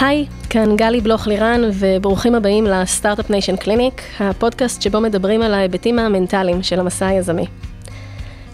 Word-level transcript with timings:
היי, 0.00 0.26
כאן 0.50 0.76
גלי 0.76 1.00
בלוך 1.00 1.26
לירן, 1.26 1.60
וברוכים 1.72 2.34
הבאים 2.34 2.64
ל 2.64 2.72
Startup 2.72 3.30
Nation 3.30 3.56
Clinic, 3.56 4.02
הפודקאסט 4.20 4.82
שבו 4.82 5.00
מדברים 5.00 5.42
על 5.42 5.54
ההיבטים 5.54 5.98
המנטליים 5.98 6.62
של 6.62 6.80
המסע 6.80 7.06
היזמי. 7.06 7.46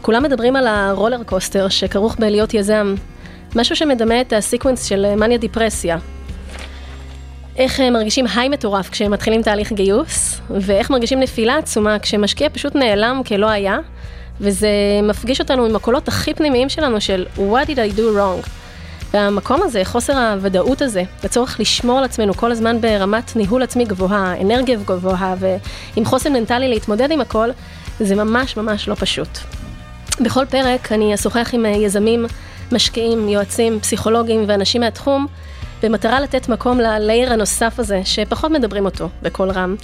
כולם 0.03 0.23
מדברים 0.23 0.57
על 0.57 0.67
ה 0.67 0.75
roller 0.75 1.23
coaster 1.25 1.69
שכרוך 1.69 2.17
בלהיות 2.19 2.55
יזם, 2.55 2.95
משהו 3.57 3.77
שמדמה 3.77 4.21
את 4.21 4.33
ה 4.33 4.38
sequence 4.38 4.85
של 4.85 5.15
מניה 5.15 5.39
דיפרסיה. 5.39 5.99
איך 7.57 7.81
מרגישים 7.81 8.27
high 8.35 8.49
מטורף 8.49 8.91
כשהם 8.91 9.11
מתחילים 9.11 9.43
תהליך 9.43 9.73
גיוס, 9.73 10.41
ואיך 10.51 10.91
מרגישים 10.91 11.21
נפילה 11.21 11.57
עצומה 11.57 11.99
כשמשקיע 11.99 12.49
פשוט 12.49 12.75
נעלם 12.75 13.21
כלא 13.27 13.51
היה, 13.51 13.79
וזה 14.41 14.71
מפגיש 15.03 15.41
אותנו 15.41 15.65
עם 15.65 15.77
הקולות 15.77 16.09
הכי 16.09 16.35
פנימיים 16.35 16.69
שלנו 16.69 17.01
של 17.01 17.27
What 17.37 17.67
did 17.67 17.77
I 17.77 17.97
do 17.97 18.01
wrong? 18.01 18.62
והמקום 19.13 19.63
הזה, 19.63 19.85
חוסר 19.85 20.19
הוודאות 20.19 20.83
הזה, 20.83 21.03
לצורך 21.25 21.61
לשמור 21.61 21.99
על 21.99 22.05
עצמנו 22.05 22.35
כל 22.35 22.53
הזמן 22.53 22.81
ברמת 22.81 23.37
ניהול 23.37 23.63
עצמי 23.63 23.85
גבוהה, 23.85 24.41
אנרגיה 24.41 24.77
גבוהה, 24.77 25.35
ועם 25.39 26.05
חוסן 26.05 26.33
מנטלי 26.33 26.69
להתמודד 26.69 27.11
עם 27.11 27.21
הכל, 27.21 27.49
זה 28.01 28.15
ממש 28.15 28.57
ממש 28.57 28.89
לא 28.89 28.95
פשוט. 28.95 29.39
בכל 30.21 30.47
פרק 30.47 30.93
אני 30.93 31.15
אשוחח 31.15 31.51
עם 31.53 31.65
יזמים, 31.67 32.27
משקיעים, 32.73 33.29
יועצים, 33.29 33.81
פסיכולוגים 33.81 34.45
ואנשים 34.47 34.81
מהתחום, 34.81 35.27
במטרה 35.83 36.21
לתת 36.21 36.49
מקום 36.49 36.81
ללייר 36.81 37.33
הנוסף 37.33 37.79
הזה, 37.79 38.01
שפחות 38.05 38.51
מדברים 38.51 38.85
אותו 38.85 39.09
בקול 39.23 39.51
רם. 39.51 39.77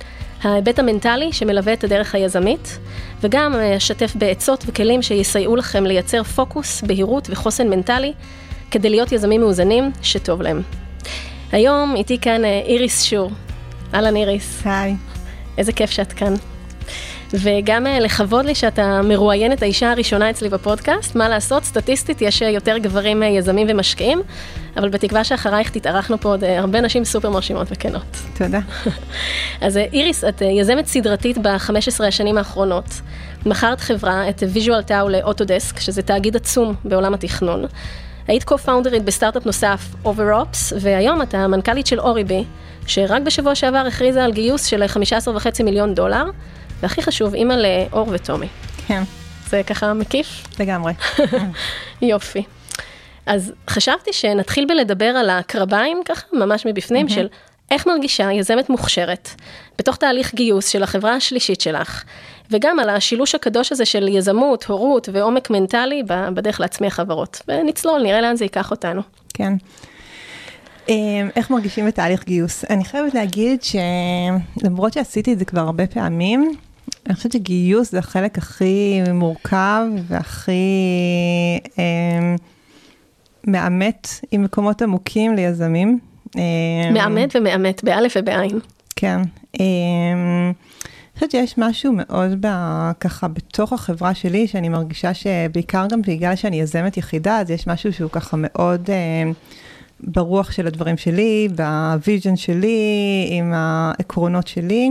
ההיבט 0.42 0.78
המנטלי 0.78 1.32
שמלווה 1.32 1.72
את 1.72 1.84
הדרך 1.84 2.14
היזמית, 2.14 2.78
וגם 3.20 3.54
אשתף 3.76 4.12
בעצות 4.14 4.64
וכלים 4.66 5.02
שיסייעו 5.02 5.56
לכם 5.56 5.84
לייצר 5.84 6.22
פוקוס, 6.22 6.82
בהירות 6.82 7.28
וחוסן 7.30 7.68
מנטלי, 7.68 8.12
כדי 8.70 8.90
להיות 8.90 9.12
יזמים 9.12 9.40
מאוזנים 9.40 9.92
שטוב 10.02 10.42
להם. 10.42 10.62
היום 11.52 11.94
איתי 11.96 12.18
כאן 12.18 12.44
איריס 12.44 13.02
שור. 13.02 13.30
אהלן 13.94 14.16
איריס. 14.16 14.62
היי. 14.64 14.96
איזה 15.58 15.72
כיף 15.72 15.90
שאת 15.90 16.12
כאן. 16.12 16.34
וגם 17.32 17.86
כבוד 18.00 18.44
לי 18.44 18.54
שאת 18.54 19.00
המרואיינת 19.04 19.62
האישה 19.62 19.90
הראשונה 19.90 20.30
אצלי 20.30 20.48
בפודקאסט, 20.48 21.14
מה 21.14 21.28
לעשות, 21.28 21.64
סטטיסטית 21.64 22.22
יש 22.22 22.42
יותר 22.42 22.78
גברים 22.78 23.22
יזמים 23.22 23.66
ומשקיעים, 23.70 24.22
אבל 24.76 24.88
בתקווה 24.88 25.24
שאחרייך 25.24 25.70
תתארחנו 25.70 26.20
פה 26.20 26.28
עוד 26.28 26.44
הרבה 26.44 26.80
נשים 26.80 27.04
סופר 27.04 27.30
מרשימות 27.30 27.66
וכנות. 27.70 28.16
תודה. 28.38 28.60
אז 29.66 29.76
איריס, 29.76 30.24
את 30.24 30.42
יזמת 30.60 30.86
סדרתית 30.86 31.38
ב-15 31.38 32.04
השנים 32.04 32.38
האחרונות. 32.38 33.00
מכרת 33.46 33.80
חברה, 33.80 34.28
את 34.28 34.42
VisualTau 34.52 34.82
ל 34.82 35.08
Autodesk, 35.08 35.80
שזה 35.80 36.02
תאגיד 36.02 36.36
עצום 36.36 36.74
בעולם 36.84 37.14
התכנון. 37.14 37.64
היית 38.28 38.44
co-founder 38.44 38.94
ית 38.94 39.04
בסטארט-אפ 39.04 39.46
נוסף, 39.46 39.80
OverOps, 40.04 40.72
והיום 40.80 41.22
את 41.22 41.38
המנכ"לית 41.38 41.86
של 41.86 42.00
Oribi, 42.00 42.44
שרק 42.86 43.22
בשבוע 43.22 43.54
שעבר 43.54 43.78
הכריזה 43.78 44.24
על 44.24 44.32
גיוס 44.32 44.64
של 44.64 44.82
15.5 44.82 45.62
מיליון 45.64 45.94
דולר, 45.94 46.24
והכי 46.82 47.02
חשוב, 47.02 47.34
אימא 47.34 47.52
לאור 47.52 48.08
וטומי. 48.12 48.46
כן. 48.86 49.02
זה 49.48 49.62
ככה 49.62 49.92
מקיף? 49.92 50.44
לגמרי. 50.60 50.92
יופי. 52.02 52.42
אז 53.26 53.52
חשבתי 53.70 54.12
שנתחיל 54.12 54.64
בלדבר 54.68 55.04
על 55.04 55.30
הקרביים, 55.30 56.02
ככה, 56.04 56.26
ממש 56.32 56.66
מבפנים, 56.66 57.06
mm-hmm. 57.06 57.12
של 57.12 57.26
איך 57.70 57.86
מרגישה 57.86 58.32
יזמת 58.32 58.70
מוכשרת 58.70 59.28
בתוך 59.78 59.96
תהליך 59.96 60.34
גיוס 60.34 60.68
של 60.68 60.82
החברה 60.82 61.14
השלישית 61.14 61.60
שלך, 61.60 62.04
וגם 62.50 62.78
על 62.78 62.90
השילוש 62.90 63.34
הקדוש 63.34 63.72
הזה 63.72 63.84
של 63.84 64.08
יזמות, 64.08 64.64
הורות 64.64 65.08
ועומק 65.12 65.50
מנטלי 65.50 66.02
בדרך 66.34 66.60
להצמיח 66.60 66.94
חברות. 66.94 67.42
ונצלול, 67.48 68.02
נראה 68.02 68.20
לאן 68.20 68.36
זה 68.36 68.44
ייקח 68.44 68.70
אותנו. 68.70 69.02
כן. 69.34 69.52
איך 71.36 71.50
מרגישים 71.50 71.86
בתהליך 71.86 72.24
גיוס? 72.24 72.64
אני 72.70 72.84
חייבת 72.84 73.14
להגיד 73.14 73.60
שלמרות 73.62 74.92
שעשיתי 74.92 75.32
את 75.32 75.38
זה 75.38 75.44
כבר 75.44 75.60
הרבה 75.60 75.86
פעמים, 75.86 76.52
אני 77.06 77.14
חושבת 77.14 77.32
שגיוס 77.32 77.90
זה 77.90 77.98
החלק 77.98 78.38
הכי 78.38 79.00
מורכב 79.14 79.86
והכי 80.08 80.52
אה, 81.78 82.36
מאמת 83.46 84.08
עם 84.30 84.42
מקומות 84.42 84.82
עמוקים 84.82 85.34
ליזמים. 85.34 85.98
מאמת 86.92 87.36
ומאמת, 87.36 87.84
באלף 87.84 88.14
ובעין. 88.18 88.58
כן. 88.96 89.20
אני 89.54 90.52
חושבת 91.18 91.30
שיש 91.30 91.54
משהו 91.58 91.92
מאוד 91.96 92.46
ככה 93.00 93.28
בתוך 93.28 93.72
החברה 93.72 94.14
שלי, 94.14 94.48
שאני 94.48 94.68
מרגישה 94.68 95.14
שבעיקר 95.14 95.86
גם 95.90 96.02
בגלל 96.02 96.36
שאני 96.36 96.60
יזמת 96.60 96.96
יחידה, 96.96 97.40
אז 97.40 97.50
יש 97.50 97.66
משהו 97.66 97.92
שהוא 97.92 98.10
ככה 98.10 98.36
מאוד 98.40 98.90
ברוח 100.00 100.50
של 100.50 100.66
הדברים 100.66 100.96
שלי, 100.96 101.48
ב 101.56 101.67
vision 101.67 102.36
שלי, 102.36 102.78
עם 103.30 103.52
העקרונות 103.54 104.46
שלי. 104.46 104.90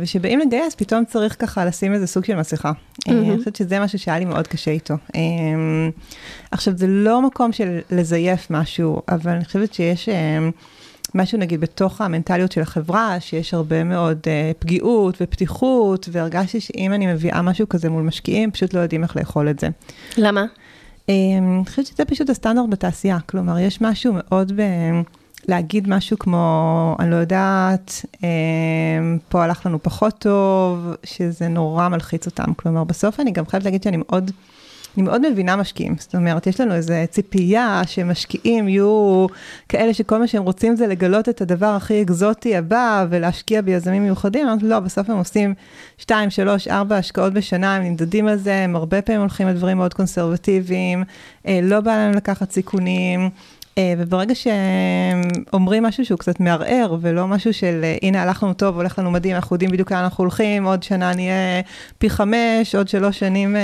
ושבאים 0.00 0.40
לגייס, 0.40 0.74
פתאום 0.74 1.04
צריך 1.04 1.36
ככה 1.38 1.64
לשים 1.64 1.94
איזה 1.94 2.06
סוג 2.06 2.24
של 2.24 2.36
מסכה. 2.36 2.72
Mm-hmm. 2.72 3.10
אני 3.10 3.38
חושבת 3.38 3.56
שזה 3.56 3.80
משהו 3.80 3.98
שהיה 3.98 4.18
לי 4.18 4.24
מאוד 4.24 4.46
קשה 4.46 4.70
איתו. 4.70 4.94
עכשיו, 6.50 6.76
זה 6.76 6.86
לא 6.86 7.22
מקום 7.22 7.52
של 7.52 7.78
לזייף 7.90 8.50
משהו, 8.50 9.02
אבל 9.08 9.30
אני 9.30 9.44
חושבת 9.44 9.74
שיש 9.74 10.08
משהו, 11.16 11.38
נגיד, 11.38 11.60
בתוך 11.60 12.00
המנטליות 12.00 12.52
של 12.52 12.60
החברה, 12.60 13.20
שיש 13.20 13.54
הרבה 13.54 13.84
מאוד 13.84 14.18
פגיעות 14.58 15.14
ופתיחות, 15.20 16.08
והרגשתי 16.12 16.60
שאם 16.60 16.92
אני 16.92 17.06
מביאה 17.06 17.42
משהו 17.42 17.68
כזה 17.68 17.90
מול 17.90 18.02
משקיעים, 18.02 18.50
פשוט 18.50 18.74
לא 18.74 18.80
יודעים 18.80 19.02
איך 19.02 19.16
לאכול 19.16 19.50
את 19.50 19.58
זה. 19.58 19.68
למה? 20.16 20.44
אני 21.08 21.62
חושבת 21.66 21.86
שזה 21.86 22.04
פשוט 22.04 22.30
הסטנדרט 22.30 22.68
בתעשייה, 22.70 23.18
כלומר, 23.20 23.58
יש 23.58 23.80
משהו 23.80 24.12
מאוד 24.16 24.52
ב... 24.56 24.62
להגיד 25.48 25.88
משהו 25.88 26.18
כמו, 26.18 26.96
אני 26.98 27.10
לא 27.10 27.16
יודעת, 27.16 28.04
פה 29.28 29.44
הלך 29.44 29.66
לנו 29.66 29.82
פחות 29.82 30.14
טוב, 30.18 30.94
שזה 31.04 31.48
נורא 31.48 31.88
מלחיץ 31.88 32.26
אותם. 32.26 32.54
כלומר, 32.56 32.84
בסוף 32.84 33.20
אני 33.20 33.30
גם 33.30 33.46
חייבת 33.46 33.64
להגיד 33.64 33.82
שאני 33.82 33.96
מאוד, 33.96 34.30
אני 34.96 35.04
מאוד 35.04 35.30
מבינה 35.30 35.56
משקיעים. 35.56 35.94
זאת 35.98 36.14
אומרת, 36.14 36.46
יש 36.46 36.60
לנו 36.60 36.74
איזו 36.74 36.94
ציפייה 37.10 37.82
שמשקיעים 37.86 38.68
יהיו 38.68 39.26
כאלה 39.68 39.94
שכל 39.94 40.18
מה 40.18 40.26
שהם 40.26 40.42
רוצים 40.42 40.76
זה 40.76 40.86
לגלות 40.86 41.28
את 41.28 41.40
הדבר 41.40 41.66
הכי 41.66 42.02
אקזוטי 42.02 42.56
הבא 42.56 43.06
ולהשקיע 43.10 43.60
ביזמים 43.62 44.02
מיוחדים. 44.02 44.48
אמרתי, 44.48 44.64
לא, 44.64 44.80
בסוף 44.80 45.10
הם 45.10 45.16
עושים 45.16 45.54
2, 45.98 46.30
3, 46.30 46.68
4 46.68 46.96
השקעות 46.96 47.32
בשנה, 47.32 47.76
הם 47.76 47.82
נמדדים 47.82 48.28
על 48.28 48.36
זה, 48.36 48.54
הם 48.54 48.76
הרבה 48.76 49.02
פעמים 49.02 49.20
הולכים 49.20 49.48
לדברים 49.48 49.76
מאוד 49.76 49.94
קונסרבטיביים, 49.94 51.04
לא 51.62 51.80
בא 51.80 51.96
להם 51.96 52.12
לקחת 52.12 52.52
סיכונים. 52.52 53.30
וברגע 53.98 54.34
שאומרים 54.34 55.82
משהו 55.82 56.04
שהוא 56.04 56.18
קצת 56.18 56.40
מערער, 56.40 56.96
ולא 57.00 57.26
משהו 57.26 57.52
של 57.54 57.84
הנה 58.02 58.22
הלך 58.22 58.42
לנו 58.42 58.54
טוב, 58.54 58.76
הולך 58.76 58.98
לנו 58.98 59.10
מדהים, 59.10 59.36
אנחנו 59.36 59.54
יודעים 59.54 59.70
בדיוק 59.70 59.92
לאן 59.92 60.02
אנחנו 60.02 60.24
הולכים, 60.24 60.64
עוד 60.64 60.82
שנה 60.82 61.14
נהיה 61.14 61.62
פי 61.98 62.10
חמש, 62.10 62.74
עוד 62.74 62.88
שלוש 62.88 63.18
שנים 63.18 63.56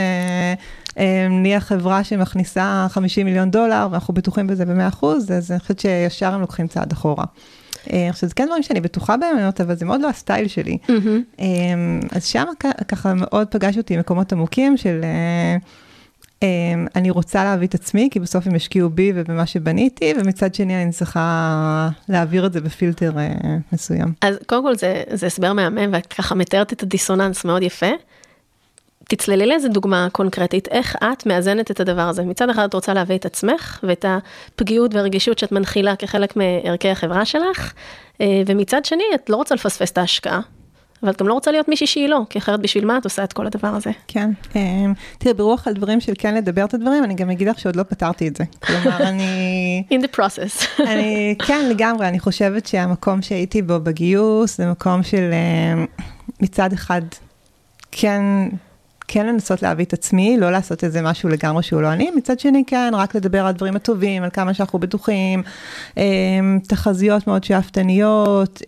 נהיה 1.31 1.61
חברה 1.61 2.05
שמכניסה 2.05 2.87
50 2.91 3.27
מיליון 3.27 3.51
דולר, 3.51 3.89
ואנחנו 3.91 4.15
בטוחים 4.15 4.47
בזה 4.47 4.65
במאה 4.65 4.89
אחוז, 4.89 5.33
אז 5.33 5.51
אני 5.51 5.61
חושבת 5.61 5.79
שישר 5.81 6.35
הם 6.35 6.41
לוקחים 6.41 6.67
צעד 6.67 6.93
אחורה. 6.93 7.25
עכשיו, 7.87 8.29
זה 8.29 8.35
כן 8.35 8.47
דברים 8.47 8.63
שאני 8.63 8.81
בטוחה 8.81 9.17
בהם, 9.17 9.37
אבל 9.61 9.75
זה 9.75 9.85
מאוד 9.85 10.01
לא 10.01 10.09
הסטייל 10.09 10.49
שלי. 10.49 10.79
אז 12.11 12.25
שם 12.25 12.45
ככה 12.89 13.15
מאוד 13.15 13.49
פגש 13.49 13.79
אותי 13.79 13.97
מקומות 13.97 14.33
עמוקים 14.33 14.77
של... 14.77 15.05
אני 16.97 17.11
רוצה 17.11 17.45
להביא 17.45 17.67
את 17.67 17.75
עצמי, 17.75 18.09
כי 18.13 18.21
בסוף 18.21 18.47
הם 18.47 18.55
השקיעו 18.55 18.91
בי 18.91 19.13
ובמה 19.15 19.47
שבניתי, 19.47 20.15
ומצד 20.17 20.55
שני 20.55 20.83
אני 20.83 20.93
צריכה 20.93 21.89
להעביר 22.09 22.47
את 22.47 22.53
זה 22.53 22.61
בפילטר 22.61 23.13
מסוים. 23.73 24.13
אז 24.21 24.37
קודם 24.47 24.63
כל 24.63 24.77
זה, 24.77 25.03
זה 25.13 25.27
הסבר 25.27 25.53
מהמם, 25.53 25.93
ואת 25.93 26.07
ככה 26.07 26.35
מתארת 26.35 26.73
את 26.73 26.83
הדיסוננס 26.83 27.45
מאוד 27.45 27.63
יפה. 27.63 27.91
תצללי 29.09 29.47
לאיזה 29.47 29.69
דוגמה 29.69 30.09
קונקרטית, 30.13 30.69
איך 30.69 30.97
את 31.13 31.27
מאזנת 31.27 31.71
את 31.71 31.81
הדבר 31.81 32.03
הזה. 32.03 32.23
מצד 32.23 32.51
אחד 32.51 32.65
את 32.65 32.75
רוצה 32.75 32.95
להביא 32.95 33.17
את 33.17 33.27
עצמך, 33.27 33.81
ואת 33.83 34.05
הפגיעות 34.09 34.95
והרגישות 34.95 35.39
שאת 35.39 35.53
מנחילה 35.53 35.97
כחלק 35.97 36.37
מערכי 36.37 36.89
החברה 36.89 37.25
שלך, 37.25 37.73
ומצד 38.47 38.85
שני 38.85 39.03
את 39.15 39.31
לא 39.31 39.37
רוצה 39.37 39.55
לפספס 39.55 39.91
את 39.91 39.99
ההשקעה. 39.99 40.41
אבל 41.03 41.11
את 41.11 41.21
גם 41.21 41.29
לא 41.29 41.35
רוצה 41.35 41.51
להיות 41.51 41.69
מישהי 41.69 41.87
שהיא 41.87 42.09
לא, 42.09 42.21
כי 42.31 42.39
אחרת 42.39 42.61
בשביל 42.61 42.85
מה 42.85 42.99
את 42.99 43.05
עושה 43.05 43.25
את 43.25 43.33
כל 43.33 43.47
הדבר 43.47 43.69
הזה? 43.69 43.91
כן. 44.09 44.31
תראי, 45.19 45.35
ברוח 45.35 45.69
על 45.69 45.75
דברים 45.75 46.01
של 46.01 46.13
כן 46.19 46.35
לדבר 46.35 46.65
את 46.65 46.75
הדברים, 46.75 47.05
אני 47.05 47.15
גם 47.15 47.31
אגיד 47.31 47.49
לך 47.49 47.59
שעוד 47.59 47.77
לא 47.77 47.83
פתרתי 47.83 48.29
את 48.29 48.37
זה. 48.37 48.45
כלומר, 48.61 48.97
אני... 49.09 49.85
In 49.91 50.03
the 50.05 50.17
process. 50.17 50.67
אני, 50.91 51.35
כן, 51.47 51.69
לגמרי, 51.71 52.09
אני 52.09 52.21
חושבת 52.21 52.67
שהמקום 52.67 53.23
שהייתי 53.23 53.63
בו 53.63 53.81
בגיוס, 53.81 54.57
זה 54.57 54.71
מקום 54.71 55.03
של 55.03 55.31
מצד 56.41 56.73
אחד, 56.73 57.03
כן... 57.91 58.23
כן 59.15 59.27
לנסות 59.27 59.63
להביא 59.63 59.85
את 59.85 59.93
עצמי, 59.93 60.37
לא 60.41 60.51
לעשות 60.51 60.85
איזה 60.85 61.03
משהו 61.03 61.29
לגמרי 61.29 61.63
שהוא 61.63 61.83
לא 61.83 61.93
אני, 61.93 62.11
מצד 62.17 62.41
שני 62.41 62.65
כן, 62.67 62.93
רק 62.95 63.15
לדבר 63.15 63.41
על 63.41 63.47
הדברים 63.47 63.77
הטובים, 63.77 64.23
על 64.23 64.31
כמה 64.31 64.55
שאנחנו 64.55 64.79
בטוחים, 64.79 65.43
תחזיות 66.69 67.27
מאוד 67.27 67.45
שאפתניות, 67.45 68.63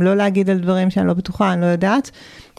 לא 0.00 0.14
להגיד 0.16 0.50
על 0.50 0.58
דברים 0.58 0.90
שאני 0.90 1.06
לא 1.06 1.14
בטוחה, 1.14 1.52
אני 1.52 1.60
לא 1.60 1.66
יודעת, 1.66 2.10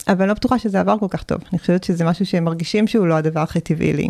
אבל 0.08 0.20
אני 0.20 0.28
לא 0.28 0.34
בטוחה 0.34 0.58
שזה 0.58 0.80
עבר 0.80 0.98
כל 0.98 1.06
כך 1.10 1.22
טוב, 1.22 1.38
אני 1.52 1.58
חושבת 1.58 1.84
שזה 1.84 2.04
משהו 2.04 2.26
שהם 2.26 2.44
מרגישים 2.44 2.86
שהוא 2.86 3.06
לא 3.06 3.14
הדבר 3.14 3.40
הכי 3.40 3.60
טבעי 3.60 3.92
לי. 3.92 4.08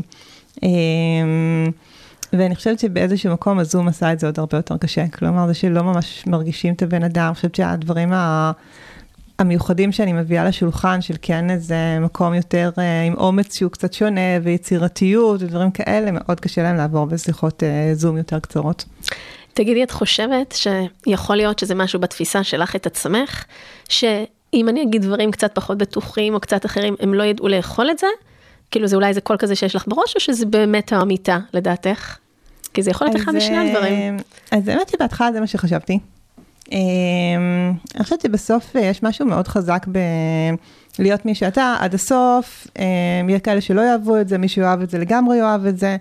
ואני 2.33 2.55
חושבת 2.55 2.79
שבאיזשהו 2.79 3.33
מקום 3.33 3.59
הזום 3.59 3.89
עשה 3.89 4.13
את 4.13 4.21
זה 4.21 4.27
עוד 4.27 4.39
הרבה 4.39 4.59
יותר 4.59 4.77
קשה. 4.77 5.09
כלומר, 5.09 5.47
זה 5.47 5.55
שלא 5.55 5.83
ממש 5.83 6.25
מרגישים 6.27 6.75
את 6.75 6.83
הבן 6.83 7.03
אדם. 7.03 7.27
אני 7.27 7.35
חושבת 7.35 7.55
שהדברים 7.55 8.13
ה... 8.13 8.53
המיוחדים 9.39 9.93
שאני 9.93 10.13
מביאה 10.13 10.45
לשולחן, 10.45 11.01
של 11.01 11.15
כן 11.23 11.51
איזה 11.51 11.99
מקום 12.01 12.35
יותר 12.35 12.71
אה, 12.79 13.03
עם 13.03 13.15
אומץ 13.15 13.57
שהוא 13.57 13.71
קצת 13.71 13.93
שונה, 13.93 14.21
ויצירתיות 14.43 15.43
ודברים 15.43 15.71
כאלה, 15.71 16.11
מאוד 16.11 16.41
קשה 16.41 16.63
להם 16.63 16.77
לעבור 16.77 17.05
בשיחות 17.05 17.63
אה, 17.63 17.95
זום 17.95 18.17
יותר 18.17 18.39
קצרות. 18.39 18.85
תגידי, 19.55 19.83
את 19.83 19.91
חושבת 19.91 20.55
שיכול 20.55 21.37
להיות 21.37 21.59
שזה 21.59 21.75
משהו 21.75 22.01
בתפיסה 22.01 22.45
שלך 22.45 22.77
את 22.77 22.87
עצמך, 22.87 23.45
שאם 23.89 24.69
אני 24.69 24.83
אגיד 24.83 25.03
דברים 25.03 25.31
קצת 25.31 25.55
פחות 25.55 25.79
בטוחים 25.79 26.35
או 26.35 26.41
קצת 26.41 26.67
אחרים, 26.67 26.95
הם 27.01 27.15
לא 27.15 27.23
ידעו 27.23 27.49
לאכול 27.49 27.91
את 27.91 27.99
זה? 27.99 28.07
כאילו 28.71 28.87
זה 28.87 28.97
אולי 28.97 29.09
איזה 29.09 29.21
קול 29.21 29.37
כזה 29.37 29.55
שיש 29.55 29.77
לך 29.77 29.85
בראש, 29.87 30.15
או 30.15 30.21
שזה 30.21 30.47
באמת 30.47 30.93
האמיתה, 30.93 31.39
לדעתך? 31.53 32.17
כי 32.75 32.83
זה 32.83 32.91
יכול 32.91 33.07
להיות 33.07 33.21
אחד 33.21 33.35
משני 33.35 33.57
הדברים. 33.57 34.17
אז 34.51 34.69
האמת 34.69 34.89
שבהתחלה 34.89 35.33
זה 35.33 35.41
מה 35.41 35.47
שחשבתי. 35.47 35.99
אני 36.73 38.03
חושבת 38.03 38.21
שבסוף 38.21 38.75
יש 38.81 39.03
משהו 39.03 39.27
מאוד 39.27 39.49
חזק 39.49 39.87
ב... 39.93 39.99
להיות 40.99 41.27
מי 41.27 41.35
שאתה 41.35 41.77
עד 41.81 41.95
הסוף, 41.95 42.67
יהיה 43.29 43.39
כאלה 43.39 43.61
שלא 43.61 43.81
יאהבו 43.81 44.17
את 44.21 44.29
זה, 44.29 44.39
מי 44.39 44.49
שיאהב 44.49 44.81
את 44.81 44.91
זה 44.91 44.99
לגמרי 44.99 45.37
יאהב 45.37 45.67
את 45.67 45.79
זה. 45.79 45.97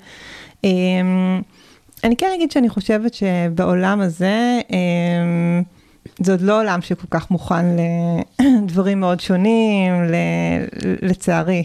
אני 2.04 2.16
כן 2.18 2.28
אגיד 2.36 2.52
שאני 2.52 2.70
חושבת 2.70 3.14
שבעולם 3.14 4.02
הזה, 4.02 4.60
זה 6.20 6.32
עוד 6.32 6.42
לא 6.42 6.60
עולם 6.60 6.82
שכל 6.82 7.08
כך 7.10 7.32
מוכן 7.32 7.66
לדברים 8.42 9.00
מאוד 9.00 9.20
שונים, 9.20 9.94
לצערי. 11.02 11.64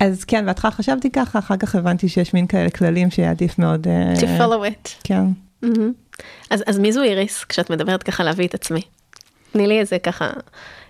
אז 0.00 0.24
כן, 0.24 0.46
בהתחלה 0.46 0.70
חשבתי 0.70 1.10
ככה, 1.10 1.38
אחר 1.38 1.56
כך 1.56 1.74
הבנתי 1.74 2.08
שיש 2.08 2.34
מין 2.34 2.46
כאלה 2.46 2.70
כללים 2.70 3.10
שיעדיף 3.10 3.58
מאוד... 3.58 3.86
To 4.16 4.40
follow 4.40 4.70
it. 4.70 4.88
כן. 5.04 5.24
Mm-hmm. 5.64 5.68
אז, 6.50 6.64
אז 6.66 6.78
מי 6.78 6.92
זו 6.92 7.02
איריס 7.02 7.44
כשאת 7.44 7.70
מדברת 7.70 8.02
ככה 8.02 8.24
להביא 8.24 8.46
את 8.46 8.54
עצמי? 8.54 8.80
תני 9.52 9.66
לי 9.66 9.80
איזה 9.80 9.98
ככה, 9.98 10.30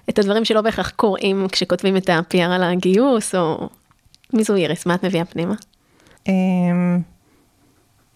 את 0.09 0.19
הדברים 0.19 0.45
שלא 0.45 0.61
בהכרח 0.61 0.91
קוראים 0.91 1.47
כשכותבים 1.53 1.97
את 1.97 2.09
ה-PR 2.09 2.39
על 2.39 2.63
הגיוס, 2.63 3.35
או 3.35 3.69
מי 4.33 4.45
זו 4.45 4.55
איריס? 4.55 4.87
מה 4.87 4.95
את 4.95 5.05
מביאה 5.05 5.25
פנימה? 5.25 5.55
אמ, 6.29 7.01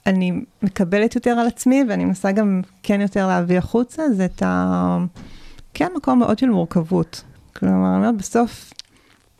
אני 0.06 0.32
מקבלת 0.62 1.14
יותר 1.14 1.30
על 1.30 1.46
עצמי, 1.46 1.84
ואני 1.88 2.04
מנסה 2.04 2.32
גם 2.32 2.62
כן 2.82 3.00
יותר 3.00 3.26
להביא 3.26 3.58
החוצה, 3.58 4.02
זה 4.12 4.24
את 4.24 4.42
ה... 4.42 4.98
כן, 5.74 5.88
מקום 5.96 6.18
מאוד 6.18 6.38
של 6.38 6.50
מורכבות. 6.50 7.22
כלומר, 7.56 7.88
אני 7.88 7.96
אומרת, 7.96 8.16
בסוף 8.16 8.72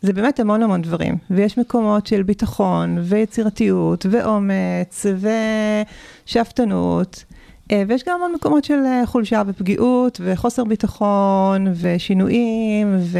זה 0.01 0.13
באמת 0.13 0.39
המון 0.39 0.63
המון 0.63 0.81
דברים, 0.81 1.17
ויש 1.29 1.57
מקומות 1.57 2.07
של 2.07 2.23
ביטחון, 2.23 2.97
ויצירתיות, 3.01 4.05
ואומץ, 4.11 5.05
ושאפתנות, 6.25 7.23
ויש 7.87 8.03
גם 8.07 8.15
המון 8.15 8.31
מקומות 8.35 8.63
של 8.63 8.79
אה, 8.85 9.05
חולשה 9.05 9.41
ופגיעות, 9.47 10.21
וחוסר 10.23 10.63
ביטחון, 10.63 11.67
ושינויים, 11.81 12.95
ו... 12.99 13.19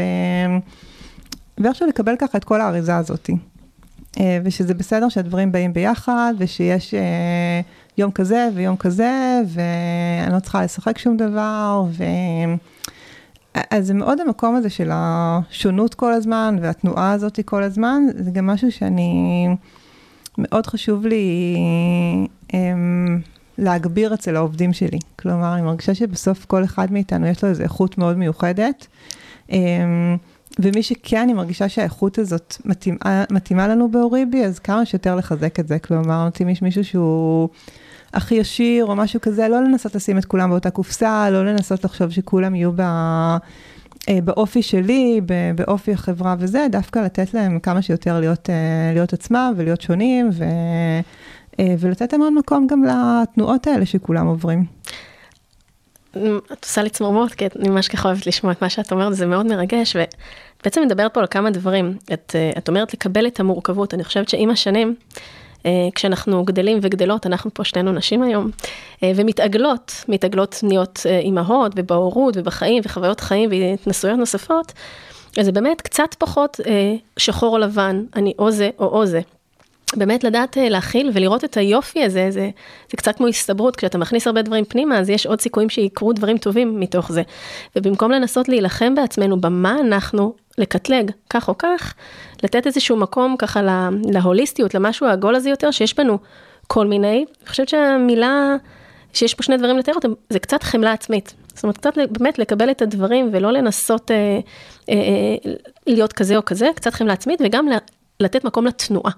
ואיכשהו 1.58 1.86
לקבל 1.86 2.16
ככה 2.18 2.38
את 2.38 2.44
כל 2.44 2.60
האריזה 2.60 2.96
הזאתי. 2.96 3.36
אה, 4.20 4.38
ושזה 4.44 4.74
בסדר 4.74 5.08
שהדברים 5.08 5.52
באים 5.52 5.72
ביחד, 5.72 6.34
ושיש 6.38 6.94
יום 7.98 8.10
כזה 8.10 8.48
ויום 8.54 8.76
כזה, 8.76 9.40
ואני 9.46 10.34
לא 10.34 10.40
צריכה 10.40 10.64
לשחק 10.64 10.98
שום 10.98 11.16
דבר, 11.16 11.84
ו... 11.88 12.04
אז 13.70 13.86
זה 13.86 13.94
מאוד 13.94 14.20
המקום 14.20 14.56
הזה 14.56 14.70
של 14.70 14.90
השונות 14.92 15.94
כל 15.94 16.12
הזמן, 16.12 16.56
והתנועה 16.60 17.12
הזאת 17.12 17.40
כל 17.44 17.62
הזמן, 17.62 18.02
זה 18.18 18.30
גם 18.30 18.46
משהו 18.46 18.72
שאני, 18.72 19.48
מאוד 20.38 20.66
חשוב 20.66 21.06
לי 21.06 21.56
הם, 22.52 23.20
להגביר 23.58 24.14
אצל 24.14 24.36
העובדים 24.36 24.72
שלי. 24.72 24.98
כלומר, 25.18 25.54
אני 25.54 25.62
מרגישה 25.62 25.94
שבסוף 25.94 26.44
כל 26.44 26.64
אחד 26.64 26.92
מאיתנו 26.92 27.26
יש 27.26 27.44
לו 27.44 27.50
איזו 27.50 27.62
איכות 27.62 27.98
מאוד 27.98 28.16
מיוחדת. 28.16 28.86
הם, 29.48 30.16
ומי 30.58 30.82
שכן, 30.82 31.20
אני 31.20 31.32
מרגישה 31.32 31.68
שהאיכות 31.68 32.18
הזאת 32.18 32.56
מתאימה, 32.64 33.24
מתאימה 33.30 33.68
לנו 33.68 33.90
באוריבי, 33.90 34.44
אז 34.44 34.58
כמה 34.58 34.86
שיותר 34.86 35.16
לחזק 35.16 35.60
את 35.60 35.68
זה. 35.68 35.78
כלומר, 35.78 36.28
אם 36.42 36.48
יש 36.48 36.62
מישהו 36.62 36.84
שהוא... 36.84 37.48
הכי 38.14 38.34
ישיר 38.34 38.84
או 38.84 38.96
משהו 38.96 39.20
כזה, 39.20 39.48
לא 39.48 39.64
לנסות 39.64 39.94
לשים 39.94 40.18
את 40.18 40.24
כולם 40.24 40.50
באותה 40.50 40.70
קופסה, 40.70 41.30
לא 41.30 41.46
לנסות 41.46 41.84
לחשוב 41.84 42.10
שכולם 42.10 42.54
יהיו 42.54 42.72
ב... 42.72 42.80
אה, 44.08 44.18
באופי 44.24 44.62
שלי, 44.62 45.20
באופי 45.54 45.92
החברה 45.92 46.34
וזה, 46.38 46.66
דווקא 46.70 46.98
לתת 46.98 47.34
להם 47.34 47.58
כמה 47.58 47.82
שיותר 47.82 48.20
להיות, 48.20 48.50
אה, 48.50 48.54
להיות 48.94 49.12
עצמם 49.12 49.52
ולהיות 49.56 49.80
שונים, 49.80 50.30
ו, 50.32 50.44
ולתת 51.58 52.12
להם 52.12 52.22
עוד 52.22 52.32
מקום 52.32 52.66
גם 52.66 52.84
לתנועות 52.84 53.66
האלה 53.66 53.86
שכולם 53.86 54.26
עוברים. 54.26 54.64
את 56.52 56.64
עושה 56.64 56.82
לי 56.82 56.90
צמרמורת, 56.90 57.32
כי 57.32 57.46
אני 57.58 57.68
ממש 57.68 57.88
ככה 57.88 58.08
אוהבת 58.08 58.26
לשמוע 58.26 58.52
את 58.52 58.62
מה 58.62 58.68
שאת 58.68 58.92
אומרת, 58.92 59.14
זה 59.14 59.26
מאוד 59.26 59.46
מרגש, 59.46 59.96
ובעצם 59.96 60.82
מדברת 60.82 61.14
פה 61.14 61.20
על 61.20 61.26
כמה 61.26 61.50
דברים. 61.50 61.96
את, 62.12 62.36
את 62.58 62.68
אומרת 62.68 62.94
לקבל 62.94 63.26
את 63.26 63.40
המורכבות, 63.40 63.94
אני 63.94 64.04
חושבת 64.04 64.28
שעם 64.28 64.50
השנים, 64.50 64.94
אה, 65.66 65.88
כשאנחנו 65.94 66.44
גדלים 66.44 66.78
וגדלות, 66.82 67.26
אנחנו 67.26 67.54
פה 67.54 67.64
שנינו 67.64 67.92
נשים 67.92 68.22
היום, 68.22 68.50
אה, 69.02 69.12
ומתעגלות, 69.16 70.04
מתעגלות 70.08 70.60
נהיות 70.62 71.00
אה, 71.06 71.18
אימהות 71.18 71.72
ובהורות 71.76 72.36
ובחיים 72.36 72.82
וחוויות 72.84 73.20
חיים 73.20 73.50
והתנסויות 73.50 74.18
נוספות, 74.18 74.72
אז 75.38 75.44
זה 75.46 75.52
באמת 75.52 75.80
קצת 75.80 76.14
פחות 76.18 76.60
שחור 77.16 77.54
או 77.54 77.58
לבן, 77.58 78.04
אני 78.16 78.32
או 78.38 78.50
זה 78.50 78.70
או 78.78 78.84
או 78.84 79.06
זה. 79.06 79.20
באמת 79.96 80.24
לדעת 80.24 80.56
להכיל 80.60 81.10
ולראות 81.14 81.44
את 81.44 81.56
היופי 81.56 82.04
הזה, 82.04 82.30
זה, 82.30 82.50
זה 82.90 82.96
קצת 82.96 83.16
כמו 83.16 83.26
הסתברות, 83.26 83.76
כשאתה 83.76 83.98
מכניס 83.98 84.26
הרבה 84.26 84.42
דברים 84.42 84.64
פנימה, 84.64 84.98
אז 84.98 85.10
יש 85.10 85.26
עוד 85.26 85.40
סיכויים 85.40 85.70
שיקרו 85.70 86.12
דברים 86.12 86.38
טובים 86.38 86.80
מתוך 86.80 87.12
זה. 87.12 87.22
ובמקום 87.76 88.12
לנסות 88.12 88.48
להילחם 88.48 88.94
בעצמנו 88.94 89.40
במה 89.40 89.76
אנחנו, 89.80 90.34
לקטלג 90.58 91.10
כך 91.30 91.48
או 91.48 91.58
כך, 91.58 91.94
לתת 92.42 92.66
איזשהו 92.66 92.96
מקום 92.96 93.36
ככה 93.38 93.62
לה, 93.62 93.88
להוליסטיות, 94.04 94.74
למשהו 94.74 95.06
העגול 95.06 95.34
הזה 95.34 95.50
יותר, 95.50 95.70
שיש 95.70 95.96
בנו 95.96 96.18
כל 96.66 96.86
מיני, 96.86 97.24
אני 97.40 97.48
חושבת 97.48 97.68
שהמילה, 97.68 98.56
שיש 99.12 99.34
פה 99.34 99.42
שני 99.42 99.56
דברים 99.56 99.78
לתאר 99.78 99.94
אותם, 99.94 100.12
זה 100.30 100.38
קצת 100.38 100.62
חמלה 100.62 100.92
עצמית. 100.92 101.34
זאת 101.54 101.62
אומרת, 101.62 101.78
קצת 101.78 101.94
באמת 102.10 102.38
לקבל 102.38 102.70
את 102.70 102.82
הדברים 102.82 103.28
ולא 103.32 103.52
לנסות 103.52 104.10
אה, 104.10 104.16
אה, 104.88 104.94
אה, 104.94 105.52
להיות 105.86 106.12
כזה 106.12 106.36
או 106.36 106.44
כזה, 106.44 106.68
קצת 106.74 106.94
חמלה 106.94 107.12
עצמית, 107.12 107.40
וגם 107.44 107.68
לתת 108.20 108.44
מקום 108.44 108.66
לתנועה. 108.66 109.12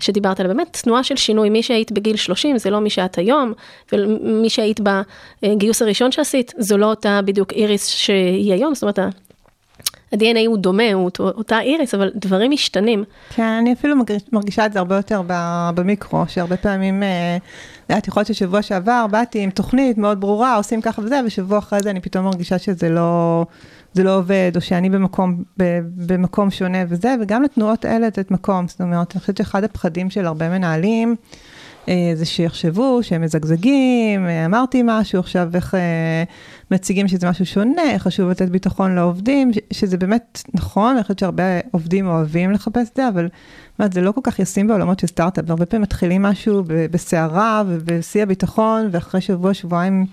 שדיברת 0.00 0.40
עליה, 0.40 0.54
באמת 0.54 0.78
תנועה 0.82 1.04
של 1.04 1.16
שינוי, 1.16 1.50
מי 1.50 1.62
שהיית 1.62 1.92
בגיל 1.92 2.16
30 2.16 2.58
זה 2.58 2.70
לא 2.70 2.80
מי 2.80 2.90
שאת 2.90 3.18
היום, 3.18 3.52
ומי 3.92 4.50
שהיית 4.50 4.80
בגיוס 5.42 5.82
הראשון 5.82 6.12
שעשית, 6.12 6.52
זו 6.58 6.78
לא 6.78 6.86
אותה 6.86 7.20
בדיוק 7.24 7.52
איריס 7.52 7.86
שהיא 7.88 8.52
היום, 8.52 8.74
זאת 8.74 8.82
אומרת, 8.82 8.98
ה-DNA 8.98 10.46
הוא 10.46 10.58
דומה, 10.58 10.92
הוא 10.92 11.10
אותה 11.18 11.60
איריס, 11.60 11.94
אבל 11.94 12.10
דברים 12.14 12.50
משתנים. 12.50 13.04
כן, 13.34 13.42
אני 13.42 13.72
אפילו 13.72 13.94
מרגישה 14.32 14.66
את 14.66 14.72
זה 14.72 14.78
הרבה 14.78 14.96
יותר 14.96 15.22
במיקרו, 15.74 16.24
שהרבה 16.28 16.56
פעמים, 16.56 17.02
אה, 17.02 17.36
את 17.92 18.08
יכול 18.08 18.20
להיות 18.20 18.26
ששבוע 18.26 18.62
שעבר 18.62 19.06
באתי 19.10 19.40
עם 19.40 19.50
תוכנית 19.50 19.98
מאוד 19.98 20.20
ברורה, 20.20 20.56
עושים 20.56 20.80
ככה 20.80 21.02
וזה, 21.02 21.20
ושבוע 21.26 21.58
אחרי 21.58 21.78
זה 21.82 21.90
אני 21.90 22.00
פתאום 22.00 22.24
מרגישה 22.24 22.58
שזה 22.58 22.88
לא, 22.88 23.46
זה 23.92 24.04
לא 24.04 24.16
עובד, 24.16 24.52
או 24.56 24.60
שאני 24.60 24.90
במקום, 24.90 25.42
במקום 25.96 26.50
שונה 26.50 26.78
וזה, 26.88 27.14
וגם 27.22 27.42
לתנועות 27.42 27.84
האלה 27.84 28.06
לתת 28.06 28.30
מקום. 28.30 28.68
זאת 28.68 28.80
אומרת, 28.80 29.12
אני 29.14 29.20
חושבת 29.20 29.36
שאחד 29.36 29.64
הפחדים 29.64 30.10
של 30.10 30.26
הרבה 30.26 30.48
מנהלים, 30.48 31.16
זה 32.14 32.24
שיחשבו 32.24 32.98
שהם 33.02 33.22
מזגזגים, 33.22 34.26
אה, 34.26 34.46
אמרתי 34.46 34.82
משהו, 34.84 35.20
עכשיו 35.20 35.48
איך 35.54 35.74
אה, 35.74 36.24
מציגים 36.70 37.08
שזה 37.08 37.28
משהו 37.28 37.46
שונה, 37.46 37.98
חשוב 37.98 38.30
לתת 38.30 38.48
ביטחון 38.48 38.94
לעובדים, 38.94 39.50
שזה 39.72 39.96
באמת 39.96 40.42
נכון, 40.54 40.94
אני 40.94 41.02
חושבת 41.02 41.18
שהרבה 41.18 41.60
עובדים 41.70 42.06
אוהבים 42.06 42.52
לחפש 42.52 42.88
את 42.90 42.96
זה, 42.96 43.08
אבל 43.08 43.28
מה, 43.78 43.86
זה 43.92 44.00
לא 44.00 44.12
כל 44.12 44.20
כך 44.24 44.38
ישים 44.38 44.66
בעולמות 44.66 45.00
של 45.00 45.06
סטארט-אפ, 45.06 45.50
הרבה 45.50 45.66
פעמים 45.66 45.82
מתחילים 45.82 46.22
משהו 46.22 46.62
בסערה 46.66 47.62
ובשיא 47.68 48.22
הביטחון, 48.22 48.88
ואחרי 48.92 49.20
שבוע, 49.20 49.54
שבועיים 49.54 50.06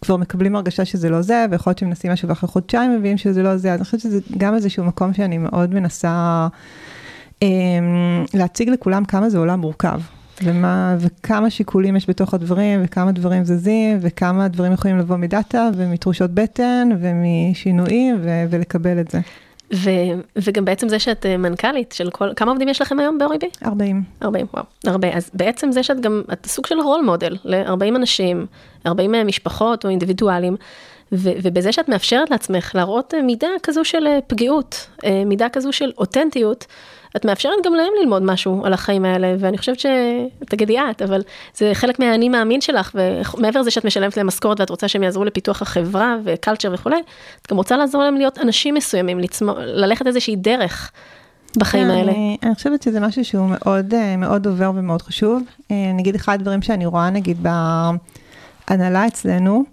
כבר 0.00 0.16
מקבלים 0.16 0.56
הרגשה 0.56 0.84
שזה 0.84 1.08
לא 1.08 1.22
זה, 1.22 1.46
ויכול 1.50 1.70
להיות 1.70 1.78
שמנסים 1.78 2.12
משהו 2.12 2.28
ואחרי 2.28 2.48
חודשיים 2.48 2.96
מביאים 2.96 3.18
שזה 3.18 3.42
לא 3.42 3.56
זה, 3.56 3.72
אז 3.72 3.78
אני 3.78 3.84
חושבת 3.84 4.00
שזה 4.00 4.20
גם 4.38 4.54
איזשהו 4.54 4.84
מקום 4.84 5.14
שאני 5.14 5.38
מאוד 5.38 5.74
מנסה 5.74 6.48
אה, 7.42 7.48
להציג 8.34 8.68
לכולם 8.68 9.04
כמה 9.04 9.30
זה 9.30 9.38
עולם 9.38 9.60
מורכב. 9.60 10.00
ומה, 10.42 10.96
וכמה 11.00 11.50
שיקולים 11.50 11.96
יש 11.96 12.08
בתוך 12.10 12.34
הדברים, 12.34 12.80
וכמה 12.84 13.12
דברים 13.12 13.44
זזים, 13.44 13.98
וכמה 14.00 14.48
דברים 14.48 14.72
יכולים 14.72 14.98
לבוא 14.98 15.16
מדאטה, 15.16 15.68
ומתחושות 15.76 16.30
בטן, 16.30 16.88
ומשינויים, 17.00 18.16
ו- 18.22 18.44
ולקבל 18.50 19.00
את 19.00 19.10
זה. 19.10 19.20
ו- 19.74 20.20
וגם 20.36 20.64
בעצם 20.64 20.88
זה 20.88 20.98
שאת 20.98 21.26
אה, 21.26 21.36
מנכ"לית 21.36 21.92
של 21.92 22.10
כל, 22.10 22.28
כמה 22.36 22.50
עובדים 22.50 22.68
יש 22.68 22.82
לכם 22.82 22.98
היום 22.98 23.18
באוריבי? 23.18 23.48
40. 23.64 24.02
40, 24.22 24.46
וואו, 24.54 24.64
הרבה. 24.86 25.08
אז 25.16 25.30
בעצם 25.34 25.72
זה 25.72 25.82
שאת 25.82 26.00
גם, 26.00 26.22
את 26.32 26.46
סוג 26.46 26.66
של 26.66 26.80
רול 26.80 27.02
מודל 27.04 27.36
ל-40 27.44 27.96
אנשים, 27.96 28.46
40 28.86 29.14
משפחות 29.26 29.84
או 29.84 29.90
אינדיבידואלים, 29.90 30.56
ו- 31.12 31.32
ובזה 31.42 31.72
שאת 31.72 31.88
מאפשרת 31.88 32.30
לעצמך 32.30 32.70
להראות 32.74 33.14
מידה 33.22 33.48
כזו 33.62 33.84
של 33.84 34.06
פגיעות, 34.26 34.86
מידה 35.26 35.48
כזו 35.48 35.72
של 35.72 35.92
אותנטיות, 35.98 36.66
את 37.16 37.24
מאפשרת 37.24 37.52
גם 37.64 37.74
להם 37.74 37.92
ללמוד 38.00 38.22
משהו 38.22 38.64
על 38.64 38.72
החיים 38.72 39.04
האלה, 39.04 39.34
ואני 39.38 39.58
חושבת 39.58 39.80
ש... 39.80 39.86
תגידי 40.48 40.78
את, 40.78 41.02
אבל 41.02 41.22
זה 41.54 41.70
חלק 41.74 41.98
מהאני 41.98 42.28
מאמין 42.28 42.60
שלך, 42.60 42.96
ומעבר 43.34 43.60
לזה 43.60 43.70
שאת 43.70 43.84
משלמת 43.84 44.16
להם 44.16 44.26
משכורת 44.26 44.60
ואת 44.60 44.70
רוצה 44.70 44.88
שהם 44.88 45.02
יעזרו 45.02 45.24
לפיתוח 45.24 45.62
החברה 45.62 46.16
וקלצ'ר 46.24 46.70
וכולי, 46.74 46.96
את 47.42 47.50
גם 47.50 47.56
רוצה 47.56 47.76
לעזור 47.76 48.02
להם 48.02 48.14
להיות 48.14 48.38
אנשים 48.38 48.74
מסוימים, 48.74 49.18
לצמור, 49.18 49.54
ללכת 49.58 50.06
איזושהי 50.06 50.36
דרך. 50.36 50.92
בחיים 51.56 51.90
האלה. 51.90 52.12
אני, 52.12 52.36
אני 52.42 52.54
חושבת 52.54 52.82
שזה 52.82 53.00
משהו 53.00 53.24
שהוא 53.24 53.46
מאוד 53.50 53.94
אה, 53.94 54.16
מאוד 54.16 54.46
עובר 54.46 54.72
ומאוד 54.74 55.02
חשוב. 55.02 55.42
אה, 55.70 55.76
נגיד 55.94 56.14
אחד 56.14 56.34
הדברים 56.40 56.62
שאני 56.62 56.86
רואה 56.86 57.10
נגיד 57.10 57.46
בהנהלה 58.68 59.06
אצלנו, 59.06 59.64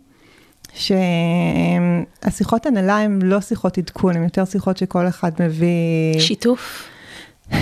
שהשיחות 0.73 2.65
הנהלה 2.65 2.97
הן 2.97 3.21
לא 3.21 3.41
שיחות 3.41 3.77
עדכון, 3.77 4.15
הן 4.15 4.23
יותר 4.23 4.45
שיחות 4.45 4.77
שכל 4.77 5.07
אחד 5.07 5.31
מביא... 5.39 6.19
שיתוף. 6.19 6.87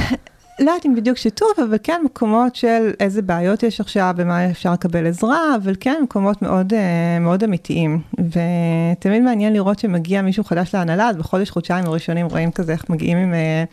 לא 0.60 0.72
יודעת 0.72 0.86
אם 0.86 0.96
בדיוק 0.96 1.18
שיתוף, 1.18 1.60
אבל 1.60 1.78
כן 1.84 2.02
מקומות 2.06 2.56
של 2.56 2.92
איזה 3.00 3.22
בעיות 3.22 3.64
יש 3.64 3.82
עכשיו, 3.82 4.14
במה 4.18 4.50
אפשר 4.50 4.74
לקבל 4.74 5.08
עזרה, 5.08 5.56
אבל 5.56 5.76
כן 5.80 6.00
מקומות 6.04 6.42
מאוד, 6.42 6.74
אה, 6.74 7.20
מאוד 7.20 7.44
אמיתיים. 7.44 8.02
ותמיד 8.14 9.22
מעניין 9.24 9.54
לראות 9.54 9.80
שמגיע 9.80 10.22
מישהו 10.22 10.44
חדש 10.44 10.76
להנהלה, 10.76 11.10
אז 11.10 11.16
בחודש, 11.16 11.50
חודשיים 11.50 11.86
הראשונים 11.86 12.26
רואים 12.26 12.52
כזה 12.52 12.72
איך 12.72 12.90
מגיעים 12.90 13.18
עם, 13.18 13.34
אה, 13.34 13.64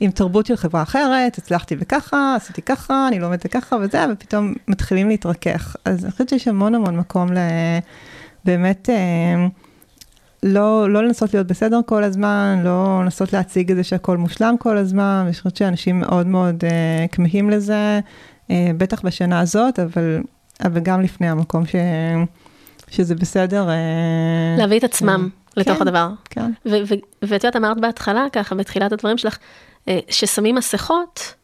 עם 0.00 0.10
תרבות 0.10 0.46
של 0.46 0.56
חברה 0.56 0.82
אחרת, 0.82 1.38
הצלחתי 1.38 1.76
וככה, 1.78 2.34
עשיתי 2.36 2.62
ככה, 2.62 3.08
אני 3.08 3.18
לומדת 3.18 3.46
ככה 3.46 3.76
וזה, 3.76 4.04
ופתאום 4.12 4.54
מתחילים 4.68 5.08
להתרכך. 5.08 5.76
אז 5.84 6.04
אני 6.04 6.12
חושבת 6.12 6.28
שיש 6.28 6.48
המון 6.48 6.74
המון 6.74 6.96
מקום 6.96 7.28
לבאמת... 7.28 7.84
אה, 8.48 9.46
לא, 10.42 10.90
לא 10.90 11.04
לנסות 11.04 11.34
להיות 11.34 11.46
בסדר 11.46 11.80
כל 11.86 12.04
הזמן, 12.04 12.60
לא 12.64 13.00
לנסות 13.04 13.32
להציג 13.32 13.70
את 13.70 13.76
זה 13.76 13.84
שהכל 13.84 14.16
מושלם 14.16 14.54
כל 14.58 14.76
הזמן, 14.76 15.22
אני 15.24 15.32
חושבת 15.32 15.56
שאנשים 15.56 16.00
מאוד 16.00 16.26
מאוד 16.26 16.64
uh, 16.64 17.08
כמהים 17.12 17.50
לזה, 17.50 18.00
uh, 18.48 18.52
בטח 18.76 19.02
בשנה 19.04 19.40
הזאת, 19.40 19.78
אבל, 19.78 20.20
אבל 20.64 20.80
גם 20.80 21.00
לפני 21.00 21.28
המקום 21.28 21.66
ש, 21.66 21.74
שזה 22.88 23.14
בסדר. 23.14 23.68
להביא 24.58 24.78
את 24.78 24.84
עצמם 24.84 25.28
לתוך 25.56 25.76
כן, 25.76 25.82
הדבר. 25.82 26.10
כן. 26.30 26.52
ואת 27.22 27.44
יודעת, 27.44 27.56
אמרת 27.56 27.80
בהתחלה, 27.80 28.26
ככה, 28.32 28.54
בתחילת 28.54 28.92
הדברים 28.92 29.18
שלך, 29.18 29.38
ששמים 30.08 30.54
מסכות, 30.54 31.34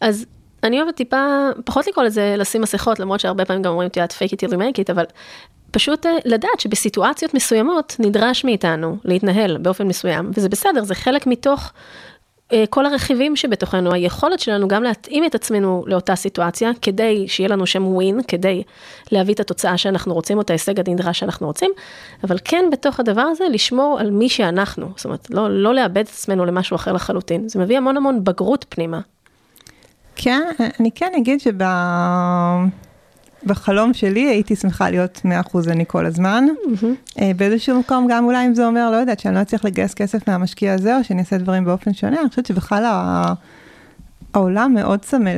אז 0.00 0.26
אני 0.62 0.82
אוהבת 0.82 0.96
טיפה, 0.96 1.48
פחות 1.64 1.86
לקרוא 1.86 2.04
לזה 2.04 2.34
לשים 2.38 2.62
מסכות, 2.62 3.00
למרות 3.00 3.20
שהרבה 3.20 3.44
פעמים 3.44 3.62
גם 3.62 3.70
אומרים, 3.70 3.88
את 3.88 3.96
יודעת, 3.96 4.12
fake 4.12 4.32
it 4.32 4.46
till 4.46 4.52
you 4.52 4.56
make 4.56 4.86
it, 4.86 4.92
אבל 4.92 5.04
פשוט 5.70 6.06
אה, 6.06 6.10
לדעת 6.24 6.60
שבסיטואציות 6.60 7.34
מסוימות 7.34 7.96
נדרש 7.98 8.44
מאיתנו 8.44 8.96
להתנהל 9.04 9.58
באופן 9.58 9.86
מסוים, 9.86 10.30
וזה 10.34 10.48
בסדר, 10.48 10.84
זה 10.84 10.94
חלק 10.94 11.26
מתוך 11.26 11.72
אה, 12.52 12.64
כל 12.70 12.86
הרכיבים 12.86 13.36
שבתוכנו, 13.36 13.92
היכולת 13.92 14.40
שלנו 14.40 14.68
גם 14.68 14.82
להתאים 14.82 15.24
את 15.24 15.34
עצמנו 15.34 15.84
לאותה 15.86 16.16
סיטואציה, 16.16 16.70
כדי 16.82 17.28
שיהיה 17.28 17.48
לנו 17.48 17.66
שם 17.66 17.86
ווין, 17.86 18.20
כדי 18.28 18.62
להביא 19.12 19.34
את 19.34 19.40
התוצאה 19.40 19.78
שאנחנו 19.78 20.14
רוצים, 20.14 20.36
או 20.36 20.42
את 20.42 20.50
ההישג 20.50 20.88
הנדרש 20.88 21.18
שאנחנו 21.18 21.46
רוצים, 21.46 21.70
אבל 22.24 22.36
כן 22.44 22.64
בתוך 22.72 23.00
הדבר 23.00 23.20
הזה 23.20 23.44
לשמור 23.50 23.98
על 24.00 24.10
מי 24.10 24.28
שאנחנו, 24.28 24.88
זאת 24.96 25.04
אומרת, 25.04 25.30
לא, 25.30 25.62
לא 25.62 25.74
לאבד 25.74 25.98
את 25.98 26.08
עצמנו 26.08 26.44
למשהו 26.44 26.74
אחר 26.74 26.92
לחלוטין, 26.92 27.48
זה 27.48 27.58
מביא 27.58 27.76
המון 27.76 27.96
המון 27.96 28.24
בגרות 28.24 28.66
פנימה. 28.68 29.00
כן, 30.16 30.42
אני 30.80 30.90
כן 30.90 31.12
אגיד 31.16 31.40
שב... 31.40 31.62
בחלום 33.44 33.94
שלי 33.94 34.20
הייתי 34.20 34.56
שמחה 34.56 34.90
להיות 34.90 35.22
100% 35.52 35.58
אני 35.70 35.84
כל 35.88 36.06
הזמן. 36.06 36.44
Mm-hmm. 36.48 37.20
באיזשהו 37.36 37.80
מקום, 37.80 38.06
גם 38.10 38.24
אולי 38.24 38.46
אם 38.46 38.54
זה 38.54 38.66
אומר, 38.66 38.90
לא 38.90 38.96
יודעת, 38.96 39.20
שאני 39.20 39.34
לא 39.34 39.42
אצליח 39.42 39.64
לגייס 39.64 39.94
כסף 39.94 40.28
מהמשקיע 40.28 40.74
הזה, 40.74 40.96
או 40.96 41.04
שאני 41.04 41.20
אעשה 41.20 41.38
דברים 41.38 41.64
באופן 41.64 41.94
שונה, 41.94 42.20
אני 42.20 42.28
חושבת 42.28 42.46
שבכלל 42.46 42.84
העולם 44.34 44.74
מאוד 44.74 45.00
צמא 45.00 45.30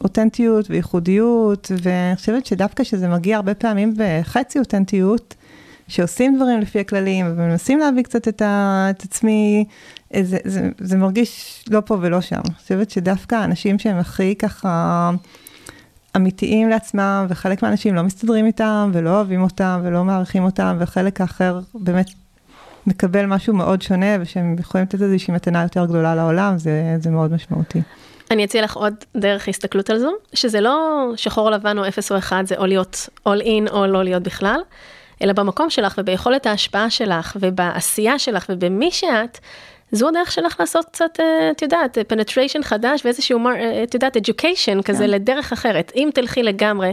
לאותנטיות 0.00 0.70
וייחודיות, 0.70 1.70
ואני 1.82 2.16
חושבת 2.16 2.46
שדווקא 2.46 2.84
שזה 2.84 3.08
מגיע 3.08 3.36
הרבה 3.36 3.54
פעמים 3.54 3.94
בחצי 3.96 4.58
אותנטיות, 4.58 5.34
שעושים 5.88 6.36
דברים 6.36 6.60
לפי 6.60 6.80
הכללים, 6.80 7.26
ומנסים 7.26 7.78
להביא 7.78 8.02
קצת 8.02 8.28
את, 8.28 8.42
ה, 8.42 8.86
את 8.90 9.02
עצמי, 9.02 9.64
זה, 10.22 10.38
זה, 10.44 10.70
זה 10.78 10.96
מרגיש 10.96 11.64
לא 11.70 11.80
פה 11.80 11.96
ולא 12.00 12.20
שם. 12.20 12.40
אני 12.46 12.54
חושבת 12.54 12.90
שדווקא 12.90 13.34
האנשים 13.34 13.78
שהם 13.78 13.98
הכי 13.98 14.34
ככה... 14.34 15.10
אמיתיים 16.16 16.68
לעצמם, 16.68 17.26
וחלק 17.28 17.62
מהאנשים 17.62 17.94
לא 17.94 18.02
מסתדרים 18.02 18.46
איתם, 18.46 18.90
ולא 18.94 19.10
אוהבים 19.10 19.42
אותם, 19.42 19.80
ולא 19.84 20.04
מעריכים 20.04 20.44
אותם, 20.44 20.76
וחלק 20.80 21.20
האחר 21.20 21.60
באמת 21.74 22.06
מקבל 22.86 23.26
משהו 23.26 23.54
מאוד 23.54 23.82
שונה, 23.82 24.06
ושהם 24.20 24.56
יכולים 24.60 24.86
לתת 24.86 25.02
איזושהי 25.02 25.34
מתנה 25.34 25.62
יותר 25.62 25.84
גדולה 25.84 26.14
לעולם, 26.14 26.58
זה, 26.58 26.96
זה 27.00 27.10
מאוד 27.10 27.32
משמעותי. 27.32 27.80
אני 28.30 28.44
אציע 28.44 28.62
לך 28.62 28.76
עוד 28.76 28.94
דרך 29.16 29.48
הסתכלות 29.48 29.90
על 29.90 29.98
זו, 29.98 30.10
שזה 30.34 30.60
לא 30.60 31.06
שחור 31.16 31.50
לבן 31.50 31.78
או 31.78 31.88
אפס 31.88 32.12
או 32.12 32.18
אחד, 32.18 32.44
זה 32.46 32.54
או 32.56 32.66
להיות 32.66 33.08
all 33.28 33.42
in 33.42 33.70
או 33.70 33.86
לא 33.86 34.04
להיות 34.04 34.22
בכלל, 34.22 34.60
אלא 35.22 35.32
במקום 35.32 35.70
שלך 35.70 35.94
וביכולת 35.98 36.46
ההשפעה 36.46 36.90
שלך 36.90 37.36
ובעשייה 37.40 38.18
שלך 38.18 38.46
ובמי 38.48 38.90
שאת, 38.90 39.38
זו 39.92 40.08
הדרך 40.08 40.32
שלך 40.32 40.56
לעשות 40.60 40.84
קצת, 40.84 41.20
אה, 41.20 41.50
את 41.50 41.62
יודעת, 41.62 41.98
penetration 42.12 42.62
חדש 42.62 43.04
ואיזשהו, 43.04 43.46
אה, 43.46 43.82
את 43.82 43.94
יודעת, 43.94 44.16
education 44.16 44.82
כזה 44.84 45.04
כן. 45.04 45.10
לדרך 45.10 45.52
אחרת. 45.52 45.92
אם 45.96 46.08
תלכי 46.14 46.42
לגמרי, 46.42 46.92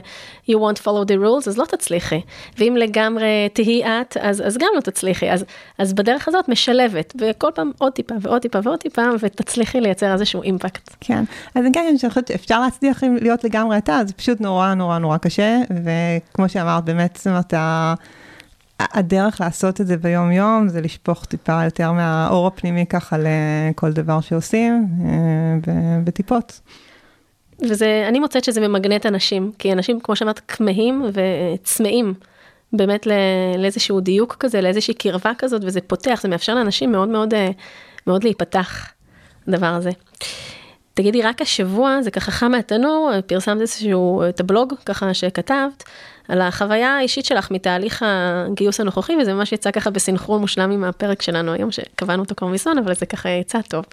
you 0.49 0.53
won't 0.53 0.79
follow 0.79 1.07
the 1.07 1.15
rules, 1.23 1.47
אז 1.47 1.57
לא 1.57 1.65
תצליחי. 1.65 2.21
ואם 2.57 2.75
לגמרי 2.79 3.49
תהי 3.53 3.83
את, 3.83 4.17
אז, 4.21 4.43
אז 4.45 4.57
גם 4.57 4.67
לא 4.75 4.81
תצליחי. 4.81 5.31
אז, 5.31 5.45
אז 5.77 5.93
בדרך 5.93 6.27
הזאת 6.27 6.49
משלבת, 6.49 7.13
וכל 7.17 7.49
פעם 7.55 7.71
עוד 7.77 7.93
טיפה 7.93 8.15
ועוד 8.21 8.41
טיפה 8.41 8.59
ועוד 8.63 8.79
טיפה, 8.79 9.01
ותצליחי 9.19 9.81
לייצר 9.81 10.13
איזשהו 10.13 10.43
אימפקט. 10.43 10.95
כן, 11.01 11.23
אז 11.55 11.65
אני 11.65 11.73
כן 11.73 11.95
חושבת 11.95 12.27
שאפשר 12.27 12.61
להצליח 12.61 13.03
להיות 13.21 13.43
לגמרי 13.43 13.77
אתה, 13.77 13.99
זה 14.05 14.13
פשוט 14.13 14.41
נורא 14.41 14.73
נורא 14.73 14.97
נורא 14.97 15.17
קשה, 15.17 15.57
וכמו 15.83 16.49
שאמרת, 16.49 16.85
באמת, 16.85 17.15
זאת 17.15 17.27
אומרת, 17.27 17.53
הדרך 18.79 19.41
לעשות 19.41 19.81
את 19.81 19.87
זה 19.87 19.97
ביום 19.97 20.31
יום 20.31 20.67
זה 20.67 20.81
לשפוך 20.81 21.25
טיפה 21.25 21.63
יותר 21.63 21.91
מהאור 21.91 22.47
הפנימי 22.47 22.85
ככה 22.85 23.17
לכל 23.17 23.91
דבר 23.91 24.21
שעושים 24.21 24.87
אה, 25.05 25.99
בטיפות. 26.03 26.59
וזה, 27.61 28.05
אני 28.07 28.19
מוצאת 28.19 28.43
שזה 28.43 28.67
ממגנט 28.67 29.05
אנשים, 29.05 29.51
כי 29.59 29.73
אנשים, 29.73 29.99
כמו 29.99 30.15
שאמרת, 30.15 30.41
כמהים 30.47 31.03
וצמאים 31.13 32.13
באמת 32.73 33.07
לאיזשהו 33.57 33.99
דיוק 33.99 34.35
כזה, 34.39 34.61
לאיזושהי 34.61 34.93
קרבה 34.93 35.31
כזאת, 35.37 35.61
וזה 35.65 35.81
פותח, 35.81 36.19
זה 36.23 36.29
מאפשר 36.29 36.55
לאנשים 36.55 36.91
מאוד 36.91 37.09
מאוד, 37.09 37.33
אה, 37.33 37.49
מאוד 38.07 38.23
להיפתח, 38.23 38.87
הדבר 39.47 39.67
הזה. 39.67 39.91
תגידי, 40.93 41.21
רק 41.21 41.41
השבוע, 41.41 42.01
זה 42.01 42.11
ככה 42.11 42.31
חם 42.31 42.51
מהתנור, 42.51 43.11
פרסמת 43.27 43.61
איזשהו, 43.61 44.23
את 44.29 44.39
הבלוג 44.39 44.73
ככה 44.85 45.13
שכתבת, 45.13 45.83
על 46.27 46.41
החוויה 46.41 46.97
האישית 46.97 47.25
שלך 47.25 47.51
מתהליך 47.51 48.05
הגיוס 48.05 48.79
הנוכחי, 48.79 49.13
וזה 49.21 49.33
ממש 49.33 49.51
יצא 49.51 49.71
ככה 49.71 49.89
בסינכרון 49.89 50.41
מושלם 50.41 50.71
עם 50.71 50.83
הפרק 50.83 51.21
שלנו 51.21 51.53
היום, 51.53 51.71
שקבענו 51.71 52.23
אותו 52.23 52.35
כבר 52.35 52.47
מזמן, 52.47 52.77
אבל 52.77 52.93
זה 52.93 53.05
ככה 53.05 53.29
יצא 53.29 53.61
טוב. 53.61 53.85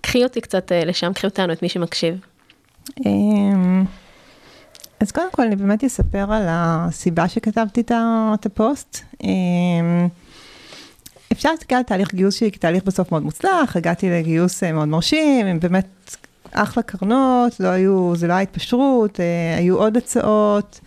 קחי 0.00 0.24
אותי 0.24 0.40
קצת 0.40 0.72
אה, 0.72 0.84
לשם, 0.84 1.12
קחי 1.12 1.26
אותנו, 1.26 1.52
את 1.52 1.62
מי 1.62 1.68
שמקשיב. 1.68 2.20
אמ, 3.06 3.84
אז 5.00 5.12
קודם 5.12 5.30
כל 5.32 5.42
אני 5.42 5.56
באמת 5.56 5.84
אספר 5.84 6.32
על 6.32 6.46
הסיבה 6.48 7.28
שכתבתי 7.28 7.82
את 8.34 8.46
הפוסט. 8.46 8.98
אמ, 9.22 10.08
אפשר 11.32 11.50
להסתכל 11.50 11.74
על 11.74 11.82
תהליך 11.82 12.14
גיוס 12.14 12.34
שלי 12.34 12.52
כתהליך 12.52 12.84
בסוף 12.84 13.12
מאוד 13.12 13.22
מוצלח, 13.22 13.76
הגעתי 13.76 14.10
לגיוס 14.10 14.62
אה, 14.62 14.72
מאוד 14.72 14.88
מרשים, 14.88 15.46
הם 15.46 15.60
באמת 15.60 16.16
אחלה 16.52 16.82
קרנות, 16.82 17.60
לא 17.60 17.68
היו, 17.68 18.16
זה 18.16 18.26
לא 18.26 18.32
היה 18.32 18.42
התפשרות, 18.42 19.20
אה, 19.20 19.56
היו 19.58 19.78
עוד 19.78 19.96
הצעות. 19.96 20.80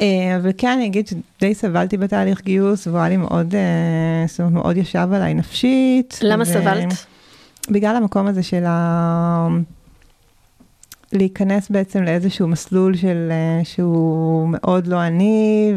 אה, 0.00 0.38
וכן, 0.42 0.68
אני 0.68 0.86
אגיד 0.86 1.06
שדי 1.06 1.54
סבלתי 1.54 1.96
בתהליך 1.96 2.42
גיוס, 2.42 2.86
והוא 2.86 2.98
היה 2.98 3.08
לי 3.08 3.16
מאוד, 3.16 3.54
אה, 3.54 4.24
זאת 4.28 4.40
אומרת, 4.40 4.52
מאוד 4.52 4.76
ישב 4.76 5.08
עליי 5.12 5.34
נפשית. 5.34 6.18
למה 6.22 6.42
ו... 6.42 6.46
סבלת? 6.46 7.06
בגלל 7.70 7.96
המקום 7.96 8.26
הזה 8.26 8.42
של 8.42 8.64
ה... 8.66 9.48
להיכנס 11.12 11.70
בעצם 11.70 12.02
לאיזשהו 12.02 12.48
מסלול 12.48 12.96
של, 12.96 13.28
אה, 13.30 13.64
שהוא 13.64 14.48
מאוד 14.48 14.86
לא 14.86 15.02
אני, 15.06 15.72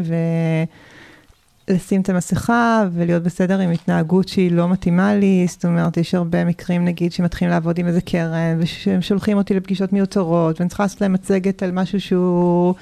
ולשים 1.68 2.00
את 2.00 2.08
המסכה 2.08 2.84
ולהיות 2.92 3.22
בסדר 3.22 3.58
עם 3.58 3.70
התנהגות 3.70 4.28
שהיא 4.28 4.52
לא 4.52 4.68
מתאימה 4.68 5.14
לי, 5.14 5.46
זאת 5.48 5.64
אומרת, 5.64 5.96
יש 5.96 6.14
הרבה 6.14 6.44
מקרים, 6.44 6.84
נגיד, 6.84 7.12
שמתחילים 7.12 7.50
לעבוד 7.50 7.78
עם 7.78 7.86
איזה 7.86 8.00
קרן, 8.00 8.56
ושהם 8.58 9.02
שולחים 9.02 9.36
אותי 9.36 9.54
לפגישות 9.54 9.92
מיותרות, 9.92 10.60
ואני 10.60 10.68
צריכה 10.68 10.82
לעשות 10.82 11.00
להם 11.00 11.12
מצגת 11.12 11.62
על 11.62 11.70
משהו 11.72 12.00
שהוא... 12.00 12.74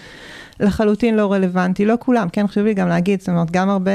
לחלוטין 0.61 1.17
לא 1.17 1.33
רלוונטי, 1.33 1.85
לא 1.85 1.95
כולם, 1.99 2.29
כן 2.29 2.47
חשוב 2.47 2.65
לי 2.65 2.75
גם 2.75 2.89
להגיד, 2.89 3.21
זאת 3.21 3.29
אומרת, 3.29 3.51
גם 3.51 3.71
הרבה 3.71 3.91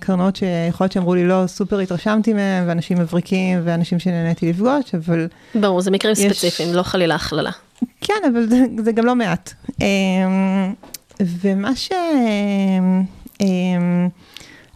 קרנות 0.00 0.36
שיכול 0.36 0.84
להיות 0.84 0.92
שאמרו 0.92 1.14
לי, 1.14 1.28
לא, 1.28 1.42
סופר 1.46 1.78
התרשמתי 1.78 2.32
מהם, 2.32 2.64
ואנשים 2.66 2.98
מבריקים, 2.98 3.60
ואנשים 3.64 3.98
שנהניתי 3.98 4.50
לפגוש, 4.50 4.94
אבל... 4.94 5.28
ברור, 5.54 5.80
זה 5.80 5.90
מקרים 5.90 6.12
יש... 6.12 6.18
ספציפיים, 6.18 6.74
לא 6.74 6.82
חלילה 6.82 7.14
הכללה. 7.14 7.50
כן, 8.00 8.22
אבל 8.32 8.46
זה, 8.48 8.64
זה 8.84 8.92
גם 8.92 9.06
לא 9.06 9.14
מעט. 9.14 9.52
אמ, 9.80 10.74
ומה 11.20 11.76
ש... 11.76 11.92
אמ, 13.40 14.08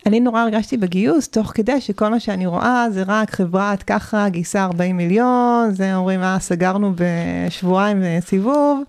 אני 0.07 0.21
נורא 0.21 0.41
הרגשתי 0.41 0.77
בגיוס, 0.77 1.29
תוך 1.29 1.53
כדי 1.55 1.81
שכל 1.81 2.09
מה 2.09 2.21
שאני 2.21 2.47
רואה 2.47 2.87
זה 2.91 3.03
רק 3.07 3.31
חברת 3.31 3.83
ככה 3.83 4.29
גייסה 4.29 4.65
40 4.65 4.97
מיליון, 4.97 5.71
זה 5.73 5.97
אומרים, 5.97 6.23
אה, 6.23 6.37
סגרנו 6.41 6.93
בשבועיים 6.97 8.03
סיבוב. 8.21 8.83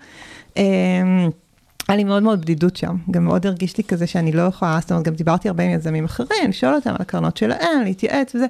היה 1.88 1.98
לי 1.98 2.04
מאוד 2.04 2.24
מאוד 2.24 2.42
בדידות 2.42 2.76
שם, 2.76 2.96
גם 3.12 3.26
מאוד 3.26 3.48
הרגיש 3.48 3.78
לי 3.78 3.84
כזה 3.84 4.08
שאני 4.08 4.32
לא 4.32 4.42
יכולה, 4.42 4.78
זאת 4.82 4.92
אומרת, 4.92 5.06
גם 5.06 5.14
דיברתי 5.14 5.48
הרבה 5.48 5.64
עם 5.64 5.70
יזמים 5.70 6.06
אחרים, 6.06 6.50
לשאול 6.50 6.76
אותם 6.76 6.90
על 6.90 6.96
הקרנות 7.00 7.38
שלהם, 7.38 7.82
להתייעץ 7.84 8.36
וזה, 8.36 8.46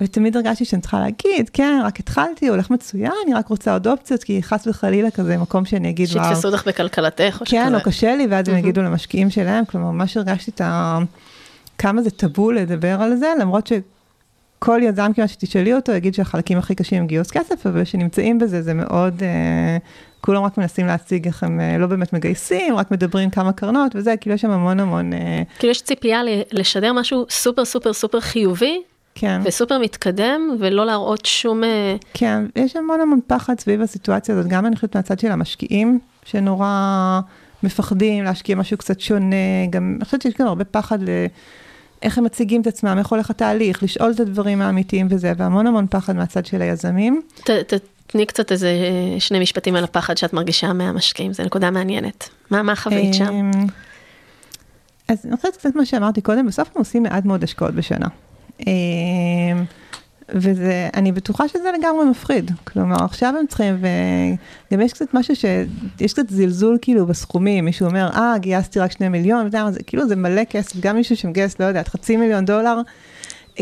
ותמיד 0.00 0.36
הרגשתי 0.36 0.64
שאני 0.64 0.82
צריכה 0.82 1.00
להגיד, 1.00 1.50
כן, 1.52 1.80
רק 1.84 2.00
התחלתי, 2.00 2.48
הולך 2.48 2.70
מצוין, 2.70 3.12
אני 3.26 3.34
רק 3.34 3.48
רוצה 3.48 3.72
עוד 3.72 3.86
אופציות, 3.86 4.24
כי 4.24 4.42
חס 4.42 4.66
וחלילה 4.66 5.10
כזה 5.10 5.36
מקום 5.36 5.64
שאני 5.64 5.90
אגיד, 5.90 6.08
וואו. 6.12 6.24
שיתפסו 6.24 6.48
אותך 6.48 6.68
בכלכלתך 6.68 7.36
או 7.40 7.46
שכזה. 7.46 7.56
כן, 7.56 7.74
או 7.74 7.80
קשה 7.80 8.16
לי, 8.16 8.26
ואז 8.30 8.48
הם 8.48 8.56
יגידו 8.56 8.82
למשקיעים 8.82 9.30
שלהם, 9.30 9.64
כלומר, 9.64 9.90
ממש 9.90 10.16
הרגשתי 10.16 10.50
את 10.50 10.60
ה... 10.60 10.98
כמה 11.78 12.02
זה 12.02 12.10
טאבו 12.10 12.52
לדבר 12.52 13.02
על 13.02 13.16
זה, 13.16 13.32
למרות 13.40 13.66
שכל 14.64 14.80
יזם 14.82 15.10
כמעט 15.16 15.28
שתשאלי 15.28 15.74
אותו, 15.74 15.92
יגיד 15.92 16.14
שהחלקים 16.14 16.58
הכי 16.58 16.74
קשים 16.74 16.98
הם 16.98 17.06
גיוס 17.06 17.30
כסף, 17.30 17.66
אבל 17.66 17.84
כשנמצאים 17.84 18.38
בזה, 18.38 18.62
זה 18.62 18.74
מאוד... 18.74 19.22
אה, 19.22 19.76
כולם 20.20 20.42
רק 20.42 20.58
מנסים 20.58 20.86
להציג 20.86 21.26
איך 21.26 21.42
הם 21.42 21.60
אה, 21.60 21.78
לא 21.78 21.86
באמת 21.86 22.12
מגייסים, 22.12 22.76
רק 22.76 22.90
מדברים 22.90 23.30
כמה 23.30 23.52
קרנות 23.52 23.92
וזה, 23.96 24.16
כאילו 24.16 24.34
יש 24.34 24.40
שם 24.40 24.50
המון 24.50 24.80
המון... 24.80 25.12
אה, 25.12 25.42
כאילו 25.58 25.70
יש 25.70 25.82
ציפייה 25.82 26.20
לשדר 26.52 26.92
משהו 26.92 27.26
סופר 27.30 27.64
סופר 27.64 27.92
סופר 27.92 28.20
חיובי, 28.20 28.82
כן. 29.14 29.40
וסופר 29.44 29.78
מתקדם, 29.78 30.56
ולא 30.60 30.86
להראות 30.86 31.26
שום... 31.26 31.64
אה, 31.64 31.96
כן, 32.14 32.44
יש 32.56 32.76
המון 32.76 33.00
המון 33.00 33.20
פחד 33.26 33.60
סביב 33.60 33.82
הסיטואציה 33.82 34.34
הזאת, 34.38 34.46
גם 34.50 34.66
אני 34.66 34.76
חושבת 34.76 34.96
מהצד 34.96 35.18
של 35.18 35.32
המשקיעים, 35.32 35.98
שנורא 36.24 37.20
מפחדים 37.62 38.24
להשקיע 38.24 38.56
משהו 38.56 38.76
קצת 38.76 39.00
שונה, 39.00 39.66
גם 39.70 39.94
אני 39.96 40.04
חושבת 40.04 40.22
שיש 40.22 40.34
גם 40.38 40.46
הרבה 40.46 40.64
פחד 40.64 41.02
ל... 41.02 41.08
איך 42.04 42.18
הם 42.18 42.24
מציגים 42.24 42.60
את 42.60 42.66
עצמם, 42.66 42.96
איך 42.98 43.06
הולך 43.06 43.30
התהליך, 43.30 43.82
לשאול 43.82 44.10
את 44.10 44.20
הדברים 44.20 44.62
האמיתיים 44.62 45.06
וזה, 45.10 45.32
והמון 45.36 45.66
המון 45.66 45.86
פחד 45.90 46.16
מהצד 46.16 46.46
של 46.46 46.62
היזמים. 46.62 47.20
ת, 47.44 47.50
ת, 47.50 47.74
תני 48.06 48.26
קצת 48.26 48.52
איזה 48.52 48.70
שני 49.18 49.40
משפטים 49.40 49.76
על 49.76 49.84
הפחד 49.84 50.16
שאת 50.16 50.32
מרגישה 50.32 50.72
מהמשקיעים, 50.72 51.32
זו 51.32 51.42
נקודה 51.42 51.70
מעניינת. 51.70 52.28
מה, 52.50 52.62
מה 52.62 52.76
חווית 52.76 53.14
שם? 53.14 53.24
אמ, 53.24 53.50
אז 55.08 55.26
אני 55.26 55.36
חושבת 55.36 55.56
קצת 55.56 55.74
מה 55.74 55.86
שאמרתי 55.86 56.20
קודם, 56.20 56.46
בסוף 56.46 56.68
אנחנו 56.68 56.80
עושים 56.80 57.02
מעט 57.02 57.24
מאוד 57.24 57.44
השקעות 57.44 57.74
בשנה. 57.74 58.06
אמ, 60.32 60.38
וזה, 60.38 60.88
אני 60.94 61.12
בטוחה 61.12 61.48
שזה 61.48 61.70
לגמרי 61.78 62.04
מפחיד. 62.04 62.50
כלומר, 62.64 63.04
עכשיו 63.04 63.34
הם 63.40 63.46
צריכים, 63.46 63.76
וגם 64.70 64.80
יש 64.80 64.92
קצת 64.92 65.14
משהו 65.14 65.36
ש... 65.36 65.44
יש 66.00 66.12
קצת 66.12 66.30
זלזול 66.30 66.78
כאילו 66.82 67.06
בסכומים, 67.06 67.64
מישהו 67.64 67.86
אומר, 67.86 68.10
אה, 68.14 68.34
גייסתי 68.38 68.80
רק 68.80 68.92
שני 68.92 69.08
מיליון, 69.08 69.46
וזה, 69.46 69.82
כאילו 69.82 70.08
זה 70.08 70.16
מלא 70.16 70.44
כסף, 70.44 70.80
גם 70.80 70.96
מישהו 70.96 71.16
שמגייס, 71.16 71.60
לא 71.60 71.64
יודעת, 71.64 71.88
חצי 71.88 72.16
מיליון 72.16 72.44
דולר, 72.44 72.80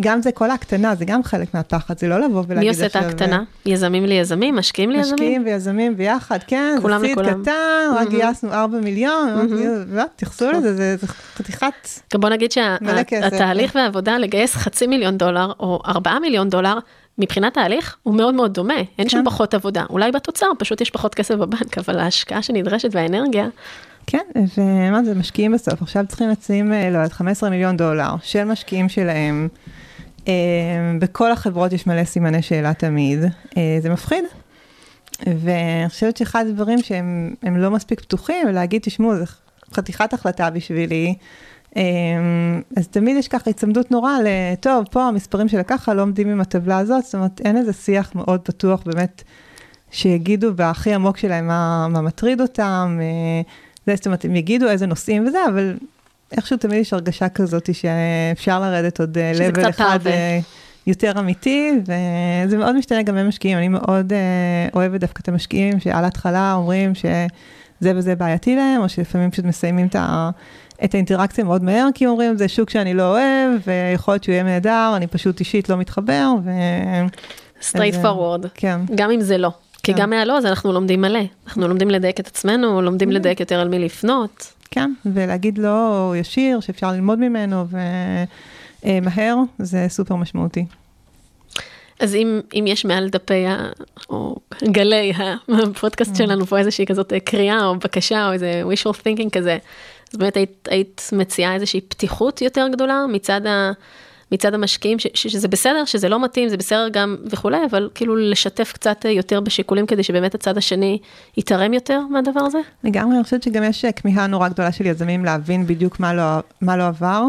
גם 0.00 0.22
זה 0.22 0.32
כל 0.32 0.50
ההקטנה, 0.50 0.94
זה 0.94 1.04
גם 1.04 1.22
חלק 1.22 1.54
מהפחד, 1.54 1.98
זה 1.98 2.08
לא 2.08 2.20
לבוא 2.20 2.44
ולהגיד 2.48 2.70
עכשיו... 2.70 2.84
מי 2.84 2.86
עושה 2.86 2.98
את 2.98 3.04
ההקטנה? 3.04 3.42
יזמים 3.66 4.04
ליזמים? 4.04 4.56
משקיעים 4.56 4.90
ליזמים? 4.90 5.14
משקיעים 5.14 5.42
ויזמים 5.44 5.96
ביחד, 5.96 6.38
כן, 6.46 6.78
כולם 6.82 7.00
זה 7.00 7.06
סיד 7.06 7.18
קטן, 7.18 7.90
רק 7.96 8.08
גייסנו 8.08 8.52
4 8.52 8.78
מיליון, 8.78 9.48
לא, 9.92 10.04
תייחסו 10.16 10.50
לזה, 10.52 10.96
זה 10.96 11.06
חתיכת 11.34 11.88
גם 12.14 12.20
בוא 12.20 12.28
נגיד 12.28 12.52
שהתהליך 12.52 13.74
והעבודה 13.74 14.18
לגייס 14.18 14.54
חצי 14.54 14.86
מיליון 14.86 15.18
דולר, 15.18 15.52
או 15.60 15.82
4 15.86 16.18
מיליון 16.18 16.50
דולר, 16.50 16.78
מבחינת 17.18 17.56
ההליך 17.56 17.96
הוא 18.02 18.14
מאוד 18.14 18.34
מאוד 18.34 18.54
דומה, 18.54 18.80
אין 18.98 19.08
שם 19.08 19.18
כן. 19.18 19.24
פחות 19.24 19.54
עבודה, 19.54 19.84
אולי 19.90 20.12
בתוצר 20.12 20.46
פשוט 20.58 20.80
יש 20.80 20.90
פחות 20.90 21.14
כסף 21.14 21.34
בבנק, 21.34 21.78
אבל 21.78 21.98
ההשקעה 21.98 22.42
שנדרשת 22.42 22.88
והאנרגיה... 22.92 23.48
כן, 24.06 24.26
ומה 24.58 25.04
זה, 25.04 25.14
משקיעים 25.14 25.52
בסוף, 25.52 25.82
עכשיו 25.82 26.04
צריכים 26.08 26.28
לשים, 26.28 26.72
אה, 26.72 26.90
לא 26.90 26.96
יודעת, 26.96 27.12
15 27.12 27.50
מיליון 27.50 27.76
דולר 27.76 28.14
של 28.22 28.44
משקיעים 28.44 28.88
שלהם. 28.88 29.48
אמ, 30.26 30.32
בכל 30.98 31.32
החברות 31.32 31.72
יש 31.72 31.86
מלא 31.86 32.04
סימני 32.04 32.42
שאלה 32.42 32.74
תמיד, 32.74 33.18
אה, 33.56 33.78
זה 33.82 33.90
מפחיד. 33.90 34.24
ואני 35.26 35.88
חושבת 35.88 36.16
שאחד 36.16 36.44
הדברים 36.48 36.82
שהם 36.82 37.56
לא 37.56 37.70
מספיק 37.70 38.00
פתוחים, 38.00 38.48
ולהגיד, 38.48 38.82
תשמעו, 38.82 39.16
זו 39.16 39.24
חתיכת 39.74 40.12
החלטה 40.12 40.50
בשבילי, 40.50 41.14
אז 42.76 42.88
תמיד 42.90 43.16
יש 43.16 43.28
ככה 43.28 43.50
הצמדות 43.50 43.90
נורא 43.90 44.12
לטוב, 44.24 44.84
פה 44.90 45.02
המספרים 45.02 45.48
של 45.48 45.58
הככה 45.58 45.94
לא 45.94 46.02
עומדים 46.02 46.28
עם 46.28 46.40
הטבלה 46.40 46.78
הזאת, 46.78 47.04
זאת 47.04 47.14
אומרת, 47.14 47.40
אין 47.44 47.56
איזה 47.56 47.72
שיח 47.72 48.14
מאוד 48.14 48.40
פתוח 48.40 48.82
באמת, 48.86 49.22
שיגידו 49.90 50.54
בהכי 50.54 50.94
עמוק 50.94 51.16
שלהם 51.16 51.46
מה, 51.46 51.88
מה 51.88 52.00
מטריד 52.00 52.40
אותם, 52.40 52.98
אה, 53.00 53.42
זה, 53.86 53.96
זאת 53.96 54.06
אומרת, 54.06 54.24
הם 54.24 54.36
יגידו 54.36 54.68
איזה 54.68 54.86
נושאים 54.86 55.26
וזה, 55.26 55.38
אבל 55.48 55.74
איכשהו 56.36 56.56
תמיד 56.56 56.78
יש 56.78 56.92
הרגשה 56.92 57.28
כזאת 57.28 57.68
שאפשר 57.74 58.60
לרדת 58.60 59.00
עוד 59.00 59.18
לבל 59.34 59.64
אה, 59.64 59.68
אחד 59.70 59.98
אה, 60.06 60.38
יותר 60.86 61.12
אמיתי, 61.18 61.72
וזה 61.80 62.58
מאוד 62.58 62.76
משתנה 62.76 63.02
גם 63.02 63.16
במשקיעים. 63.16 63.58
אני 63.58 63.68
מאוד 63.68 64.12
אה, 64.12 64.18
אוהבת 64.74 65.00
דווקא 65.00 65.20
את 65.22 65.28
המשקיעים 65.28 65.80
שעל 65.80 66.04
ההתחלה 66.04 66.54
אומרים 66.54 66.94
שזה 66.94 67.92
וזה 67.96 68.14
בעייתי 68.14 68.56
להם, 68.56 68.82
או 68.82 68.88
שלפעמים 68.88 69.30
פשוט 69.30 69.44
מסיימים 69.44 69.86
את 69.86 69.96
ה... 69.96 70.30
את 70.84 70.94
האינטראקציה 70.94 71.44
מאוד 71.44 71.64
מהר, 71.64 71.88
כי 71.94 72.06
אומרים, 72.06 72.36
זה 72.36 72.48
שוק 72.48 72.70
שאני 72.70 72.94
לא 72.94 73.02
אוהב, 73.02 73.60
ויכול 73.66 74.14
להיות 74.14 74.24
שהוא 74.24 74.32
יהיה 74.32 74.44
נהדר, 74.44 74.92
אני 74.96 75.06
פשוט 75.06 75.40
אישית 75.40 75.68
לא 75.68 75.76
מתחבר, 75.76 76.28
ו... 76.44 76.50
straight 77.60 78.04
forward, 78.04 78.48
כן. 78.54 78.80
גם 78.94 79.10
אם 79.10 79.20
זה 79.20 79.38
לא. 79.38 79.50
כי 79.82 79.94
כן. 79.94 79.98
גם 79.98 80.10
מהלא, 80.10 80.38
אז 80.38 80.46
אנחנו 80.46 80.72
לומדים 80.72 81.00
מלא. 81.00 81.20
אנחנו 81.46 81.68
לומדים 81.68 81.90
לדייק 81.90 82.20
את 82.20 82.26
עצמנו, 82.26 82.82
לומדים 82.82 83.08
mm-hmm. 83.08 83.12
לדייק 83.12 83.40
יותר 83.40 83.60
על 83.60 83.68
מי 83.68 83.78
לפנות. 83.78 84.52
כן, 84.70 84.92
ולהגיד 85.06 85.58
לא 85.58 86.14
ישיר, 86.16 86.60
שאפשר 86.60 86.92
ללמוד 86.92 87.18
ממנו, 87.18 87.64
ומהר, 88.84 89.36
זה 89.58 89.86
סופר 89.88 90.16
משמעותי. 90.16 90.64
אז 92.00 92.14
אם, 92.14 92.40
אם 92.54 92.64
יש 92.66 92.84
מעל 92.84 93.08
דפי 93.08 93.46
ה... 93.46 93.58
או 94.10 94.36
גלי 94.64 95.12
הפודקאסט 95.48 96.14
mm. 96.14 96.18
שלנו 96.18 96.46
פה 96.46 96.58
איזושהי 96.58 96.86
כזאת 96.86 97.12
קריאה 97.24 97.64
או 97.64 97.78
בקשה 97.78 98.26
או 98.28 98.32
איזה 98.32 98.62
wishful 98.72 98.96
thinking 98.96 99.30
כזה, 99.32 99.58
אז 100.12 100.18
באמת 100.18 100.36
היית, 100.36 100.68
היית 100.70 101.10
מציעה 101.12 101.54
איזושהי 101.54 101.80
פתיחות 101.80 102.42
יותר 102.42 102.68
גדולה 102.72 103.04
מצד 103.08 103.46
ה... 103.46 103.72
מצד 104.32 104.54
המשקיעים, 104.54 104.98
ש, 104.98 105.06
שזה 105.14 105.48
בסדר, 105.48 105.84
שזה 105.84 106.08
לא 106.08 106.24
מתאים, 106.24 106.48
זה 106.48 106.56
בסדר 106.56 106.88
גם 106.92 107.16
וכולי, 107.30 107.58
אבל 107.70 107.88
כאילו 107.94 108.16
לשתף 108.16 108.72
קצת 108.72 109.04
יותר 109.04 109.40
בשיקולים 109.40 109.86
כדי 109.86 110.02
שבאמת 110.02 110.34
הצד 110.34 110.58
השני 110.58 110.98
יתערם 111.36 111.74
יותר 111.74 112.00
מהדבר 112.10 112.40
הזה? 112.40 112.58
לגמרי, 112.84 113.16
אני 113.16 113.24
חושבת 113.24 113.42
שגם 113.42 113.62
יש 113.62 113.84
כמיהה 113.84 114.26
נורא 114.26 114.48
גדולה 114.48 114.72
של 114.72 114.86
יזמים 114.86 115.24
להבין 115.24 115.66
בדיוק 115.66 116.00
מה 116.00 116.14
לא, 116.14 116.22
מה 116.60 116.76
לא 116.76 116.86
עבר. 116.86 117.22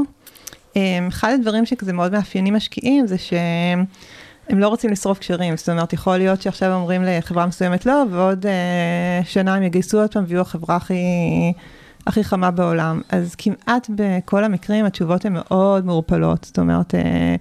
אמ, 0.75 1.07
אחד 1.07 1.33
הדברים 1.33 1.65
שכזה 1.65 1.93
מאוד 1.93 2.11
מאפיינים 2.11 2.53
משקיעים 2.53 3.07
זה 3.07 3.17
שהם 3.17 3.85
לא 4.59 4.67
רוצים 4.67 4.91
לשרוף 4.91 5.19
קשרים, 5.19 5.57
זאת 5.57 5.69
אומרת, 5.69 5.93
יכול 5.93 6.17
להיות 6.17 6.41
שעכשיו 6.41 6.73
אומרים 6.73 7.03
לחברה 7.03 7.45
מסוימת 7.45 7.85
לא, 7.85 8.03
ועוד 8.11 8.45
uh, 8.45 9.27
שנה 9.27 9.55
הם 9.55 9.63
יגייסו 9.63 10.01
עוד 10.01 10.13
פעם 10.13 10.23
ויהיו 10.27 10.41
החברה 10.41 10.75
הכי... 10.75 10.93
הכי 12.07 12.23
חמה 12.23 12.51
בעולם. 12.51 13.01
אז 13.09 13.35
כמעט 13.35 13.89
בכל 13.95 14.43
המקרים 14.43 14.85
התשובות 14.85 15.25
הן 15.25 15.33
מאוד 15.33 15.85
מעורפלות, 15.85 16.43
זאת 16.43 16.59
אומרת, 16.59 16.95
אה, 16.95 17.35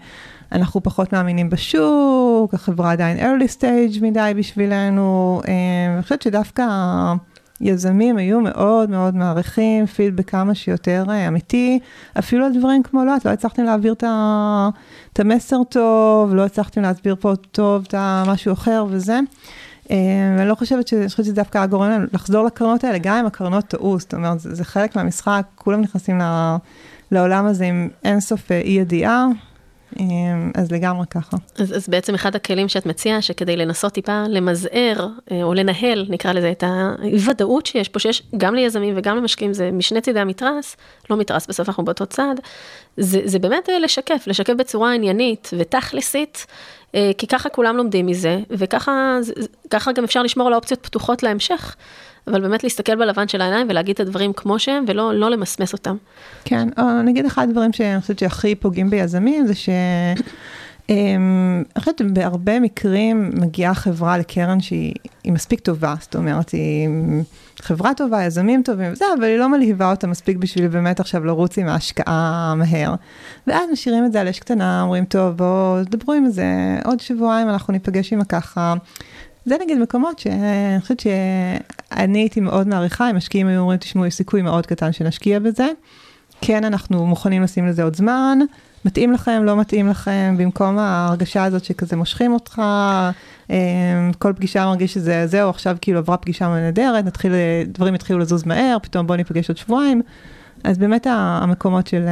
אנחנו 0.52 0.82
פחות 0.82 1.12
מאמינים 1.12 1.50
בשוק, 1.50 2.54
החברה 2.54 2.92
עדיין 2.92 3.18
early 3.18 3.58
stage 3.58 4.02
מדי 4.02 4.32
בשבילנו, 4.36 5.40
אה, 5.48 5.94
אני 5.94 6.02
חושבת 6.02 6.22
שדווקא 6.22 6.64
יזמים 7.60 8.16
היו 8.16 8.40
מאוד 8.40 8.90
מאוד 8.90 9.14
מעריכים 9.14 9.86
פידבק 9.86 10.30
כמה 10.30 10.54
שיותר 10.54 11.04
אה, 11.08 11.28
אמיתי, 11.28 11.78
אפילו 12.18 12.46
על 12.46 12.52
דברים 12.58 12.82
כמו 12.82 13.04
לא, 13.04 13.16
את 13.16 13.24
לא 13.24 13.30
הצלחתם 13.30 13.64
להעביר 13.64 13.94
את 15.12 15.20
המסר 15.20 15.64
טוב, 15.68 16.34
לא 16.34 16.44
הצלחתם 16.44 16.82
להסביר 16.82 17.16
פה 17.20 17.32
טוב 17.50 17.84
את 17.88 17.94
המשהו 17.98 18.52
אחר 18.52 18.84
וזה. 18.88 19.20
אה, 19.90 19.96
ואני 20.38 20.48
לא 20.48 20.54
חושבת 20.54 20.88
ש... 20.88 20.94
אני 20.94 21.08
חושבת 21.08 21.24
שזה 21.24 21.34
דווקא 21.34 21.58
הגורם 21.58 22.06
לחזור 22.12 22.44
לקרנות 22.44 22.84
האלה, 22.84 22.98
גם 22.98 23.16
אם 23.16 23.26
הקרנות 23.26 23.64
טעו, 23.64 23.98
זאת 23.98 24.14
אומרת, 24.14 24.40
זה, 24.40 24.54
זה 24.54 24.64
חלק 24.64 24.96
מהמשחק, 24.96 25.42
כולם 25.54 25.80
נכנסים 25.80 26.20
לעולם 27.10 27.46
הזה 27.46 27.64
עם 27.64 27.88
אינסוף 28.04 28.52
אה, 28.52 28.60
אי 28.60 28.72
ידיעה, 28.72 29.26
אה, 30.00 30.04
אז 30.54 30.72
לגמרי 30.72 31.06
ככה. 31.10 31.36
אז, 31.58 31.76
אז 31.76 31.88
בעצם 31.88 32.14
אחד 32.14 32.36
הכלים 32.36 32.68
שאת 32.68 32.86
מציעה, 32.86 33.22
שכדי 33.22 33.56
לנסות 33.56 33.92
טיפה 33.92 34.24
למזער, 34.28 35.08
או 35.42 35.54
לנהל, 35.54 36.06
נקרא 36.08 36.32
לזה, 36.32 36.50
את 36.50 36.64
הוודאות 37.12 37.66
שיש 37.66 37.88
פה, 37.88 37.98
שיש 37.98 38.22
גם 38.36 38.54
ליזמים 38.54 38.94
וגם 38.96 39.16
למשקיעים, 39.16 39.54
זה 39.54 39.70
משני 39.72 40.00
צידי 40.00 40.20
המתרס, 40.20 40.76
לא 41.10 41.16
מתרס, 41.16 41.46
בסוף 41.46 41.68
אנחנו 41.68 41.84
באותו 41.84 42.06
צד, 42.06 42.34
זה, 42.96 43.20
זה 43.24 43.38
באמת 43.38 43.68
לשקף, 43.82 44.24
לשקף 44.26 44.52
בצורה 44.52 44.94
עניינית 44.94 45.50
ותכלסית. 45.58 46.46
אה, 46.94 47.10
כי 47.18 47.26
ככה 47.26 47.48
כולם 47.48 47.76
לומדים 47.76 48.06
מזה, 48.06 48.40
וככה 48.50 49.92
גם 49.94 50.04
אפשר 50.04 50.22
לשמור 50.22 50.46
על 50.46 50.52
האופציות 50.52 50.80
פתוחות 50.86 51.22
להמשך. 51.22 51.76
אבל 52.26 52.40
באמת 52.40 52.64
להסתכל 52.64 52.94
בלבן 52.96 53.28
של 53.28 53.40
העיניים 53.40 53.66
ולהגיד 53.70 53.94
את 53.94 54.00
הדברים 54.00 54.32
כמו 54.32 54.58
שהם, 54.58 54.84
ולא 54.88 55.14
לא 55.14 55.30
למסמס 55.30 55.72
אותם. 55.72 55.96
כן, 56.44 56.68
או 56.78 57.02
נגיד 57.02 57.26
אחד 57.26 57.48
הדברים 57.48 57.72
שאני 57.72 58.00
חושבת 58.00 58.18
שהכי 58.18 58.54
פוגעים 58.54 58.90
ביזמים, 58.90 59.46
זה 59.46 59.54
ש... 59.54 59.68
אמ, 60.92 61.62
אני 61.76 61.80
חושבת 61.80 61.98
שבהרבה 61.98 62.60
מקרים 62.60 63.30
מגיעה 63.34 63.74
חברה 63.74 64.18
לקרן 64.18 64.60
שהיא 64.60 64.94
מספיק 65.26 65.60
טובה, 65.60 65.94
זאת 66.00 66.16
אומרת, 66.16 66.50
היא 66.50 66.88
חברה 67.60 67.94
טובה, 67.94 68.24
יזמים 68.24 68.62
טובים 68.62 68.92
וזה, 68.92 69.04
אבל 69.18 69.24
היא 69.24 69.36
לא 69.36 69.48
מלהיבה 69.48 69.90
אותה 69.90 70.06
מספיק 70.06 70.36
בשביל 70.36 70.68
באמת 70.68 71.00
עכשיו 71.00 71.24
לרוץ 71.24 71.58
עם 71.58 71.68
ההשקעה 71.68 72.54
מהר. 72.56 72.94
ואז 73.46 73.70
משאירים 73.72 74.04
את 74.04 74.12
זה 74.12 74.20
על 74.20 74.28
אש 74.28 74.38
קטנה, 74.38 74.82
אומרים, 74.82 75.04
טוב, 75.04 75.36
בואו, 75.36 75.76
דברו 75.84 76.12
עם 76.12 76.30
זה, 76.30 76.78
עוד 76.84 77.00
שבועיים 77.00 77.48
אנחנו 77.48 77.72
ניפגש 77.72 78.12
עם 78.12 78.20
הככה. 78.20 78.74
זה 79.44 79.56
נגיד 79.62 79.78
מקומות 79.78 80.18
שאני 80.18 80.80
חושבת 80.80 81.00
שאני 81.00 82.18
הייתי 82.18 82.40
מאוד 82.40 82.68
מעריכה, 82.68 83.10
אם 83.10 83.16
משקיעים 83.16 83.46
היו 83.46 83.60
אומרים, 83.60 83.78
תשמעו, 83.78 84.06
יש 84.06 84.14
סיכוי 84.14 84.42
מאוד 84.42 84.66
קטן 84.66 84.92
שנשקיע 84.92 85.38
בזה. 85.38 85.66
כן, 86.40 86.64
אנחנו 86.64 87.06
מוכנים 87.06 87.42
לשים 87.42 87.66
לזה 87.66 87.82
עוד 87.82 87.96
זמן, 87.96 88.38
מתאים 88.84 89.12
לכם, 89.12 89.42
לא 89.44 89.56
מתאים 89.56 89.88
לכם, 89.88 90.34
במקום 90.38 90.78
ההרגשה 90.78 91.44
הזאת 91.44 91.64
שכזה 91.64 91.96
מושכים 91.96 92.32
אותך, 92.32 92.62
אמ, 93.50 93.56
כל 94.18 94.32
פגישה 94.36 94.66
מרגיש 94.66 94.94
שזה 94.94 95.26
זהו, 95.26 95.50
עכשיו 95.50 95.76
כאילו 95.80 95.98
עברה 95.98 96.16
פגישה 96.16 96.48
נהדרת, 96.48 97.04
נתחיל, 97.04 97.32
דברים 97.66 97.94
יתחילו 97.94 98.18
לזוז 98.18 98.46
מהר, 98.46 98.76
פתאום 98.82 99.06
בואו 99.06 99.16
ניפגש 99.16 99.48
עוד 99.48 99.56
שבועיים. 99.56 100.02
אז 100.64 100.78
באמת 100.78 101.06
המקומות 101.10 101.86
של 101.86 102.04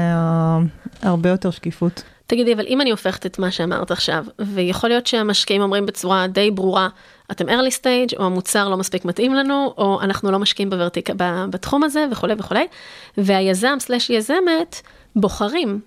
הרבה 1.02 1.28
יותר 1.28 1.50
שקיפות. 1.50 2.02
תגידי, 2.26 2.54
אבל 2.54 2.64
אם 2.66 2.80
אני 2.80 2.90
הופכת 2.90 3.26
את 3.26 3.38
מה 3.38 3.50
שאמרת 3.50 3.90
עכשיו, 3.90 4.24
ויכול 4.38 4.90
להיות 4.90 5.06
שהמשקיעים 5.06 5.62
אומרים 5.62 5.86
בצורה 5.86 6.26
די 6.26 6.50
ברורה, 6.50 6.88
אתם 7.30 7.48
early 7.48 7.72
stage, 7.80 8.16
או 8.18 8.24
המוצר 8.24 8.68
לא 8.68 8.76
מספיק 8.76 9.04
מתאים 9.04 9.34
לנו, 9.34 9.74
או 9.78 10.00
אנחנו 10.02 10.30
לא 10.30 10.38
משקיעים 10.38 10.70
בוורטיק, 10.70 11.10
בתחום 11.50 11.82
הזה 11.82 12.06
וכולי 12.12 12.34
וכולי, 12.38 12.66
והיזם 13.18 13.76
סלש 13.80 14.10
יזמת 14.10 14.80
בוחרים 15.16 15.80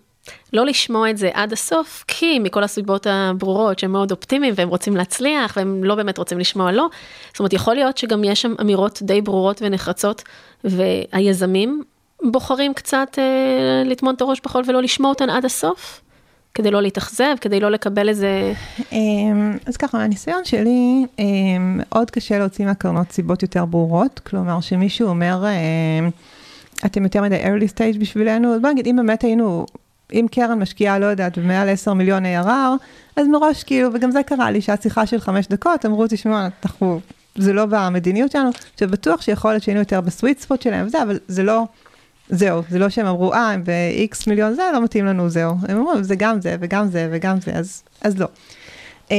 לא 0.54 0.66
לשמוע 0.66 1.10
את 1.10 1.18
זה 1.18 1.30
עד 1.34 1.54
הסוף, 1.54 2.06
כי 2.08 2.40
מכל 2.40 2.64
הסיבות 2.64 3.08
הברורות 3.10 3.80
שהם 3.80 3.92
מאוד 3.92 4.12
אופטימיים 4.12 4.54
והם 4.58 4.70
רוצים 4.70 4.96
להצליח 4.96 5.54
והם 5.58 5.84
לא 5.84 5.96
באמת 5.96 6.18
רוצים 6.18 6.40
לשמוע 6.40 6.72
לא. 6.72 6.90
זאת 7.28 7.40
אומרת, 7.40 7.54
יכול 7.54 7.76
להיות 7.76 7.98
שגם 7.98 8.24
יש 8.24 8.42
שם 8.42 8.54
אמירות 8.62 9.00
די 9.02 9.22
ברורות 9.22 9.62
ונחרצות, 9.62 10.24
והיזמים 10.64 11.84
בוחרים 12.24 12.74
קצת 12.74 13.08
אה, 13.18 13.84
לטמון 13.86 14.16
את 14.16 14.22
הראש 14.22 14.42
בחול 14.44 14.64
ולא 14.68 14.82
לשמוע 14.82 15.10
אותן 15.10 15.30
עד 15.30 15.46
הסוף. 15.46 16.02
כדי 16.56 16.72
לא 16.72 16.82
להתאכזב, 16.82 17.36
כדי 17.42 17.60
לא 17.60 17.72
לקבל 17.72 18.10
איזה... 18.10 18.54
אמ, 18.92 19.58
אז 19.66 19.78
ככה, 19.78 19.98
מהניסיון 19.98 20.46
שלי, 20.46 21.06
אמ, 21.20 21.26
מאוד 21.78 22.12
קשה 22.12 22.40
להוציא 22.40 22.66
מהקרנות 22.66 23.12
סיבות 23.12 23.42
יותר 23.42 23.66
ברורות, 23.66 24.20
כלומר 24.20 24.62
שמישהו 24.62 25.08
אומר, 25.08 25.44
אמ, 25.48 26.10
אתם 26.86 27.04
יותר 27.04 27.22
מדי 27.22 27.44
early 27.44 27.70
stage 27.70 28.00
בשבילנו, 28.00 28.56
אז 28.56 28.62
בוא 28.62 28.70
נגיד, 28.70 28.88
אם 28.88 28.96
באמת 28.96 29.22
היינו, 29.22 29.66
אם 30.14 30.26
קרן 30.32 30.60
משקיעה, 30.60 31.00
לא 31.00 31.06
יודעת, 31.06 31.38
במעל 31.38 31.70
10 31.70 31.94
מיליון 31.94 32.24
ARR, 32.26 32.50
אז 33.16 33.28
מראש 33.28 33.64
כאילו, 33.64 33.90
וגם 33.94 34.12
זה 34.12 34.24
קרה 34.24 34.52
לי, 34.52 34.62
שהשיחה 34.62 35.06
של 35.06 35.20
חמש 35.20 35.48
דקות, 35.48 35.86
אמרו, 35.86 36.06
תשמעו, 36.10 36.38
אנחנו, 36.64 37.00
זה 37.36 37.54
לא 37.54 37.66
במדיניות 37.66 38.32
שלנו, 38.32 38.50
עכשיו 38.74 38.90
בטוח 38.90 39.22
שיכול 39.22 39.52
להיות 39.52 39.64
שהיינו 39.64 39.80
יותר 39.80 40.02
ב 40.02 40.08
sweet 40.08 40.40
spot 40.40 40.62
שלהם 40.62 40.86
וזה, 40.86 41.04
אבל 41.04 41.20
זה 41.28 41.44
לא... 41.44 41.64
זהו, 42.30 42.62
זה 42.70 42.80
לא 42.80 42.90
שהם 42.90 43.06
אמרו, 43.06 43.34
אה, 43.34 43.52
הם 43.52 43.64
ב-X 43.64 44.18
מיליון 44.28 44.54
זה, 44.54 44.64
לא 44.74 44.84
מתאים 44.84 45.06
לנו, 45.06 45.30
זהו. 45.30 45.56
הם 45.68 45.78
אמרו, 45.78 46.04
זה 46.04 46.16
גם 46.16 46.42
זה, 46.42 46.56
וגם 46.60 46.88
זה, 46.88 47.10
וגם 47.12 47.40
זה, 47.40 47.52
אז, 47.52 47.84
אז 48.02 48.20
לא. 48.20 48.28
Um, 49.08 49.12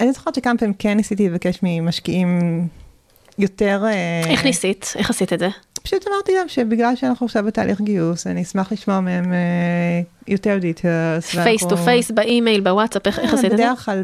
אני 0.00 0.12
זוכרת 0.12 0.34
שכמה 0.34 0.58
פעמים 0.58 0.74
כן 0.78 0.96
ניסיתי 0.96 1.28
לבקש 1.28 1.58
ממשקיעים 1.62 2.38
יותר... 3.38 3.82
Uh, 3.84 4.28
איך 4.30 4.44
ניסית? 4.44 4.92
איך 4.96 5.10
עשית 5.10 5.32
את 5.32 5.38
זה? 5.38 5.48
פשוט 5.86 6.08
אמרתי 6.08 6.32
להם 6.34 6.48
שבגלל 6.48 6.96
שאנחנו 6.96 7.26
עכשיו 7.26 7.44
בתהליך 7.44 7.80
גיוס, 7.80 8.26
אני 8.26 8.42
אשמח 8.42 8.72
לשמוע 8.72 9.00
מהם 9.00 9.24
uh, 9.24 10.06
יותר 10.28 10.58
details. 10.58 11.26
Face 11.26 11.64
to 11.64 11.76
face, 11.76 12.10
באימייל, 12.10 12.60
בוואטסאפ, 12.60 13.06
איך, 13.06 13.18
איך 13.18 13.34
עשית 13.34 13.44
את 13.44 13.50
זה? 13.50 13.56
בדרך 13.56 13.84
כלל 13.84 14.02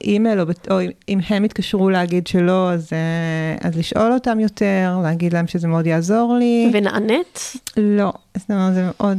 באימייל, 0.00 0.40
או, 0.40 0.78
אם 1.08 1.18
הם 1.28 1.44
התקשרו 1.44 1.90
להגיד 1.90 2.26
שלא, 2.26 2.72
אז, 2.72 2.90
uh, 2.90 3.66
אז 3.66 3.78
לשאול 3.78 4.12
אותם 4.12 4.40
יותר, 4.40 4.98
להגיד 5.02 5.32
להם 5.32 5.46
שזה 5.46 5.68
מאוד 5.68 5.86
יעזור 5.86 6.36
לי. 6.38 6.70
ונענית? 6.72 7.52
לא, 7.76 8.12
uh, 8.36 8.40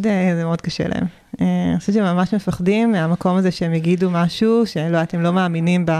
זה 0.02 0.44
מאוד 0.44 0.62
קשה 0.62 0.88
להם. 0.88 1.06
אני 1.42 1.80
חושבת 1.80 1.96
שהם 1.96 2.16
ממש 2.16 2.34
מפחדים 2.34 2.92
מהמקום 2.92 3.38
הזה 3.38 3.52
שהם 3.52 3.74
יגידו 3.74 4.10
משהו, 4.10 4.66
שלא, 4.66 5.02
אתם 5.02 5.22
לא 5.22 5.34
מאמינים 5.34 5.86
ב... 5.86 5.92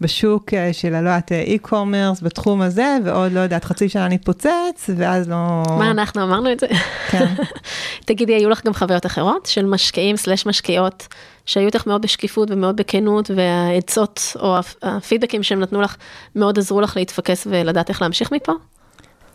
בשוק 0.00 0.54
אה, 0.54 0.72
של, 0.72 0.90
לא 0.90 0.96
יודעת, 0.96 1.32
e-commerce 1.32 2.24
בתחום 2.24 2.62
הזה, 2.62 2.96
ועוד, 3.04 3.32
לא 3.32 3.40
יודעת, 3.40 3.64
חצי 3.64 3.88
שנה 3.88 4.08
נתפוצץ, 4.08 4.90
ואז 4.96 5.28
לא... 5.28 5.62
מה, 5.78 5.90
אנחנו 5.90 6.22
אמרנו 6.22 6.52
את 6.52 6.60
זה? 6.60 6.66
כן. 7.10 7.26
תגידי, 8.06 8.34
היו 8.34 8.50
לך 8.50 8.66
גם 8.66 8.74
חוויות 8.74 9.06
אחרות 9.06 9.46
של 9.46 9.66
משקיעים 9.66 10.16
סלש 10.16 10.46
משקיעות, 10.46 11.08
שהיו 11.46 11.66
איתך 11.66 11.86
מאוד 11.86 12.02
בשקיפות 12.02 12.50
ומאוד 12.50 12.76
בכנות, 12.76 13.30
והעצות 13.34 14.36
או 14.40 14.56
הפידבקים 14.82 15.42
שהם 15.42 15.60
נתנו 15.60 15.80
לך, 15.80 15.96
מאוד 16.36 16.58
עזרו 16.58 16.80
לך 16.80 16.96
להתפקס 16.96 17.46
ולדעת 17.50 17.88
איך 17.88 18.02
להמשיך 18.02 18.32
מפה? 18.32 18.52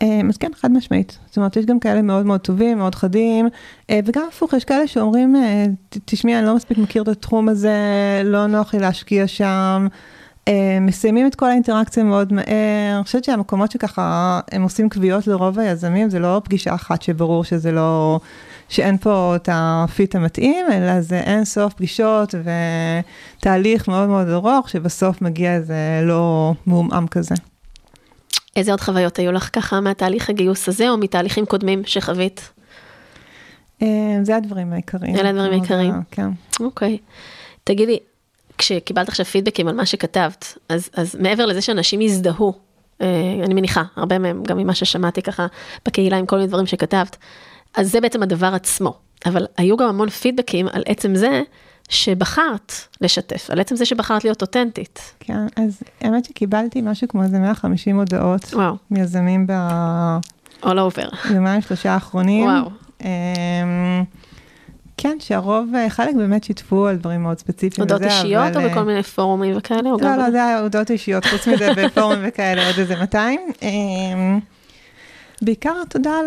אה, 0.02 0.20
אז 0.28 0.36
כן, 0.36 0.50
חד 0.60 0.70
משמעית. 0.70 1.18
זאת 1.26 1.36
אומרת, 1.36 1.56
יש 1.56 1.66
גם 1.66 1.80
כאלה 1.80 2.02
מאוד 2.02 2.26
מאוד 2.26 2.40
טובים, 2.40 2.78
מאוד 2.78 2.94
חדים, 2.94 3.48
אה, 3.90 4.00
וגם 4.04 4.22
הפוך, 4.28 4.52
יש 4.52 4.64
כאלה 4.64 4.86
שאומרים, 4.86 5.36
תשמעי, 6.04 6.38
אני 6.38 6.46
לא 6.46 6.56
מספיק 6.56 6.78
מכיר 6.78 7.02
את 7.02 7.08
התחום 7.08 7.48
הזה, 7.48 7.76
לא 8.24 8.46
נוח 8.46 8.74
לי 8.74 8.80
להשקיע 8.80 9.26
שם. 9.26 9.86
אה, 10.48 10.78
מסיימים 10.80 11.26
את 11.26 11.34
כל 11.34 11.46
האינטראקציה 11.50 12.04
מאוד 12.04 12.32
מהר. 12.32 12.96
אני 12.96 13.04
חושבת 13.04 13.24
שהמקומות 13.24 13.70
שככה 13.70 14.40
הם 14.52 14.62
עושים 14.62 14.88
קביעות 14.88 15.26
לרוב 15.26 15.58
היזמים, 15.58 16.10
זה 16.10 16.18
לא 16.18 16.40
פגישה 16.44 16.74
אחת 16.74 17.02
שברור 17.02 17.44
שזה 17.44 17.72
לא, 17.72 18.20
שאין 18.68 18.98
פה 18.98 19.32
את 19.36 19.48
הפיט 19.52 20.14
המתאים, 20.14 20.66
אלא 20.72 21.00
זה 21.00 21.18
אין 21.18 21.44
סוף 21.44 21.74
פגישות 21.74 22.34
ותהליך 23.38 23.88
מאוד 23.88 24.08
מאוד 24.08 24.28
ארוך, 24.28 24.68
שבסוף 24.68 25.22
מגיע 25.22 25.54
איזה 25.54 26.00
לא 26.02 26.54
מעומעם 26.66 27.06
כזה. 27.06 27.34
איזה 28.56 28.70
עוד 28.70 28.80
חוויות 28.80 29.18
היו 29.18 29.32
לך 29.32 29.50
ככה 29.52 29.80
מהתהליך 29.80 30.30
הגיוס 30.30 30.68
הזה, 30.68 30.90
או 30.90 30.96
מתהליכים 30.96 31.46
קודמים 31.46 31.82
שחווית? 31.86 32.50
אה, 33.82 33.88
זה 34.22 34.36
הדברים 34.36 34.72
העיקריים. 34.72 35.16
אלה 35.16 35.30
הדברים 35.30 35.52
העיקריים. 35.52 35.94
כן. 36.10 36.28
אוקיי. 36.60 36.98
תגידי, 37.64 37.98
כשקיבלת 38.58 39.08
עכשיו 39.08 39.26
פידבקים 39.26 39.68
על 39.68 39.74
מה 39.74 39.86
שכתבת, 39.86 40.58
אז, 40.68 40.90
אז 40.94 41.16
מעבר 41.20 41.46
לזה 41.46 41.60
שאנשים 41.60 42.00
יזדהו, 42.00 42.52
אה, 43.00 43.06
אני 43.44 43.54
מניחה, 43.54 43.82
הרבה 43.96 44.18
מהם, 44.18 44.42
גם 44.42 44.58
ממה 44.58 44.74
ששמעתי 44.74 45.22
ככה 45.22 45.46
בקהילה 45.86 46.16
עם 46.16 46.26
כל 46.26 46.36
מיני 46.36 46.48
דברים 46.48 46.66
שכתבת, 46.66 47.16
אז 47.74 47.90
זה 47.90 48.00
בעצם 48.00 48.22
הדבר 48.22 48.54
עצמו. 48.54 48.98
אבל 49.26 49.46
היו 49.56 49.76
גם 49.76 49.88
המון 49.88 50.10
פידבקים 50.10 50.68
על 50.72 50.82
עצם 50.86 51.14
זה 51.14 51.42
שבחרת 51.88 52.72
לשתף, 53.00 53.50
על 53.50 53.60
עצם 53.60 53.76
זה 53.76 53.84
שבחרת 53.84 54.24
להיות 54.24 54.42
אותנטית. 54.42 55.14
כן, 55.20 55.46
אז 55.56 55.82
האמת 56.00 56.24
שקיבלתי 56.24 56.80
משהו 56.82 57.08
כמו 57.08 57.22
איזה 57.22 57.38
150 57.38 57.96
הודעות. 57.98 58.44
וואו. 58.54 58.76
מיזמים 58.90 59.46
ב... 59.46 59.52
all 60.62 60.66
over. 60.66 61.32
יומיים 61.34 61.60
שלושה 61.60 61.92
האחרונים. 61.92 62.44
וואו. 62.44 62.70
אמ, 63.00 64.04
כן, 64.96 65.16
שהרוב, 65.20 65.74
אה, 65.74 65.90
חלק 65.90 66.14
באמת 66.14 66.44
שיתפו 66.44 66.86
על 66.86 66.96
דברים 66.96 67.22
מאוד 67.22 67.38
ספציפיים. 67.38 67.82
הודעות 67.82 68.02
אישיות 68.02 68.56
אבל... 68.56 68.64
או 68.64 68.70
בכל 68.70 68.78
אה, 68.78 68.84
מיני 68.84 69.02
פורומים 69.02 69.56
וכאלה? 69.56 69.82
לא, 69.82 70.16
לא, 70.16 70.30
זה 70.30 70.44
היה 70.44 70.60
הודעות 70.60 70.90
אישיות, 70.90 71.24
חוץ 71.24 71.48
מזה 71.48 71.68
בפורומים 71.76 72.24
וכאלה, 72.28 72.66
עוד 72.66 72.78
איזה 72.78 72.96
200. 72.96 73.40
אמ, 73.62 74.40
בעיקר 75.42 75.74
תודה 75.88 76.10
על 76.10 76.26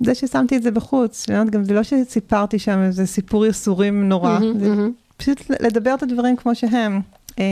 זה 0.00 0.14
ששמתי 0.14 0.56
את 0.56 0.62
זה 0.62 0.70
בחוץ. 0.70 1.26
גם 1.50 1.64
זה 1.64 1.74
לא 1.74 1.82
שסיפרתי 1.82 2.58
שם 2.58 2.82
איזה 2.82 3.06
סיפור 3.06 3.46
יסורים 3.46 4.08
נורא, 4.08 4.38
זה 4.58 4.74
פשוט 5.16 5.50
לדבר 5.60 5.94
את 5.94 6.02
הדברים 6.02 6.36
כמו 6.36 6.54
שהם. 6.54 7.00
אמ, 7.38 7.44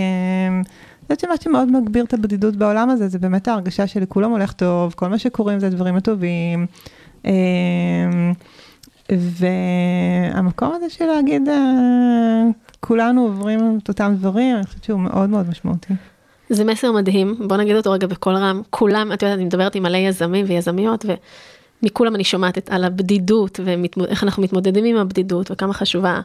אני 1.10 1.16
חושבת 1.16 1.20
שמה 1.20 1.36
שמאוד 1.42 1.72
מגביר 1.72 2.04
את 2.04 2.14
הבדידות 2.14 2.56
בעולם 2.56 2.90
הזה, 2.90 3.08
זה 3.08 3.18
באמת 3.18 3.48
ההרגשה 3.48 3.86
שלכולם 3.86 4.30
הולך 4.30 4.52
טוב, 4.52 4.94
כל 4.96 5.08
מה 5.08 5.18
שקורים 5.18 5.60
זה 5.60 5.66
הדברים 5.66 5.96
הטובים. 5.96 6.66
והמקום 9.12 10.72
הזה 10.74 10.90
של 10.90 11.04
להגיד, 11.04 11.48
אה, 11.48 12.42
כולנו 12.80 13.22
עוברים 13.22 13.78
את 13.82 13.88
אותם 13.88 14.14
דברים, 14.18 14.56
אני 14.56 14.66
חושבת 14.66 14.84
שהוא 14.84 15.00
מאוד 15.00 15.30
מאוד 15.30 15.48
משמעותי. 15.48 15.94
זה 16.50 16.64
מסר 16.64 16.92
מדהים, 16.92 17.34
בוא 17.48 17.56
נגיד 17.56 17.76
אותו 17.76 17.90
רגע 17.90 18.06
בקול 18.06 18.36
רם, 18.36 18.62
כולם, 18.70 19.12
את 19.12 19.22
יודעת, 19.22 19.36
אני 19.36 19.44
מדברת 19.44 19.74
עם 19.74 19.82
מלא 19.82 19.96
יזמים 19.96 20.44
ויזמיות, 20.48 21.04
ומכולם 21.82 22.14
אני 22.14 22.24
שומעת 22.24 22.70
על 22.70 22.84
הבדידות, 22.84 23.60
ואיך 23.64 24.24
אנחנו 24.24 24.42
מתמודדים 24.42 24.84
עם 24.84 24.96
הבדידות, 24.96 25.50
וכמה 25.50 25.72
חשובה 25.72 26.20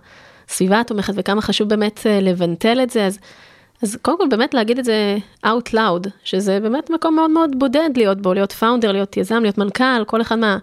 הסביבה 0.50 0.80
התומכת, 0.80 1.13
וכמה 1.18 1.42
חשוב 1.42 1.70
באמת 1.70 2.00
אה, 2.06 2.22
לבנטל 2.22 2.80
את 2.84 2.89
זה, 2.89 3.06
אז, 3.06 3.20
אז 3.84 3.98
קודם 4.02 4.18
כל 4.18 4.28
באמת 4.30 4.54
להגיד 4.54 4.80
את 4.80 4.86
זה 4.86 5.18
out 5.46 5.74
loud, 5.74 6.10
שזה 6.24 6.60
באמת 6.60 6.89
מקום 6.89 7.15
מאוד 7.15 7.32
מאוד 7.32 7.60
בודד 7.60 7.89
להיות 7.96 8.22
בו, 8.22 8.34
להיות 8.34 8.52
פאונדר, 8.52 8.92
להיות 8.92 9.18
יזם, 9.18 9.39
להיות 9.42 9.58
מנכ"ל, 9.58 10.04
כל 10.06 10.22
אחד 10.22 10.36
מה... 10.36 10.58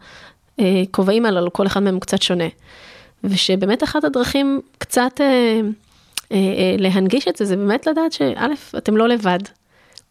הכובעים 0.58 1.26
הללו, 1.26 1.52
כל 1.52 1.66
אחד 1.66 1.80
מהם 1.80 2.00
קצת 2.00 2.22
שונה. 2.22 2.48
ושבאמת 3.24 3.82
אחת 3.82 4.04
הדרכים 4.04 4.60
קצת 4.78 5.20
אה, 5.20 5.60
אה, 6.32 6.36
אה, 6.36 6.76
להנגיש 6.78 7.28
את 7.28 7.36
זה, 7.36 7.44
זה 7.44 7.56
באמת 7.56 7.86
לדעת 7.86 8.12
שא', 8.12 8.46
אתם 8.76 8.96
לא 8.96 9.08
לבד. 9.08 9.38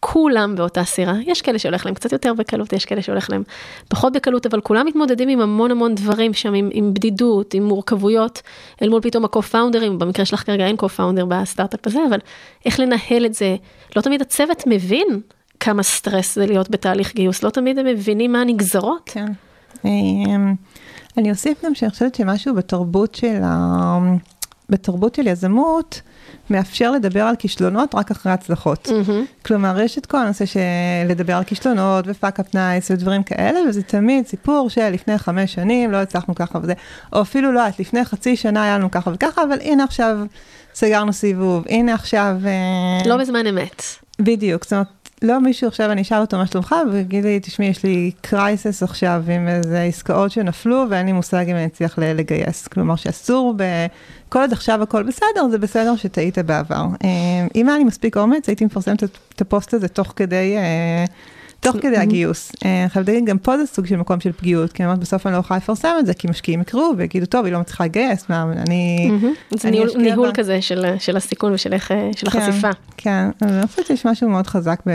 כולם 0.00 0.56
באותה 0.56 0.84
סירה, 0.84 1.14
יש 1.26 1.42
כאלה 1.42 1.58
שהולך 1.58 1.86
להם 1.86 1.94
קצת 1.94 2.12
יותר 2.12 2.34
בקלות, 2.34 2.72
יש 2.72 2.84
כאלה 2.84 3.02
שהולך 3.02 3.30
להם 3.30 3.42
פחות 3.88 4.12
בקלות, 4.12 4.46
אבל 4.46 4.60
כולם 4.60 4.86
מתמודדים 4.86 5.28
עם 5.28 5.40
המון 5.40 5.70
המון 5.70 5.94
דברים 5.94 6.34
שם, 6.34 6.54
עם, 6.54 6.68
עם 6.72 6.94
בדידות, 6.94 7.54
עם 7.54 7.62
מורכבויות, 7.62 8.42
אל 8.82 8.88
מול 8.88 9.00
פתאום 9.00 9.24
ה-co-founders, 9.24 9.90
במקרה 9.98 10.24
שלך 10.24 10.46
כרגע 10.46 10.66
אין 10.66 10.76
co-founder 10.76 11.24
בסטארט-אפ 11.28 11.86
הזה, 11.86 11.98
אבל 12.08 12.18
איך 12.64 12.80
לנהל 12.80 13.26
את 13.26 13.34
זה, 13.34 13.56
לא 13.96 14.02
תמיד 14.02 14.20
הצוות 14.20 14.62
מבין 14.66 15.20
כמה 15.60 15.82
סטרס 15.82 16.34
זה 16.34 16.46
להיות 16.46 16.70
בתהליך 16.70 17.14
גיוס, 17.14 17.42
לא 17.42 17.50
תמיד 17.50 17.78
הם 17.78 17.86
מבינים 17.86 18.32
מה 18.32 18.40
הנגזרות. 18.40 19.10
כן. 19.14 19.32
אמ, 19.84 20.54
אני 21.18 21.30
אוסיף 21.30 21.64
גם 21.64 21.74
שאני 21.74 21.90
חושבת 21.90 22.14
שמשהו 22.14 22.54
בתרבות 22.54 23.14
של, 23.14 23.40
ה... 23.44 23.98
בתרבות 24.68 25.14
של 25.14 25.26
יזמות, 25.26 26.00
מאפשר 26.50 26.90
לדבר 26.90 27.22
על 27.22 27.36
כישלונות 27.36 27.94
רק 27.94 28.10
אחרי 28.10 28.32
הצלחות. 28.32 28.86
Mm-hmm. 28.86 29.44
כלומר, 29.44 29.80
יש 29.80 29.98
את 29.98 30.06
כל 30.06 30.18
הנושא 30.18 30.46
של 30.46 30.60
לדבר 31.08 31.36
על 31.36 31.44
כישלונות 31.44 32.04
ו 32.08 32.14
fuck-up 32.14 32.54
nights 32.54 32.90
ודברים 32.90 33.22
כאלה, 33.22 33.60
וזה 33.68 33.82
תמיד 33.82 34.26
סיפור 34.26 34.70
של 34.70 34.90
לפני 34.90 35.18
חמש 35.18 35.54
שנים 35.54 35.92
לא 35.92 35.96
הצלחנו 35.96 36.34
ככה 36.34 36.58
וזה, 36.62 36.72
או 37.12 37.22
אפילו 37.22 37.52
לא, 37.52 37.68
את 37.68 37.80
לפני 37.80 38.04
חצי 38.04 38.36
שנה 38.36 38.62
היה 38.62 38.78
לנו 38.78 38.90
ככה 38.90 39.10
וככה, 39.14 39.42
אבל 39.42 39.58
הנה 39.60 39.84
עכשיו 39.84 40.18
סגרנו 40.74 41.12
סיבוב, 41.12 41.64
הנה 41.68 41.94
עכשיו... 41.94 42.36
אה, 42.46 43.08
לא 43.08 43.16
בזמן 43.16 43.46
אמת. 43.46 43.82
בדיוק, 44.18 44.64
זאת 44.64 44.72
אומרת, 44.72 44.86
לא 45.22 45.40
מישהו 45.40 45.68
עכשיו 45.68 45.92
אני 45.92 46.02
אשאל 46.02 46.20
אותו 46.20 46.36
מה 46.36 46.46
שלומך 46.46 46.74
ויגיד 46.92 47.24
לי 47.24 47.40
תשמעי 47.40 47.68
יש 47.68 47.84
לי 47.84 48.10
crisis 48.20 48.82
עכשיו 48.82 49.24
עם 49.34 49.48
איזה 49.48 49.82
עסקאות 49.82 50.30
שנפלו 50.30 50.84
ואין 50.90 51.06
לי 51.06 51.12
מושג 51.12 51.44
אם 51.48 51.56
אני 51.56 51.66
אצליח 51.66 51.98
לגייס. 51.98 52.68
כלומר 52.68 52.96
שאסור 52.96 53.54
כל 54.28 54.40
עוד 54.40 54.52
עכשיו 54.52 54.82
הכל 54.82 55.02
בסדר 55.02 55.48
זה 55.50 55.58
בסדר 55.58 55.96
שטעית 55.96 56.38
בעבר. 56.38 56.84
אה, 57.04 57.46
אם 57.54 57.68
היה 57.68 57.78
לי 57.78 57.84
מספיק 57.84 58.16
אומץ 58.16 58.48
הייתי 58.48 58.64
מפרסמת 58.64 59.04
את 59.04 59.40
הפוסט 59.40 59.74
הזה 59.74 59.88
תוך 59.88 60.12
כדי. 60.16 60.56
אה, 61.64 61.72
תוך 61.72 61.82
כדי 61.82 61.96
הגיוס. 61.96 62.52
אה, 62.64 62.86
חייבת 62.88 63.08
להגיד, 63.08 63.24
גם 63.24 63.38
פה 63.38 63.58
זה 63.58 63.66
סוג 63.66 63.86
של 63.86 63.96
מקום 63.96 64.20
של 64.20 64.32
פגיעות, 64.32 64.72
כי 64.72 64.84
אומרת, 64.84 64.98
בסוף 64.98 65.26
אני 65.26 65.34
לא 65.34 65.38
יכולה 65.38 65.58
לפרסם 65.58 65.92
את 65.98 66.06
זה, 66.06 66.14
כי 66.14 66.28
משקיעים 66.28 66.60
יקראו 66.60 66.90
ויגידו, 66.96 67.26
טוב, 67.26 67.44
היא 67.44 67.52
לא 67.52 67.60
מצליחה 67.60 67.84
לגייס, 67.84 68.30
מה, 68.30 68.42
אני... 68.42 69.10
זה 69.54 69.70
ניהול 69.70 70.30
כזה 70.34 70.62
של 70.98 71.16
הסיכון 71.16 71.52
ושל 71.52 71.78
של 72.16 72.30
כן, 72.30 72.38
החשיפה. 72.38 72.70
כן, 72.96 73.28
אני 73.42 73.66
חושבת 73.66 73.86
שיש 73.86 74.06
משהו 74.06 74.28
מאוד 74.28 74.46
חזק 74.46 74.80
ב... 74.86 74.90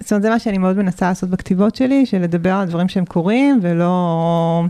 זאת 0.00 0.12
אומרת, 0.12 0.22
זה 0.22 0.30
מה 0.30 0.38
שאני 0.38 0.58
מאוד 0.58 0.76
מנסה 0.76 1.08
לעשות 1.08 1.30
בכתיבות 1.30 1.76
שלי, 1.76 2.06
של 2.06 2.18
לדבר 2.18 2.52
על 2.52 2.66
דברים 2.66 2.88
שהם 2.88 3.04
קורים, 3.04 3.58
ולא 3.62 4.64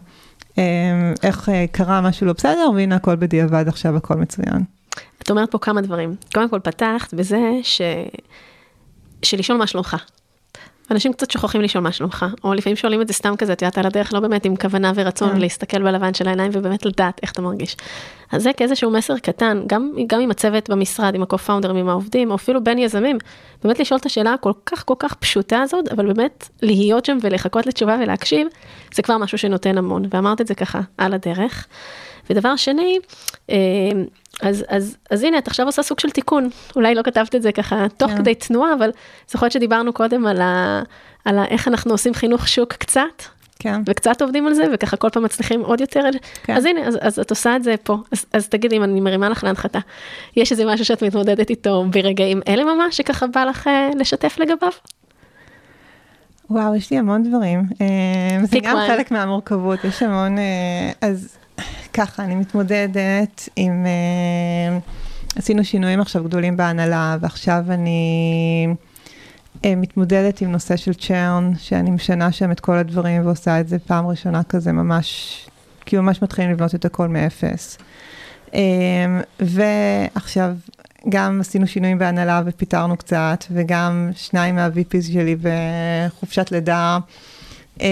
אה, 0.59 1.13
איך 1.23 1.49
אה, 1.49 1.65
קרה 1.73 2.01
משהו 2.01 2.27
לא 2.27 2.33
בסדר, 2.33 2.71
והנה 2.75 2.97
הכל 2.97 3.17
בדיעבד 3.17 3.69
עכשיו, 3.69 3.97
הכל 3.97 4.15
מצוין. 4.15 4.63
את 5.23 5.31
אומרת 5.31 5.51
פה 5.51 5.59
כמה 5.59 5.81
דברים. 5.81 6.15
קודם 6.35 6.49
כל, 6.49 6.59
פתחת 6.61 7.15
בזה 7.15 7.39
ש... 7.63 7.81
שלשאול 9.23 9.59
מה 9.59 9.67
שלומך. 9.67 9.97
אנשים 10.91 11.13
קצת 11.13 11.31
שוכחים 11.31 11.61
לשאול 11.61 11.85
מה 11.85 11.93
שלומך, 11.93 12.27
או 12.45 12.55
לפעמים 12.55 12.77
שואלים 12.77 13.01
את 13.01 13.09
זה 13.09 13.15
סתם 13.15 13.37
כזה, 13.39 13.53
את 13.53 13.63
יודעת, 13.63 13.79
על 13.79 13.87
הדרך, 13.87 14.15
לא 14.15 14.21
באמת 14.21 14.45
עם 14.45 14.57
כוונה 14.57 14.93
ורצון 14.95 15.33
כן. 15.33 15.39
להסתכל 15.39 15.83
בלבן 15.83 16.15
של 16.15 16.27
העיניים 16.27 16.51
ובאמת 16.55 16.87
לדעת 16.87 17.21
איך 17.23 17.33
אתה 17.33 17.43
מרגיש. 17.43 17.77
אז 18.33 18.43
זה 18.43 18.53
כאיזשהו 18.53 18.91
מסר 18.91 19.19
קטן, 19.19 19.63
גם, 19.67 19.93
גם 20.07 20.21
עם 20.21 20.31
הצוות 20.31 20.71
במשרד, 20.71 21.15
עם 21.15 21.23
ה-co-founders, 21.23 21.77
עם 21.77 21.89
העובדים, 21.89 22.31
או 22.31 22.35
אפילו 22.35 22.65
בין 22.65 22.79
יזמים, 22.79 23.19
באמת 23.65 23.81
לשאול 23.81 24.01
את 24.01 24.07
השאלה 24.07 24.33
הכל 24.33 24.53
כך 24.67 24.85
כל 24.85 24.95
כך 24.99 25.15
פשוטה 25.15 25.63
הזאת, 25.63 25.89
אבל 25.89 26.07
באמת 26.07 26.49
להיות 26.63 27.05
שם 27.05 27.19
ולחכות 27.23 27.67
לתשובה 27.67 27.97
ולהקשיב, 28.03 28.47
זה 28.95 29.03
כבר 29.03 29.19
משהו 29.19 29.39
שנותן 29.39 29.79
המון, 29.79 30.03
ואמרת 30.11 30.41
את 30.41 30.47
זה 30.47 30.55
ככה, 30.55 30.81
על 30.99 31.15
הדרך. 31.15 31.67
ודבר 32.31 32.57
שני, 32.57 32.99
אה, 33.51 33.57
אז, 34.43 34.65
אז, 34.69 34.97
אז 35.11 35.23
הנה, 35.23 35.39
את 35.39 35.47
עכשיו 35.49 35.67
עושה 35.67 35.83
סוג 35.83 36.01
של 36.01 36.11
תיקון. 36.11 36.49
אולי 36.77 36.95
לא 36.95 37.03
כתבת 37.03 37.35
את 37.35 37.43
זה 37.43 37.53
ככה 37.53 37.87
תוך 37.97 38.11
כן. 38.11 38.19
כדי 38.19 38.35
תנועה, 38.35 38.75
אבל 38.75 38.91
זוכרת 39.31 39.53
שדיברנו 39.53 39.93
קודם 39.93 40.27
על, 40.27 40.41
ה, 40.41 40.83
על 41.25 41.39
ה, 41.39 41.45
איך 41.45 41.69
אנחנו 41.69 41.93
עושים 41.93 42.15
חינוך 42.15 42.49
שוק 42.49 42.73
קצת, 42.73 43.23
כן. 43.59 43.81
וקצת 43.87 44.23
עובדים 44.23 44.47
על 44.47 44.55
זה, 44.55 44.65
וככה 44.73 44.97
כל 44.97 45.11
פעם 45.11 45.23
מצליחים 45.23 45.61
עוד 45.61 45.81
יותר. 45.81 46.05
כן. 46.43 46.57
אז 46.57 46.65
הנה, 46.65 46.81
אז, 46.81 46.99
אז 47.01 47.19
את 47.19 47.31
עושה 47.31 47.57
את 47.57 47.65
זה 47.65 47.75
פה. 47.83 47.97
אז, 48.13 48.27
אז 48.33 48.49
תגידי, 48.49 48.77
אם 48.77 48.85
אני 48.85 49.01
מרימה 49.01 49.29
לך 49.29 49.45
להנחתה, 49.45 49.79
יש 50.37 50.53
איזה 50.53 50.65
משהו 50.65 50.85
שאת 50.85 51.03
מתמודדת 51.03 51.51
איתו 51.51 51.85
ברגעים 51.91 52.41
אלה 52.49 52.65
ממש, 52.65 52.97
שככה 52.97 53.27
בא 53.27 53.45
לך 53.45 53.67
אה, 53.67 53.91
לשתף 53.97 54.39
לגביו? 54.39 54.73
וואו, 56.51 56.75
יש 56.75 56.91
לי 56.91 56.99
המון 56.99 57.23
דברים. 57.23 57.63
אה, 57.81 58.45
זה 58.45 58.59
גם 58.63 58.77
חלק 58.87 59.11
מהמורכבות, 59.11 59.85
יש 59.85 60.03
המון... 60.03 60.39
אה, 60.39 60.91
אז 61.01 61.39
ככה, 61.93 62.25
אני 62.25 62.35
מתמודדת 62.35 63.49
עם... 63.57 63.87
אה, 63.87 64.79
עשינו 65.37 65.65
שינויים 65.65 66.01
עכשיו 66.01 66.25
גדולים 66.25 66.57
בהנהלה, 66.57 67.17
ועכשיו 67.21 67.65
אני 67.69 68.67
אה, 69.65 69.75
מתמודדת 69.77 70.41
עם 70.41 70.53
נושא 70.53 70.77
של 70.77 70.95
צ'רן, 70.95 71.53
שאני 71.59 71.91
משנה 71.91 72.33
שם 72.33 72.53
את 72.53 72.61
כל 72.61 72.77
הדברים 72.77 73.27
ועושה 73.27 73.61
את 73.61 73.69
זה 73.69 73.79
פעם 73.79 74.07
ראשונה 74.07 74.43
כזה 74.43 74.73
ממש, 74.73 75.39
כי 75.87 75.97
ממש 75.97 76.23
מתחילים 76.23 76.51
לבנות 76.51 76.75
את 76.75 76.85
הכל 76.85 77.09
מאפס. 77.09 77.79
אה, 78.55 78.61
ועכשיו, 79.41 80.51
גם 81.09 81.41
עשינו 81.41 81.67
שינויים 81.67 81.99
בהנהלה 81.99 82.43
ופיטרנו 82.47 82.97
קצת, 82.97 83.45
וגם 83.51 84.11
שניים 84.17 84.55
מה-VPs 84.55 85.13
שלי 85.13 85.37
בחופשת 85.43 86.53
לידה. 86.53 86.99
אמ, 87.81 87.87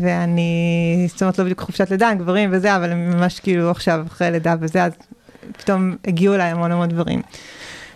ואני, 0.00 1.06
זאת 1.08 1.22
אומרת, 1.22 1.38
לא 1.38 1.44
בדיוק 1.44 1.60
חופשת 1.60 1.90
לידה, 1.90 2.14
גברים 2.14 2.50
וזה, 2.52 2.76
אבל 2.76 2.90
הם 2.90 3.10
ממש 3.10 3.40
כאילו 3.40 3.70
עכשיו 3.70 4.04
אחרי 4.06 4.30
לידה 4.30 4.54
וזה, 4.60 4.84
אז 4.84 4.92
פתאום 5.58 5.96
הגיעו 6.06 6.34
אליי 6.34 6.50
המון 6.50 6.72
המון 6.72 6.88
דברים. 6.88 7.22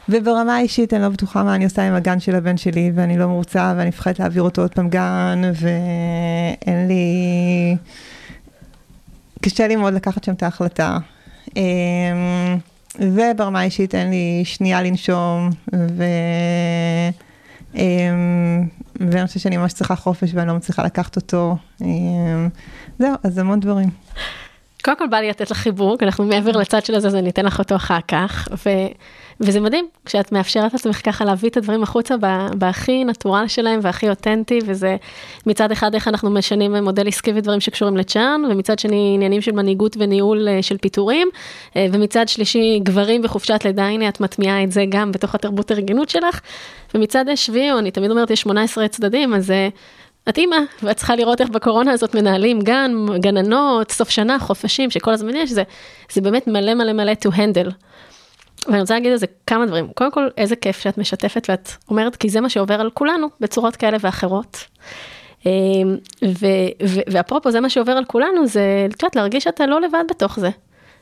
וברמה 0.09 0.57
האישית 0.57 0.95
אני 0.95 1.03
לא 1.03 1.09
בטוחה 1.09 1.43
מה 1.43 1.55
אני 1.55 1.65
עושה 1.65 1.89
עם 1.89 1.95
הגן 1.95 2.21
של 2.21 2.35
הבן 2.35 2.57
שלי, 2.57 2.93
ואני 2.95 3.19
לא 3.19 3.27
מרוצה, 3.27 3.75
ואני 3.77 3.89
מפחדת 3.89 4.19
להעביר 4.19 4.43
אותו 4.43 4.63
עוד 4.63 4.75
פעם 4.75 4.89
גן, 4.89 5.43
ואין 5.55 6.89
לי... 6.89 7.77
קשה 9.43 9.69
לי 9.69 9.77
מאוד 9.77 9.95
לקחת 9.95 10.25
שם 10.25 10.33
את 10.33 10.43
ההחלטה. 10.43 10.99
אמ, 11.57 11.63
וברמה 12.99 13.61
האישית 13.61 13.95
אין 13.95 14.11
לי 14.11 14.43
שנייה 14.45 14.83
לנשום, 14.83 15.51
ו... 15.73 16.05
אמ, 17.75 18.69
ואני 19.01 19.27
חושבת 19.27 19.43
שאני 19.43 19.57
ממש 19.57 19.73
צריכה 19.73 19.97
חופש 19.97 20.31
ואני 20.35 20.49
לא 20.49 20.55
מצליחה 20.55 20.83
לקחת 20.85 21.17
אותו. 21.17 21.57
אמ, 21.81 22.49
זהו, 22.99 23.15
אז 23.25 23.39
המון 23.39 23.61
דברים. 23.61 23.89
קודם 24.85 24.99
כל 24.99 25.07
בא 25.07 25.17
לי 25.17 25.29
לתת 25.29 25.51
לך 25.51 25.57
חיבוק, 25.57 26.03
אנחנו 26.03 26.25
מעבר 26.25 26.51
לצד 26.51 26.85
של 26.85 26.99
זה, 26.99 27.09
אז 27.09 27.15
אני 27.15 27.31
אתן 27.31 27.45
לך 27.45 27.59
אותו 27.59 27.77
אחר 27.77 27.99
כך. 28.09 28.49
וזה 29.41 29.61
מדהים, 29.61 29.89
כשאת 30.05 30.33
מאפשרת 30.33 30.73
לעצמך 30.73 31.01
ככה 31.05 31.25
להביא 31.25 31.51
את 31.51 31.57
הדברים 31.57 31.83
החוצה 31.83 32.15
בהכי 32.55 33.05
נטורל 33.05 33.49
שלהם 33.49 33.81
והכי 33.83 34.09
אותנטי, 34.11 34.59
וזה 34.67 34.97
מצד 35.47 35.73
אחד 35.73 35.95
איך 35.95 36.09
אנחנו 36.09 36.31
משנים 36.31 36.75
מודל 36.77 37.09
עסקי 37.09 37.33
ודברים 37.35 37.61
שקשורים 37.61 37.97
לצ'ארן, 37.97 38.43
ומצד 38.51 38.79
שני 38.79 39.13
עניינים 39.15 39.41
של 39.41 39.53
מנהיגות 39.53 39.97
וניהול 39.99 40.49
אה, 40.49 40.63
של 40.63 40.77
פיטורים, 40.77 41.29
אה, 41.77 41.87
ומצד 41.93 42.29
שלישי 42.29 42.81
גברים 42.83 43.23
בחופשת 43.23 43.61
לידה, 43.65 43.87
הנה 43.87 44.09
את 44.09 44.21
מטמיעה 44.21 44.65
את 44.65 44.73
זה 44.73 44.85
גם 44.89 45.13
בתוך 45.13 45.35
התרבות 45.35 45.71
הרגינות 45.71 46.09
שלך, 46.09 46.41
ומצד 46.95 47.25
שביעי, 47.35 47.73
אני 47.73 47.91
תמיד 47.91 48.11
אומרת, 48.11 48.31
יש 48.31 48.41
18 48.41 48.89
צדדים, 48.89 49.35
אז... 49.35 49.51
אה, 49.51 49.69
את 50.29 50.39
אימא, 50.39 50.57
ואת 50.83 50.97
צריכה 50.97 51.17
לראות 51.17 51.41
איך 51.41 51.51
בקורונה 51.51 51.93
הזאת 51.93 52.15
מנהלים 52.15 52.61
גן, 52.61 52.93
גננות, 53.21 53.91
סוף 53.91 54.11
שנה, 54.11 54.39
חופשים, 54.39 54.91
שכל 54.91 55.11
הזמן 55.11 55.37
יש, 55.37 55.51
זה, 55.51 55.63
זה 56.13 56.21
באמת 56.21 56.47
מלא 56.47 56.75
מלא 56.75 56.93
מלא 56.93 57.13
to 57.13 57.31
handle. 57.31 57.71
ואני 58.67 58.81
רוצה 58.81 58.95
להגיד 58.95 59.13
על 59.13 59.19
זה 59.19 59.27
כמה 59.47 59.67
דברים. 59.67 59.89
קודם 59.95 60.13
כל, 60.13 60.29
איזה 60.37 60.57
כיף 60.57 60.81
שאת 60.81 60.99
משתפת 60.99 61.47
ואת 61.49 61.71
אומרת, 61.91 62.17
כי 62.17 62.29
זה 62.29 62.41
מה 62.41 62.49
שעובר 62.49 62.81
על 62.81 62.91
כולנו 62.91 63.29
בצורות 63.41 63.77
כאלה 63.77 63.97
ואחרות. 64.01 64.65
אמ, 65.47 65.97
ואפרופו, 67.13 67.51
זה 67.51 67.61
מה 67.61 67.71
שעובר 67.71 67.93
על 67.93 68.05
כולנו, 68.05 68.47
זה, 68.47 68.87
את 68.91 69.03
יודעת, 69.03 69.17
להרגיש 69.17 69.45
שאתה 69.45 69.67
לא 69.67 69.81
לבד 69.81 70.05
בתוך 70.11 70.41
זה. 70.41 70.51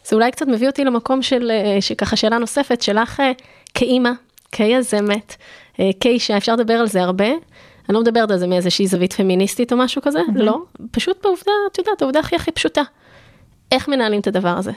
זה 0.05 0.17
אולי 0.17 0.31
קצת 0.31 0.47
מביא 0.47 0.67
אותי 0.67 0.85
למקום 0.85 1.23
של, 1.23 1.51
אה, 1.51 1.81
שככה 1.81 2.17
שאלה 2.17 2.39
נוספת, 2.39 2.83
שלך 2.83 3.21
אה, 3.21 3.33
כאימא, 3.75 4.11
כיזמת, 4.53 5.37
אה, 5.81 5.91
כאישה, 6.01 6.37
אפשר 6.37 6.53
לדבר 6.53 6.75
על 6.75 6.87
זה 6.87 7.03
הרבה. 7.03 7.29
אני 7.29 7.95
לא 7.95 8.01
מדברת 8.01 8.31
על 8.31 8.39
זה 8.39 8.47
מאיזושהי 8.47 8.87
זווית 8.87 9.13
פמיניסטית 9.13 9.73
או 9.73 9.77
משהו 9.77 10.03
כזה, 10.03 10.19
mm-hmm. 10.19 10.43
לא, 10.43 10.59
פשוט 10.91 11.23
בעובדה, 11.23 11.53
את 11.73 11.79
יודעת, 11.79 12.03
העובדה 12.03 12.21
הכי 12.21 12.37
הכי 12.37 12.53
פשוטה. 12.53 12.83
איך 13.73 13.89
מנהלים 13.89 14.21
את 14.21 14.27
הדבר 14.27 14.59
הזה? 14.59 14.73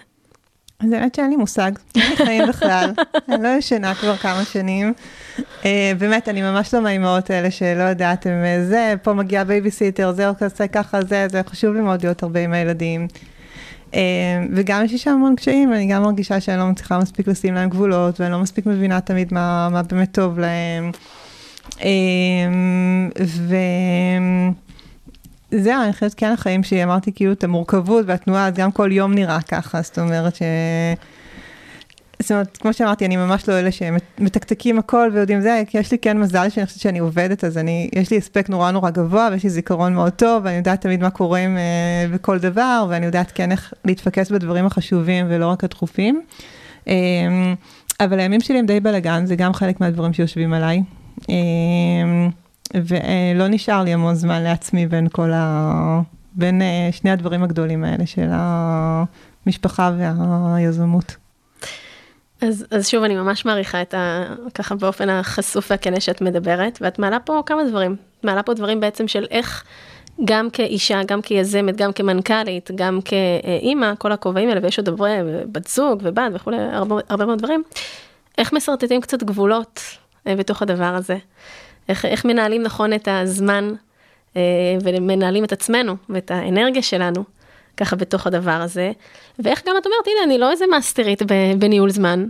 אז 0.84 0.90
באמת 0.90 1.16
שאין 1.16 1.30
לי 1.30 1.36
מושג, 1.36 1.72
אין 1.96 2.10
לי 2.10 2.16
חיים 2.16 2.48
בכלל, 2.48 2.92
אני 3.30 3.44
לא 3.44 3.50
ישנה 3.50 3.96
כבר 3.96 4.16
כמה 4.16 4.46
שנים. 4.46 4.94
Uh, 5.38 5.66
באמת, 5.98 6.30
אני 6.30 6.42
ממש 6.42 6.74
לא 6.74 6.82
מהאימהות 6.82 7.30
האלה 7.30 7.52
שלא 7.52 7.84
יודעת, 7.84 8.26
הם 8.26 8.44
אה, 8.44 8.66
זה, 8.66 8.94
פה 9.04 9.14
מגיע 9.14 9.44
בייביסיטר, 9.44 10.12
זה 10.12 10.28
עושה 10.28 10.68
ככה, 10.68 11.04
זה, 11.04 11.28
זה 11.32 11.42
חשוב 11.46 11.74
לי 11.74 11.82
מאוד 11.82 12.04
להיות 12.04 12.24
הרבה 12.24 12.40
עם 12.40 12.54
הילדים. 12.54 13.08
Uh, 13.92 13.96
וגם 14.54 14.86
יש 14.86 14.92
לי 14.92 14.98
שם 14.98 15.12
המון 15.12 15.36
קשיים, 15.36 15.74
אני 15.74 15.86
גם 15.86 16.04
מרגישה 16.04 16.40
שאני 16.40 16.58
לא 16.58 16.66
מצליחה 16.66 16.98
מספיק 16.98 17.28
לשים 17.28 17.54
להם 17.54 17.70
גבולות, 17.70 18.20
ואני 18.20 18.32
לא 18.32 18.40
מספיק 18.40 18.66
מבינה 18.66 19.02
תמיד 19.02 19.34
מה, 19.34 19.70
מה 19.72 19.84
באמת 19.84 20.12
טוב 20.12 20.40
להם. 20.40 20.92
Uh, 21.70 21.84
ו... 23.22 23.56
זהו, 25.58 25.84
אני 25.84 25.94
חושבת 25.94 26.14
כן 26.14 26.32
החיים 26.32 26.64
שלי, 26.64 26.84
אמרתי 26.84 27.12
כאילו 27.16 27.32
את 27.32 27.44
המורכבות 27.44 28.06
והתנועה, 28.08 28.48
אז 28.48 28.54
גם 28.54 28.72
כל 28.72 28.92
יום 28.92 29.14
נראה 29.14 29.42
ככה, 29.42 29.82
זאת 29.82 30.00
אומרת 30.00 30.36
ש... 30.36 30.42
זאת 32.20 32.32
אומרת, 32.32 32.58
כמו 32.58 32.74
שאמרתי, 32.74 33.06
אני 33.06 33.18
ממש 33.18 33.50
לא 33.50 33.60
אלה 33.60 33.70
שמתקתקים 33.72 34.80
הכל 34.80 35.10
ויודעים 35.14 35.42
זה, 35.42 35.64
כי 35.68 35.78
יש 35.78 35.92
לי 35.92 35.98
כן 35.98 36.18
מזל 36.18 36.50
שאני 36.50 36.66
חושבת 36.66 36.82
שאני 36.82 37.00
עובדת, 37.00 37.44
אז 37.44 37.58
אני, 37.58 37.90
יש 37.94 38.12
לי 38.12 38.18
הספק 38.18 38.50
נורא 38.50 38.72
נורא 38.72 38.90
גבוה, 38.90 39.30
ויש 39.32 39.44
לי 39.44 39.50
זיכרון 39.50 39.94
מאוד 39.94 40.14
טוב, 40.14 40.44
ואני 40.46 40.56
יודעת 40.56 40.82
תמיד 40.82 41.02
מה 41.02 41.10
קורה 41.10 41.40
עם, 41.40 41.58
uh, 41.58 42.14
בכל 42.14 42.40
דבר, 42.40 42.86
ואני 42.90 43.06
יודעת 43.06 43.32
כן 43.36 43.52
איך 43.52 43.74
להתפקס 43.86 44.32
בדברים 44.32 44.66
החשובים 44.66 45.26
ולא 45.30 45.48
רק 45.48 45.64
הדחופים. 45.64 46.22
Um, 46.82 46.88
אבל 48.00 48.20
הימים 48.20 48.42
שלי 48.42 48.60
הם 48.60 48.66
די 48.66 48.80
בלאגן, 48.80 49.26
זה 49.26 49.36
גם 49.36 49.54
חלק 49.54 49.82
מהדברים 49.82 50.14
שיושבים 50.14 50.54
עליי. 50.54 50.84
Um, 51.22 51.24
ולא 52.74 53.48
נשאר 53.48 53.84
לי 53.84 53.94
המון 53.94 54.16
זמן 54.16 54.44
לעצמי 54.44 54.88
בין 54.88 55.08
כל 55.12 55.32
ה... 55.34 56.02
בין 56.36 56.62
uh, 56.62 56.96
שני 56.96 57.12
הדברים 57.12 57.44
הגדולים 57.44 57.84
האלה 57.84 58.06
של 58.06 58.28
המשפחה 58.32 59.92
והיזמות. 59.98 61.16
אז, 62.42 62.66
אז 62.72 62.88
שוב, 62.88 63.04
אני 63.04 63.16
ממש 63.16 63.46
מעריכה 63.46 63.82
את 63.82 63.94
ה... 63.94 64.24
ככה 64.54 64.76
באופן 64.76 65.10
החשוף 65.10 65.72
והכנה 65.72 66.00
שאת 66.00 66.22
מדברת, 66.22 66.80
ואת 66.82 67.00
מעלה 67.00 67.20
פה 67.20 67.44
כמה 67.46 67.64
דברים. 67.70 67.96
מעלה 68.24 68.44
פה 68.44 68.54
דברים 68.54 68.80
בעצם 68.80 69.08
של 69.08 69.26
איך 69.32 69.64
גם 70.26 70.50
כאישה, 70.50 71.02
גם 71.08 71.22
כיזמת, 71.22 71.78
גם 71.78 71.94
כמנכ"לית, 71.94 72.72
גם 72.76 73.00
כאימא, 73.06 73.96
כל 73.98 74.12
הכובעים 74.12 74.50
האלה, 74.50 74.60
ויש 74.64 74.80
עוד 74.80 74.90
דברי 74.90 75.18
בת 75.52 75.68
זוג 75.68 76.00
ובת 76.04 76.32
וכולי, 76.34 76.58
הרבה, 76.58 76.96
הרבה 77.10 77.26
מאוד 77.26 77.40
דברים, 77.40 77.64
איך 78.38 78.54
משרטטים 78.54 79.02
קצת 79.02 79.24
גבולות 79.24 79.80
אה, 80.28 80.36
בתוך 80.36 80.62
הדבר 80.62 80.96
הזה. 80.96 81.18
איך, 81.90 82.06
איך 82.06 82.26
מנהלים 82.26 82.64
נכון 82.64 82.94
את 82.94 83.08
הזמן 83.12 83.70
אה, 84.38 84.42
ומנהלים 84.84 85.44
את 85.44 85.52
עצמנו 85.52 85.96
ואת 86.10 86.32
האנרגיה 86.32 86.82
שלנו. 86.82 87.24
ככה 87.78 87.96
בתוך 87.96 88.28
הדבר 88.28 88.52
הזה, 88.52 88.92
ואיך 89.40 89.62
גם 89.68 89.76
את 89.78 89.86
אומרת, 89.86 90.08
הנה, 90.08 90.24
אני 90.24 90.38
לא 90.38 90.52
איזה 90.52 90.66
מאסטרית 90.68 91.22
בניהול 91.58 91.90
זמן, 91.90 92.26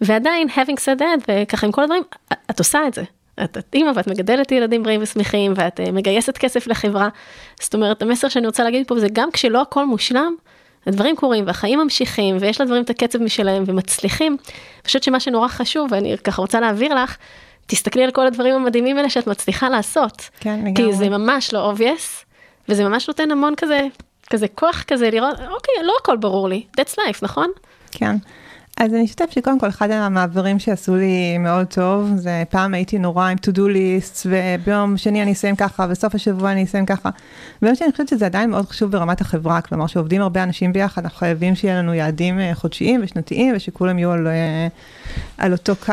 ועדיין, 0.00 0.48
having 0.48 0.78
said 0.78 1.00
that, 1.00 1.24
וככה 1.28 1.66
עם 1.66 1.72
כל 1.72 1.82
הדברים, 1.82 2.02
את 2.50 2.58
עושה 2.58 2.86
את 2.86 2.94
זה. 2.94 3.02
את, 3.44 3.58
את 3.58 3.74
אימא 3.74 3.92
ואת 3.94 4.06
מגדלת 4.06 4.52
ילדים 4.52 4.82
בריאים 4.82 5.02
ושמחים, 5.02 5.52
ואת 5.56 5.80
uh, 5.80 5.92
מגייסת 5.92 6.38
כסף 6.38 6.66
לחברה. 6.66 7.08
זאת 7.60 7.74
אומרת, 7.74 8.02
המסר 8.02 8.28
שאני 8.28 8.46
רוצה 8.46 8.64
להגיד 8.64 8.86
פה 8.86 8.98
זה 8.98 9.06
גם 9.12 9.30
כשלא 9.30 9.62
הכל 9.62 9.86
מושלם, 9.86 10.34
הדברים 10.86 11.16
קורים 11.16 11.46
והחיים 11.46 11.78
ממשיכים, 11.78 12.36
ויש 12.40 12.60
לדברים 12.60 12.82
את 12.82 12.90
הקצב 12.90 13.22
משלהם 13.22 13.64
ומצליחים. 13.66 14.32
אני 14.32 14.86
חושבת 14.86 15.02
שמה 15.02 15.20
שנורא 15.20 15.48
חשוב, 15.48 15.88
ואני 15.92 16.18
ככה 16.18 16.42
רוצה 16.42 16.60
להעביר 16.60 16.94
לך, 16.94 17.16
תסתכלי 17.70 18.04
על 18.04 18.10
כל 18.10 18.26
הדברים 18.26 18.54
המדהימים 18.54 18.96
האלה 18.96 19.10
שאת 19.10 19.26
מצליחה 19.26 19.68
לעשות. 19.68 20.30
כן, 20.40 20.58
לגמרי. 20.58 20.74
כי 20.74 20.92
זה 20.92 21.08
ממש 21.08 21.54
לא 21.54 21.72
obvious, 21.72 22.24
וזה 22.68 22.84
ממש 22.84 23.08
נותן 23.08 23.30
המון 23.30 23.54
כזה 23.56 23.86
כזה 24.30 24.48
כוח 24.48 24.84
כזה 24.86 25.10
לראות, 25.10 25.34
אוקיי, 25.34 25.74
לא 25.84 25.92
הכל 26.02 26.16
ברור 26.16 26.48
לי, 26.48 26.64
that's 26.80 26.92
life, 26.92 27.18
נכון? 27.22 27.50
כן. 27.90 28.16
אז 28.76 28.94
אני 28.94 29.04
אשתף 29.04 29.30
שקודם 29.30 29.58
כל 29.58 29.68
אחד 29.68 29.90
המעברים 29.90 30.58
שעשו 30.58 30.96
לי 30.96 31.38
מאוד 31.38 31.66
טוב, 31.66 32.10
זה 32.16 32.42
פעם 32.50 32.74
הייתי 32.74 32.98
נורא 32.98 33.28
עם 33.28 33.36
to 33.36 33.54
do 33.54 33.58
list, 33.58 34.26
וביום 34.26 34.96
שני 34.96 35.22
אני 35.22 35.32
אסיים 35.32 35.56
ככה, 35.56 35.86
בסוף 35.86 36.14
השבוע 36.14 36.52
אני 36.52 36.64
אסיים 36.64 36.86
ככה. 36.86 37.10
ביום 37.62 37.74
שני 37.74 37.84
אני 37.86 37.92
חושבת 37.92 38.08
שזה 38.08 38.26
עדיין 38.26 38.50
מאוד 38.50 38.66
חשוב 38.66 38.92
ברמת 38.92 39.20
החברה, 39.20 39.60
כלומר 39.60 39.86
שעובדים 39.86 40.22
הרבה 40.22 40.42
אנשים 40.42 40.72
ביחד, 40.72 41.02
אנחנו 41.02 41.18
חייבים 41.18 41.54
שיהיה 41.54 41.78
לנו 41.78 41.94
יעדים 41.94 42.40
אה, 42.40 42.54
חודשיים 42.54 43.00
ושנתיים, 43.04 43.52
ושכולם 43.56 43.98
יהיו 43.98 44.10
על, 44.12 44.26
אה, 44.26 44.68
על 45.38 45.52
אותו 45.52 45.76
קו. 45.76 45.92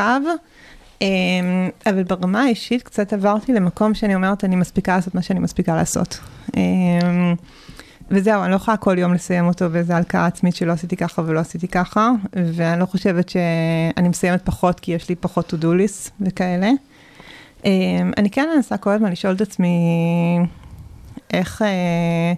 אמ, 1.02 1.70
אבל 1.86 2.02
ברמה 2.02 2.42
האישית 2.42 2.82
קצת 2.82 3.12
עברתי 3.12 3.52
למקום 3.52 3.94
שאני 3.94 4.14
אומרת, 4.14 4.44
אני 4.44 4.56
מספיקה 4.56 4.96
לעשות 4.96 5.14
מה 5.14 5.22
שאני 5.22 5.40
מספיקה 5.40 5.76
לעשות. 5.76 6.20
אמ, 6.56 7.34
וזהו, 8.10 8.42
אני 8.42 8.50
לא 8.50 8.56
יכולה 8.56 8.76
כל 8.76 8.98
יום 8.98 9.14
לסיים 9.14 9.46
אותו 9.46 9.70
באיזה 9.70 9.96
הלקאה 9.96 10.26
עצמית 10.26 10.56
שלא 10.56 10.72
עשיתי 10.72 10.96
ככה 10.96 11.22
ולא 11.26 11.40
עשיתי 11.40 11.68
ככה, 11.68 12.10
ואני 12.32 12.80
לא 12.80 12.86
חושבת 12.86 13.28
שאני 13.28 14.08
מסיימת 14.08 14.42
פחות 14.44 14.80
כי 14.80 14.92
יש 14.92 15.08
לי 15.08 15.14
פחות 15.14 15.52
to 15.52 15.56
do 15.62 15.66
list 15.66 16.10
וכאלה. 16.20 16.70
אמ, 17.64 18.12
אני 18.16 18.30
כן 18.30 18.48
מנסה 18.56 18.76
כל 18.76 18.90
הזמן 18.90 19.12
לשאול 19.12 19.34
את 19.34 19.40
עצמי 19.40 19.76
איך 21.32 21.62
אה, 21.62 22.32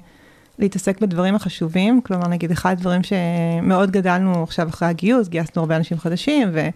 להתעסק 0.58 1.00
בדברים 1.00 1.34
החשובים, 1.34 2.00
כלומר 2.00 2.28
נגיד 2.28 2.50
אחד 2.50 2.72
הדברים 2.72 3.00
שמאוד 3.02 3.90
גדלנו 3.90 4.42
עכשיו 4.42 4.68
אחרי 4.68 4.88
הגיוס, 4.88 5.28
גייסנו 5.28 5.62
הרבה 5.62 5.76
אנשים 5.76 5.98
חדשים, 5.98 6.48
ו... 6.52 6.68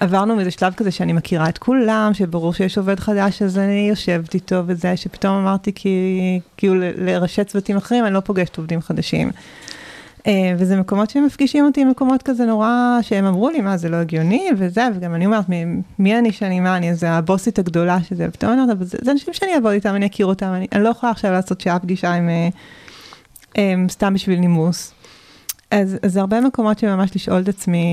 עברנו 0.00 0.36
מאיזה 0.36 0.50
שלב 0.50 0.74
כזה 0.74 0.90
שאני 0.90 1.12
מכירה 1.12 1.48
את 1.48 1.58
כולם, 1.58 2.10
שברור 2.14 2.54
שיש 2.54 2.78
עובד 2.78 3.00
חדש, 3.00 3.42
אז 3.42 3.58
אני 3.58 3.86
יושבת 3.88 4.34
איתו 4.34 4.62
וזה, 4.66 4.96
שפתאום 4.96 5.36
אמרתי 5.36 5.72
כי, 5.74 6.40
כאילו 6.56 6.74
לראשי 6.78 7.44
צוותים 7.44 7.76
אחרים, 7.76 8.06
אני 8.06 8.14
לא 8.14 8.20
פוגשת 8.20 8.56
עובדים 8.56 8.80
חדשים. 8.80 9.30
אה, 10.26 10.54
וזה 10.58 10.76
מקומות 10.76 11.10
שהם 11.10 11.26
מפגישים 11.26 11.64
אותי, 11.64 11.84
מקומות 11.84 12.22
כזה 12.22 12.44
נורא, 12.44 12.98
שהם 13.02 13.24
אמרו 13.24 13.50
לי, 13.50 13.60
מה, 13.60 13.76
זה 13.76 13.88
לא 13.88 13.96
הגיוני, 13.96 14.48
וזה, 14.58 14.88
וגם 14.94 15.14
אני 15.14 15.26
אומרת, 15.26 15.48
מי, 15.48 15.64
מי 15.98 16.18
אני 16.18 16.32
שאני, 16.32 16.60
מה, 16.60 16.76
אני 16.76 16.90
איזה 16.90 17.10
הבוסית 17.10 17.58
הגדולה 17.58 17.98
שזה, 18.02 18.26
ופתאום 18.28 18.52
אני 18.52 18.60
אומרת, 18.60 18.76
אבל 18.76 18.86
זה, 18.86 18.98
זה 19.02 19.10
אנשים 19.10 19.34
שאני 19.34 19.54
אעבוד 19.54 19.72
איתם, 19.72 19.94
אני 19.94 20.06
אכיר 20.06 20.26
אותם, 20.26 20.46
אני, 20.46 20.66
אני 20.72 20.84
לא 20.84 20.88
יכולה 20.88 21.12
עכשיו 21.12 21.32
לעשות 21.32 21.60
שעה 21.60 21.78
פגישה 21.78 22.12
עם, 22.12 22.28
עם, 22.28 22.50
אה, 23.58 23.72
עם 23.72 23.88
סתם 23.88 24.14
בשביל 24.14 24.38
נימוס. 24.38 24.92
אז, 25.70 25.96
אז 26.02 26.16
הרבה 26.16 26.40
מקומות 26.40 26.78
שממש 26.78 27.16
לשאול 27.16 27.42
את 27.42 27.48
עצמי, 27.48 27.86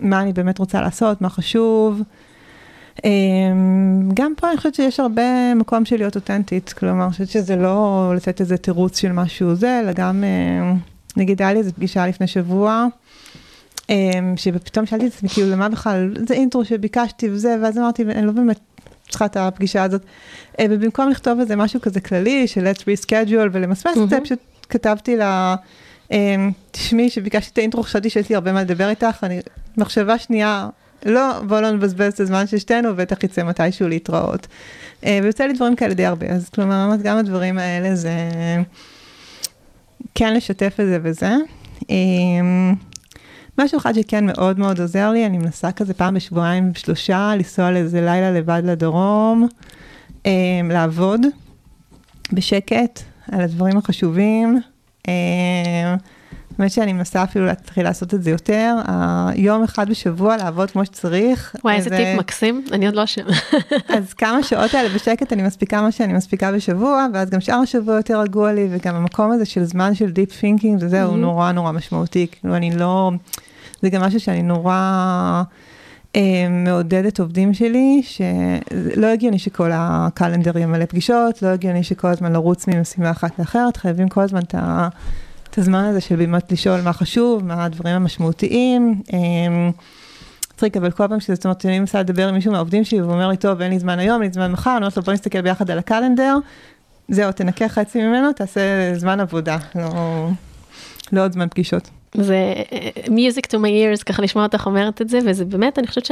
מה 0.00 0.20
אני 0.20 0.32
באמת 0.32 0.58
רוצה 0.58 0.80
לעשות, 0.80 1.20
מה 1.20 1.28
חשוב. 1.28 2.02
אמ, 3.04 4.08
גם 4.14 4.32
פה 4.36 4.48
אני 4.48 4.56
חושבת 4.56 4.74
שיש 4.74 5.00
הרבה 5.00 5.54
מקום 5.54 5.84
של 5.84 5.96
להיות 5.96 6.16
אותנטית, 6.16 6.72
כלומר, 6.72 7.04
אני 7.04 7.12
חושבת 7.12 7.28
שזה 7.28 7.56
לא 7.56 8.12
לתת 8.16 8.40
איזה 8.40 8.56
תירוץ 8.56 8.98
של 8.98 9.12
משהו 9.12 9.54
זה, 9.54 9.80
אלא 9.80 9.92
גם, 9.92 10.24
אמ, 10.24 10.76
נגיד 11.16 11.42
היה 11.42 11.52
לי 11.52 11.58
איזו 11.58 11.72
פגישה 11.72 12.06
לפני 12.06 12.26
שבוע, 12.26 12.86
אמ, 13.90 14.34
שפתאום 14.36 14.86
שאלתי 14.86 15.06
את 15.06 15.12
עצמי, 15.12 15.28
כאילו, 15.28 15.50
למה 15.50 15.68
בכלל, 15.68 16.14
זה 16.28 16.34
אינטרו 16.34 16.64
שביקשתי 16.64 17.30
וזה, 17.30 17.56
ואז 17.62 17.78
אמרתי, 17.78 18.02
אני 18.02 18.26
לא 18.26 18.32
באמת 18.32 18.58
צריכה 19.08 19.24
את 19.24 19.36
הפגישה 19.36 19.82
הזאת, 19.82 20.02
אה, 20.60 20.66
ובמקום 20.70 21.08
לכתוב 21.08 21.40
איזה 21.40 21.56
משהו 21.56 21.80
כזה 21.80 22.00
כללי, 22.00 22.46
של 22.46 22.72
let's 22.72 22.80
reschedule 22.80 23.48
ולמסמס 23.52 23.98
את 24.04 24.10
זה, 24.10 24.20
פשוט 24.20 24.38
כתבתי 24.68 25.16
לה, 25.16 25.54
תשמעי, 26.70 27.10
שביקשתי 27.10 27.50
את 27.52 27.58
האינטרו, 27.58 27.82
חשבתי 27.82 28.10
שיש 28.10 28.28
לי 28.28 28.34
הרבה 28.34 28.52
מה 28.52 28.62
לדבר 28.62 28.88
איתך, 28.88 29.24
אני 29.24 29.40
מחשבה 29.76 30.18
שנייה, 30.18 30.68
לא, 31.06 31.40
בוא 31.46 31.60
לא 31.60 31.70
נבזבז 31.70 32.12
את 32.12 32.20
הזמן 32.20 32.46
של 32.46 32.58
שתינו, 32.58 32.96
בטח 32.96 33.24
יצא 33.24 33.42
מתישהו 33.42 33.88
להתראות. 33.88 34.46
אה, 35.04 35.18
ויוצא 35.22 35.44
לי 35.44 35.52
דברים 35.52 35.76
כאלה 35.76 35.94
די 35.94 36.06
הרבה, 36.06 36.26
אז 36.26 36.48
כלומר, 36.48 36.88
גם 37.02 37.18
הדברים 37.18 37.58
האלה 37.58 37.94
זה 37.96 38.10
כן 40.14 40.34
לשתף 40.34 40.80
את 40.80 40.86
זה 40.86 40.98
וזה. 41.02 41.32
אה, 41.90 41.96
משהו 43.58 43.78
אחד 43.78 43.92
שכן 43.92 44.26
מאוד 44.26 44.58
מאוד 44.58 44.80
עוזר 44.80 45.10
לי, 45.10 45.26
אני 45.26 45.38
מנסה 45.38 45.72
כזה 45.72 45.94
פעם 45.94 46.14
בשבועיים, 46.14 46.74
שלושה, 46.74 47.32
לנסוע 47.36 47.70
לאיזה 47.70 48.00
לילה 48.00 48.30
לבד 48.30 48.62
לדרום, 48.64 49.48
לעבוד 50.70 51.20
בשקט 52.32 53.00
על 53.32 53.40
הדברים 53.40 53.76
החשובים. 53.76 54.60
האמת 56.58 56.70
שאני 56.70 56.92
מנסה 56.92 57.22
אפילו 57.22 57.46
להתחיל 57.46 57.84
לעשות 57.84 58.14
את 58.14 58.22
זה 58.22 58.30
יותר, 58.30 58.74
יום 59.34 59.62
אחד 59.62 59.90
בשבוע 59.90 60.36
לעבוד 60.36 60.70
כמו 60.70 60.84
שצריך. 60.84 61.56
וואי, 61.64 61.76
איזה 61.76 61.90
טיפ 61.90 62.18
מקסים, 62.18 62.64
אני 62.72 62.86
עוד 62.86 62.94
לא 62.94 63.04
שם. 63.04 63.24
אז 63.96 64.14
כמה 64.14 64.42
שעות 64.42 64.74
האלה 64.74 64.88
בשקט 64.88 65.32
אני 65.32 65.42
מספיקה 65.42 65.82
מה 65.82 65.92
שאני 65.92 66.12
מספיקה 66.12 66.52
בשבוע, 66.52 67.06
ואז 67.14 67.30
גם 67.30 67.40
שאר 67.40 67.54
השבוע 67.54 67.96
יותר 67.96 68.20
רגוע 68.20 68.52
לי, 68.52 68.68
וגם 68.70 68.94
המקום 68.94 69.30
הזה 69.30 69.44
של 69.44 69.64
זמן 69.64 69.94
של 69.94 70.10
deep 70.10 70.32
thinking 70.32 70.82
וזה, 70.82 71.02
הוא 71.02 71.16
נורא 71.16 71.52
נורא 71.52 71.72
משמעותי, 71.72 72.26
כאילו 72.32 72.56
אני 72.56 72.76
לא, 72.76 73.10
זה 73.82 73.88
גם 73.88 74.02
משהו 74.02 74.20
שאני 74.20 74.42
נורא... 74.42 75.42
אה, 76.16 76.48
מעודדת 76.50 77.20
עובדים 77.20 77.54
שלי, 77.54 78.02
שלא 78.02 79.06
הגיוני 79.06 79.38
שכל 79.38 79.70
הקלנדר 79.74 80.58
ימלא 80.58 80.84
פגישות, 80.84 81.42
לא 81.42 81.48
הגיוני 81.48 81.82
שכל 81.82 82.08
הזמן 82.08 82.32
לרוץ 82.32 82.68
ממשימה 82.68 83.10
אחת 83.10 83.38
לאחרת, 83.38 83.76
חייבים 83.76 84.08
כל 84.08 84.20
הזמן 84.20 84.40
את. 84.40 84.54
את 85.50 85.58
הזמן 85.58 85.84
הזה 85.84 86.00
של 86.00 86.16
באמת 86.16 86.52
לשאול 86.52 86.80
מה 86.80 86.92
חשוב, 86.92 87.44
מה 87.44 87.64
הדברים 87.64 87.96
המשמעותיים. 87.96 89.02
מצחיק, 90.54 90.76
אבל 90.76 90.90
כל 90.90 91.08
פעם 91.08 91.20
שזה, 91.20 91.34
זאת 91.34 91.44
אומרת, 91.44 91.66
אני 91.66 91.78
מנסה 91.78 92.00
לדבר 92.00 92.28
עם 92.28 92.34
מישהו 92.34 92.52
מהעובדים 92.52 92.84
שלי, 92.84 93.00
והוא 93.00 93.12
אומר 93.12 93.28
לי, 93.28 93.36
טוב, 93.36 93.60
אין 93.60 93.70
לי 93.70 93.78
זמן 93.78 93.98
היום, 93.98 94.22
אין 94.22 94.30
לי 94.30 94.34
זמן 94.34 94.52
מחר, 94.52 94.70
אני 94.70 94.78
אומרת 94.78 94.96
לו, 94.96 95.02
בוא 95.02 95.12
נסתכל 95.12 95.40
ביחד 95.40 95.70
על 95.70 95.78
הקלנדר, 95.78 96.36
זהו, 97.08 97.32
תנקה 97.32 97.68
חצי 97.68 98.02
ממנו, 98.02 98.32
תעשה 98.32 98.60
זמן 98.94 99.20
עבודה, 99.20 99.58
לא, 99.74 100.28
לא 101.12 101.24
עוד 101.24 101.32
זמן 101.32 101.48
פגישות. 101.48 102.01
זה 102.14 102.54
music 103.06 103.46
to 103.46 103.54
my 103.54 103.98
ears, 103.98 104.04
ככה 104.06 104.22
לשמוע 104.22 104.44
אותך 104.44 104.66
אומרת 104.66 105.02
את 105.02 105.08
זה, 105.08 105.18
וזה 105.26 105.44
באמת, 105.44 105.78
אני 105.78 105.86
חושבת 105.86 106.10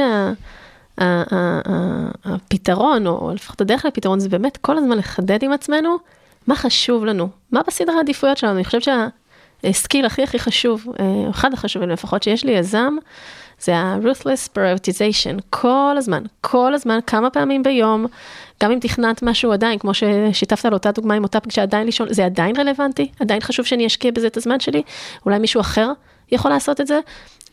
שהפתרון, 2.27 3.07
או 3.07 3.31
לפחות 3.35 3.61
הדרך 3.61 3.85
לפתרון, 3.85 4.19
זה 4.19 4.29
באמת 4.29 4.57
כל 4.57 4.77
הזמן 4.77 4.97
לחדד 4.97 5.43
עם 5.43 5.51
עצמנו 5.51 5.97
מה 6.47 6.55
חשוב 6.55 7.05
לנו, 7.05 7.29
מה 7.51 7.61
בסדר 7.67 7.91
העדיפויות 7.91 8.37
שלנו. 8.37 8.55
אני 8.55 8.65
חושבת 8.65 8.83
שה... 8.83 9.07
הסקיל 9.63 10.05
הכי 10.05 10.23
הכי 10.23 10.39
חשוב, 10.39 10.85
אה, 10.99 11.29
אחד 11.29 11.53
החשובים 11.53 11.89
לפחות 11.89 12.23
שיש 12.23 12.45
לי 12.45 12.51
יזם, 12.51 12.95
זה 13.61 13.75
ה-ruthless 13.75 14.57
prioritization, 14.57 15.41
כל 15.49 15.95
הזמן, 15.97 16.23
כל 16.41 16.73
הזמן, 16.73 16.99
כמה 17.07 17.29
פעמים 17.29 17.63
ביום, 17.63 18.05
גם 18.63 18.71
אם 18.71 18.79
תכננת 18.79 19.23
משהו 19.23 19.51
עדיין, 19.51 19.79
כמו 19.79 19.91
ששיתפת 19.93 20.65
על 20.65 20.73
אותה 20.73 20.91
דוגמה 20.91 21.13
עם 21.13 21.23
אותה 21.23 21.39
פגישה, 21.39 21.61
עדיין 21.61 21.87
לשאול, 21.87 22.13
זה 22.13 22.25
עדיין 22.25 22.55
רלוונטי? 22.59 23.11
עדיין 23.19 23.41
חשוב 23.41 23.65
שאני 23.65 23.87
אשקיע 23.87 24.11
בזה 24.11 24.27
את 24.27 24.37
הזמן 24.37 24.59
שלי? 24.59 24.81
אולי 25.25 25.39
מישהו 25.39 25.61
אחר 25.61 25.91
יכול 26.31 26.51
לעשות 26.51 26.81
את 26.81 26.87
זה? 26.87 26.99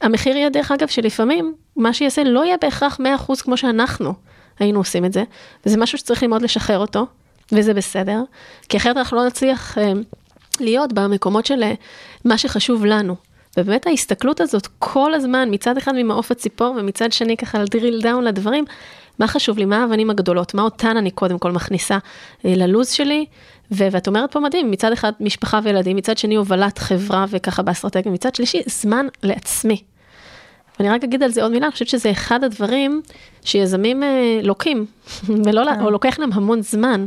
המחיר 0.00 0.36
יהיה 0.36 0.50
דרך 0.50 0.72
אגב 0.72 0.88
שלפעמים 0.88 1.54
מה 1.76 1.92
שיעשה 1.92 2.24
לא 2.24 2.44
יהיה 2.44 2.56
בהכרח 2.60 3.00
100% 3.28 3.42
כמו 3.42 3.56
שאנחנו 3.56 4.14
היינו 4.58 4.80
עושים 4.80 5.04
את 5.04 5.12
זה, 5.12 5.24
וזה 5.66 5.76
משהו 5.76 5.98
שצריך 5.98 6.22
ללמוד 6.22 6.42
לשחרר 6.42 6.78
אותו, 6.78 7.06
וזה 7.52 7.74
בסדר, 7.74 8.20
כי 8.68 8.76
אחרת 8.76 8.96
אנחנו 8.96 9.16
לא 9.16 9.26
נצליח 9.26 9.78
אה, 9.78 9.92
להיות 10.60 10.92
במקומות 10.92 11.46
של 11.46 11.62
אה, 11.62 11.72
מה 12.24 12.38
שחשוב 12.38 12.84
לנו. 12.84 13.27
ובאמת 13.56 13.86
ההסתכלות 13.86 14.40
הזאת 14.40 14.68
כל 14.78 15.14
הזמן, 15.14 15.48
מצד 15.50 15.76
אחד 15.76 15.92
ממעוף 15.96 16.30
הציפור 16.30 16.76
ומצד 16.78 17.12
שני 17.12 17.36
ככה 17.36 17.58
לדריל 17.58 18.00
דאון 18.02 18.24
לדברים, 18.24 18.64
מה 19.18 19.26
חשוב 19.26 19.58
לי, 19.58 19.64
מה 19.64 19.82
האבנים 19.82 20.10
הגדולות, 20.10 20.54
מה 20.54 20.62
אותן 20.62 20.96
אני 20.96 21.10
קודם 21.10 21.38
כל 21.38 21.52
מכניסה 21.52 21.98
אה, 22.44 22.54
ללוז 22.56 22.90
שלי, 22.90 23.26
ו- 23.72 23.88
ואת 23.90 24.06
אומרת 24.06 24.32
פה 24.32 24.40
מדהים, 24.40 24.70
מצד 24.70 24.92
אחד 24.92 25.12
משפחה 25.20 25.60
וילדים, 25.62 25.96
מצד 25.96 26.18
שני 26.18 26.34
הובלת 26.34 26.78
חברה 26.78 27.24
וככה 27.30 27.62
באסטרטגיה, 27.62 28.12
מצד 28.12 28.34
שלישי 28.34 28.62
זמן 28.66 29.06
לעצמי. 29.22 29.82
ואני 30.78 30.90
רק 30.90 31.04
אגיד 31.04 31.22
על 31.22 31.30
זה 31.30 31.42
עוד 31.42 31.52
מילה, 31.52 31.66
אני 31.66 31.72
חושבת 31.72 31.88
שזה 31.88 32.10
אחד 32.10 32.44
הדברים 32.44 33.02
שיזמים 33.44 34.02
אה, 34.02 34.40
לוקים, 34.42 34.86
ולא, 35.44 35.64
כן. 35.64 35.80
או 35.80 35.90
לוקח 35.90 36.18
להם 36.18 36.32
המון 36.32 36.62
זמן 36.62 37.06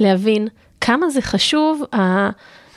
להבין 0.00 0.48
כמה 0.80 1.10
זה 1.10 1.22
חשוב, 1.22 1.82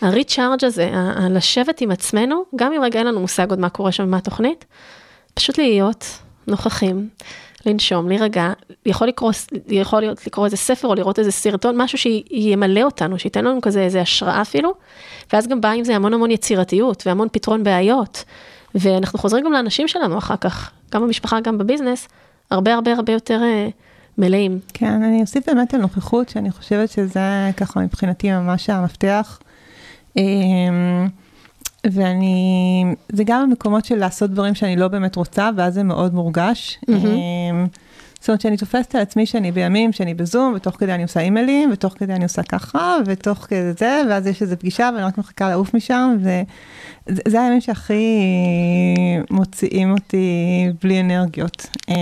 הריצ'ארג' 0.01 0.65
הזה, 0.65 0.91
לשבת 1.29 1.81
עם 1.81 1.91
עצמנו, 1.91 2.43
גם 2.55 2.73
אם 2.73 2.81
רגע 2.81 2.99
אין 2.99 3.07
לנו 3.07 3.19
מושג 3.19 3.49
עוד 3.49 3.59
מה 3.59 3.69
קורה 3.69 3.91
שם, 3.91 4.09
מה 4.09 4.17
התוכנית, 4.17 4.65
פשוט 5.33 5.57
להיות 5.57 6.05
נוכחים, 6.47 7.09
לנשום, 7.65 8.09
להירגע, 8.09 8.53
יכול 8.85 9.07
לקרוא, 9.07 9.31
יכול 9.67 9.99
להיות 9.99 10.27
לקרוא 10.27 10.45
איזה 10.45 10.57
ספר 10.57 10.87
או 10.87 10.95
לראות 10.95 11.19
איזה 11.19 11.31
סרטון, 11.31 11.81
משהו 11.81 11.97
שימלא 11.97 12.81
אותנו, 12.81 13.19
שייתן 13.19 13.45
לנו 13.45 13.61
כזה 13.61 13.81
איזה 13.81 14.01
השראה 14.01 14.41
אפילו, 14.41 14.73
ואז 15.33 15.47
גם 15.47 15.61
בא 15.61 15.69
עם 15.69 15.83
זה 15.83 15.95
המון 15.95 16.13
המון 16.13 16.31
יצירתיות 16.31 17.07
והמון 17.07 17.27
פתרון 17.31 17.63
בעיות, 17.63 18.23
ואנחנו 18.75 19.19
חוזרים 19.19 19.45
גם 19.45 19.51
לאנשים 19.51 19.87
שלנו 19.87 20.17
אחר 20.17 20.35
כך, 20.35 20.71
גם 20.91 21.01
במשפחה, 21.01 21.39
גם 21.39 21.57
בביזנס, 21.57 22.07
הרבה 22.51 22.73
הרבה 22.73 22.93
הרבה 22.93 23.13
יותר 23.13 23.41
uh, 23.41 23.71
מלאים. 24.17 24.59
כן, 24.73 25.03
אני 25.03 25.21
אוסיף 25.21 25.49
באמת 25.49 25.73
על 25.73 25.81
נוכחות, 25.81 26.29
שאני 26.29 26.51
חושבת 26.51 26.89
שזה 26.89 27.51
ככה 27.57 27.79
מבחינתי 27.79 28.31
ממש 28.31 28.69
המפתח. 28.69 29.39
Um, 30.17 30.21
ואני, 31.91 32.85
זה 33.11 33.23
גם 33.23 33.41
המקומות 33.41 33.85
של 33.85 33.95
לעשות 33.95 34.31
דברים 34.31 34.55
שאני 34.55 34.75
לא 34.75 34.87
באמת 34.87 35.15
רוצה, 35.15 35.49
ואז 35.55 35.73
זה 35.73 35.83
מאוד 35.83 36.13
מורגש. 36.13 36.79
Mm-hmm. 36.81 36.93
זאת 38.19 38.29
אומרת 38.29 38.41
שאני 38.41 38.57
תופסת 38.57 38.95
על 38.95 39.01
עצמי 39.01 39.25
שאני 39.25 39.51
בימים 39.51 39.91
שאני 39.91 40.13
בזום, 40.13 40.53
ותוך 40.55 40.75
כדי 40.75 40.93
אני 40.93 41.03
עושה 41.03 41.19
אימיילים, 41.19 41.69
ותוך 41.73 41.93
כדי 41.97 42.13
אני 42.13 42.23
עושה 42.23 42.43
ככה, 42.43 42.97
ותוך 43.05 43.37
כדי 43.37 43.73
זה, 43.77 44.01
ואז 44.09 44.27
יש 44.27 44.41
איזו 44.41 44.55
פגישה 44.59 44.89
ואני 44.93 45.05
רק 45.05 45.17
מחכה 45.17 45.49
לעוף 45.49 45.73
משם, 45.73 46.17
וזה 46.19 47.41
הימים 47.41 47.61
שהכי 47.61 48.17
מוציאים 49.31 49.91
אותי 49.91 50.67
בלי 50.83 50.99
אנרגיות. 50.99 51.67
אמ, 51.89 51.95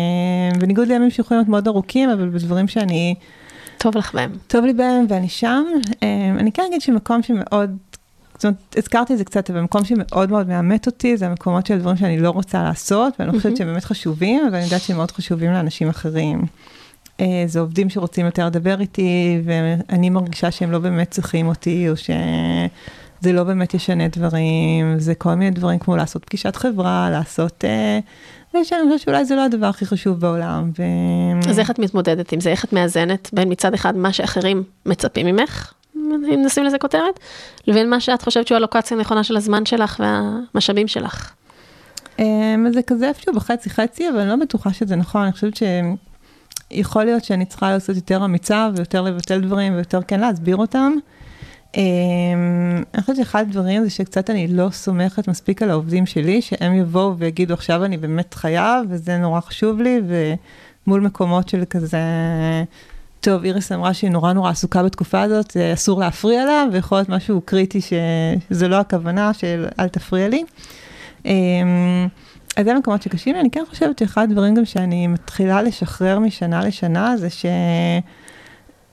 בניגוד 0.60 0.88
לימים 0.88 1.10
שיכולים 1.10 1.39
להיות 1.39 1.49
מאוד 1.49 1.68
ארוכים, 1.68 2.10
אבל 2.10 2.30
בדברים 2.30 2.68
שאני... 2.68 3.16
טוב 3.78 3.97
לך 3.97 4.16
בהם. 4.16 4.32
טוב 4.47 4.66
לי 4.66 4.74
בהם 4.74 5.05
ואני 5.10 5.30
שם. 5.30 5.64
אמ, 6.01 6.38
אני 6.39 6.51
כן 6.51 6.64
אגיד 6.70 6.82
שמקום 6.82 7.24
שמאוד 7.24 7.78
זאת 8.38 8.45
אומרת, 8.45 8.75
הזכרתי 8.77 9.13
את 9.13 9.17
זה 9.17 9.23
קצת, 9.23 9.49
אבל 9.49 9.61
מקום 9.61 9.85
שמאוד 9.85 10.31
מאוד 10.31 10.47
מאמת 10.47 10.85
אותי, 10.85 11.17
זה 11.17 11.27
המקומות 11.27 11.65
של 11.65 11.79
דברים 11.79 11.97
שאני 11.97 12.19
לא 12.19 12.29
רוצה 12.29 12.63
לעשות, 12.63 13.13
ואני 13.19 13.31
לא 13.31 13.38
חושבת 13.38 13.57
שהם 13.57 13.67
באמת 13.67 13.83
חשובים, 13.83 14.45
אבל 14.47 14.55
אני 14.55 14.63
יודעת 14.63 14.81
שהם 14.81 14.97
מאוד 14.97 15.11
חשובים 15.11 15.51
לאנשים 15.51 15.89
אחרים. 15.89 16.41
אה, 17.19 17.43
זה 17.47 17.59
עובדים 17.59 17.89
שרוצים 17.89 18.25
יותר 18.25 18.45
לדבר 18.45 18.79
איתי, 18.79 19.41
ואני 19.45 20.09
מרגישה 20.09 20.51
שהם 20.51 20.71
לא 20.71 20.79
באמת 20.79 21.11
צריכים 21.11 21.47
אותי, 21.47 21.89
או 21.89 21.97
שזה 21.97 23.33
לא 23.33 23.43
באמת 23.43 23.73
ישנה 23.73 24.07
דברים, 24.07 24.99
זה 24.99 25.15
כל 25.15 25.33
מיני 25.33 25.51
דברים 25.51 25.79
כמו 25.79 25.95
לעשות 25.95 26.25
פגישת 26.25 26.55
חברה, 26.55 27.09
לעשות... 27.11 27.65
אה, 27.65 27.99
שאני 28.63 28.81
חושבת 28.83 28.99
שאולי 28.99 29.25
זה 29.25 29.35
לא 29.35 29.45
הדבר 29.45 29.65
הכי 29.65 29.85
חשוב 29.85 30.19
בעולם. 30.19 30.71
ו... 30.79 30.83
אז 31.49 31.59
איך 31.59 31.71
את 31.71 31.79
מתמודדת 31.79 32.31
עם 32.31 32.39
זה? 32.39 32.49
איך 32.49 32.65
את 32.65 32.73
מאזנת 32.73 33.29
בין 33.33 33.51
מצד 33.51 33.73
אחד 33.73 33.97
מה 33.97 34.13
שאחרים 34.13 34.63
מצפים 34.85 35.25
ממך, 35.25 35.73
אם 36.34 36.41
נשים 36.45 36.64
לזה 36.64 36.78
כותרת, 36.78 37.20
לבין 37.68 37.89
מה 37.89 37.99
שאת 37.99 38.22
חושבת 38.22 38.47
שהוא 38.47 38.55
הלוקציה 38.55 38.97
הנכונה 38.97 39.24
של 39.24 39.38
הזמן 39.38 39.66
שלך 39.66 39.99
והמשאבים 39.99 40.88
שלך. 40.88 41.34
אמ, 42.20 42.68
זה 42.74 42.82
כזה 42.82 43.08
איפשהו 43.08 43.34
בחצי 43.34 43.70
חצי, 43.70 44.10
אבל 44.10 44.20
אני 44.20 44.30
לא 44.30 44.36
בטוחה 44.36 44.74
שזה 44.74 44.95
נכון, 44.95 45.22
אני 45.22 45.32
חושבת 45.32 45.53
שיכול 46.72 47.03
להיות 47.03 47.24
שאני 47.24 47.45
צריכה 47.45 47.72
לעשות 47.72 47.95
יותר 47.95 48.26
אמיצה 48.26 48.70
ויותר 48.76 49.01
לבטל 49.01 49.41
דברים 49.41 49.76
ויותר 49.76 49.99
כן 50.08 50.20
להסביר 50.20 50.55
אותם. 50.55 50.93
אמ, 51.78 52.84
אני 52.93 53.01
חושבת 53.01 53.16
שאחד 53.16 53.41
הדברים 53.41 53.84
זה 53.84 53.89
שקצת 53.89 54.30
אני 54.30 54.47
לא 54.47 54.70
סומכת 54.70 55.28
מספיק 55.28 55.62
על 55.62 55.70
העובדים 55.70 56.05
שלי, 56.05 56.41
שהם 56.41 56.74
יבואו 56.74 57.18
ויגידו 57.18 57.53
עכשיו 57.53 57.86
אני 57.86 57.97
באמת 57.97 58.34
חייב 58.34 58.86
וזה 58.89 59.18
נורא 59.18 59.39
חשוב 59.39 59.82
לי, 59.82 60.01
ומול 60.88 61.01
מקומות 61.01 61.49
של 61.49 61.64
כזה... 61.70 61.97
טוב, 63.28 63.43
איריס 63.43 63.71
אמרה 63.71 63.93
שהיא 63.93 64.11
נורא 64.11 64.34
נורא 64.34 64.49
עסוקה 64.49 64.84
בתקופה 64.84 65.21
הזאת, 65.21 65.57
אסור 65.73 65.99
להפריע 65.99 66.45
לה, 66.45 66.63
ויכול 66.71 66.97
להיות 66.97 67.09
משהו 67.09 67.41
קריטי 67.41 67.80
שזה 67.82 68.67
לא 68.67 68.75
הכוונה 68.75 69.34
של 69.34 69.65
אל 69.80 69.88
תפריע 69.88 70.28
לי. 70.28 70.43
אמ, 71.25 72.07
אז 72.57 72.65
זה 72.65 72.73
מקומות 72.73 73.01
שקשים 73.01 73.34
לי, 73.34 73.39
אני 73.41 73.49
כן 73.51 73.63
חושבת 73.69 73.99
שאחד 73.99 74.21
הדברים 74.21 74.55
גם 74.55 74.65
שאני 74.65 75.07
מתחילה 75.07 75.61
לשחרר 75.61 76.19
משנה 76.19 76.65
לשנה, 76.65 77.17
זה 77.17 77.30
ש... 77.30 77.45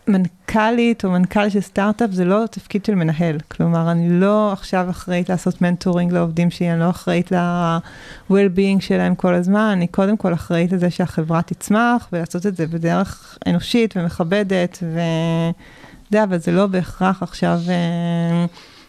מנכ"לית 0.09 1.05
או 1.05 1.11
מנכ"ל 1.11 1.49
של 1.49 1.61
סטארט-אפ 1.61 2.11
זה 2.11 2.25
לא 2.25 2.45
תפקיד 2.51 2.85
של 2.85 2.95
מנהל. 2.95 3.39
כלומר, 3.49 3.91
אני 3.91 4.21
לא 4.21 4.53
עכשיו 4.53 4.91
אחראית 4.91 5.29
לעשות 5.29 5.63
מנטורינג 5.63 6.13
לעובדים 6.13 6.51
שלי, 6.51 6.73
אני 6.73 6.81
לא 6.81 6.91
אחראית 6.91 7.33
ל-well-being 7.33 8.81
שלהם 8.81 9.15
כל 9.15 9.35
הזמן, 9.35 9.69
אני 9.73 9.87
קודם 9.87 10.17
כל 10.17 10.35
אחראית 10.35 10.73
לזה 10.73 10.91
שהחברה 10.91 11.43
תצמח 11.43 12.09
ולעשות 12.13 12.47
את 12.47 12.57
זה 12.57 12.67
בדרך 12.67 13.39
אנושית 13.47 13.97
ומכבדת, 13.97 14.79
ואתה 14.83 16.09
יודע, 16.11 16.25
אבל 16.25 16.39
זה 16.39 16.53
לא 16.53 16.67
בהכרח 16.67 17.23
עכשיו 17.23 17.59
אה, 17.69 18.47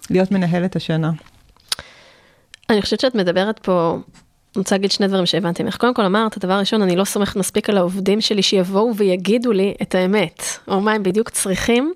להיות 0.09 0.31
מנהלת 0.31 0.75
השנה. 0.75 1.11
אני 2.69 2.81
חושבת 2.81 2.99
שאת 2.99 3.15
מדברת 3.15 3.59
פה 3.59 3.97
אני 4.55 4.61
רוצה 4.61 4.75
להגיד 4.75 4.91
שני 4.91 5.07
דברים 5.07 5.25
שהבנתי 5.25 5.63
ממך. 5.63 5.77
קודם 5.77 5.93
כל 5.93 6.01
אמרת, 6.05 6.37
דבר 6.37 6.53
ראשון, 6.53 6.81
אני 6.81 6.95
לא 6.95 7.03
סומכת 7.03 7.35
מספיק 7.35 7.69
על 7.69 7.77
העובדים 7.77 8.21
שלי 8.21 8.41
שיבואו 8.41 8.95
ויגידו 8.95 9.51
לי 9.51 9.73
את 9.81 9.95
האמת, 9.95 10.43
או 10.67 10.81
מה 10.81 10.91
הם 10.91 11.03
בדיוק 11.03 11.29
צריכים. 11.29 11.93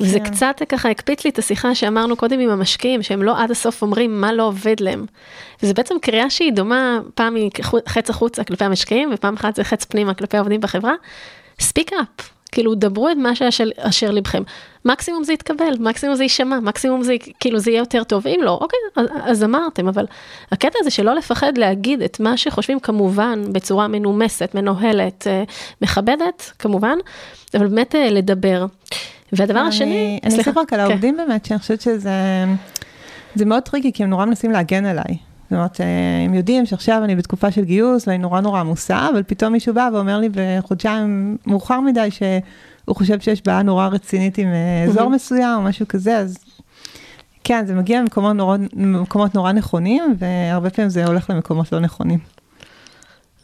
וזה 0.00 0.20
כן. 0.20 0.24
קצת 0.24 0.62
ככה 0.68 0.90
הקפיץ 0.90 1.24
לי 1.24 1.30
את 1.30 1.38
השיחה 1.38 1.74
שאמרנו 1.74 2.16
קודם 2.16 2.40
עם 2.40 2.50
המשקיעים, 2.50 3.02
שהם 3.02 3.22
לא 3.22 3.42
עד 3.42 3.50
הסוף 3.50 3.82
אומרים 3.82 4.20
מה 4.20 4.32
לא 4.32 4.42
עובד 4.42 4.80
להם. 4.80 5.06
וזה 5.62 5.74
בעצם 5.74 5.94
קריאה 6.02 6.30
שהיא 6.30 6.52
דומה, 6.52 6.98
פעם 7.14 7.34
היא 7.34 7.50
חץ 7.88 8.10
החוצה 8.10 8.44
כלפי 8.44 8.64
המשקיעים, 8.64 9.10
ופעם 9.14 9.34
אחת 9.34 9.56
זה 9.56 9.64
חץ 9.64 9.84
פנימה 9.84 10.14
כלפי 10.14 10.36
העובדים 10.36 10.60
בחברה. 10.60 10.92
ספיק 11.60 11.92
אפ, 11.92 12.30
כאילו 12.54 12.74
דברו 12.74 13.08
את 13.08 13.16
מה 13.16 13.34
שאשר, 13.34 13.64
אשר 13.78 14.10
לבכם. 14.10 14.42
מקסימום 14.84 15.24
זה 15.24 15.32
יתקבל, 15.32 15.74
מקסימום 15.80 16.16
זה 16.16 16.22
יישמע, 16.22 16.60
מקסימום 16.60 17.02
זה 17.02 17.14
כאילו 17.40 17.58
זה 17.58 17.70
יהיה 17.70 17.78
יותר 17.78 18.04
טוב, 18.04 18.26
אם 18.26 18.40
לא, 18.42 18.58
אוקיי, 18.60 18.78
אז, 18.96 19.06
אז 19.24 19.44
אמרתם, 19.44 19.88
אבל 19.88 20.06
הקטע 20.52 20.78
הזה 20.80 20.90
שלא 20.90 21.14
לפחד 21.14 21.58
להגיד 21.58 22.02
את 22.02 22.20
מה 22.20 22.36
שחושבים 22.36 22.80
כמובן 22.80 23.52
בצורה 23.52 23.88
מנומסת, 23.88 24.50
מנוהלת, 24.54 25.26
אה, 25.26 25.42
מכבדת, 25.82 26.52
כמובן, 26.58 26.98
אבל 27.54 27.66
באמת 27.66 27.94
אה, 27.94 28.10
לדבר. 28.10 28.66
והדבר 29.32 29.60
אני, 29.60 29.68
השני, 29.68 30.20
אני 30.24 30.38
אוסיף 30.38 30.56
רק 30.56 30.72
על 30.72 30.80
כן. 30.80 30.80
העובדים 30.80 31.16
באמת, 31.16 31.46
שאני 31.46 31.58
חושבת 31.58 31.80
שזה 31.80 32.10
זה 33.34 33.44
מאוד 33.44 33.62
טריקי, 33.62 33.92
כי 33.92 34.02
הם 34.02 34.10
נורא 34.10 34.24
מנסים 34.24 34.50
להגן 34.50 34.84
עליי. 34.84 35.16
זאת 35.54 35.58
אומרת, 35.58 35.80
הם 36.26 36.34
יודעים 36.34 36.66
שעכשיו 36.66 37.04
אני 37.04 37.16
בתקופה 37.16 37.50
של 37.50 37.64
גיוס 37.64 38.08
ואני 38.08 38.18
נורא 38.18 38.40
נורא 38.40 38.60
עמוסה, 38.60 39.08
אבל 39.12 39.22
פתאום 39.22 39.52
מישהו 39.52 39.74
בא 39.74 39.88
ואומר 39.92 40.18
לי 40.18 40.28
בחודשיים 40.32 41.36
מאוחר 41.46 41.80
מדי 41.80 42.08
שהוא 42.10 42.96
חושב 42.96 43.20
שיש 43.20 43.42
בעיה 43.46 43.62
נורא 43.62 43.88
רצינית 43.88 44.38
עם 44.38 44.48
אה, 44.48 44.84
אזור 44.88 45.10
מסוים 45.10 45.56
או 45.56 45.62
משהו 45.62 45.88
כזה, 45.88 46.18
אז 46.18 46.38
כן, 47.44 47.66
זה 47.66 47.74
מגיע 47.74 48.00
למקומות 48.00 48.36
נורא, 48.36 48.56
למקומות 48.76 49.34
נורא 49.34 49.52
נכונים, 49.52 50.16
והרבה 50.18 50.70
פעמים 50.70 50.88
זה 50.88 51.06
הולך 51.06 51.30
למקומות 51.30 51.72
לא 51.72 51.80
נכונים. 51.80 52.18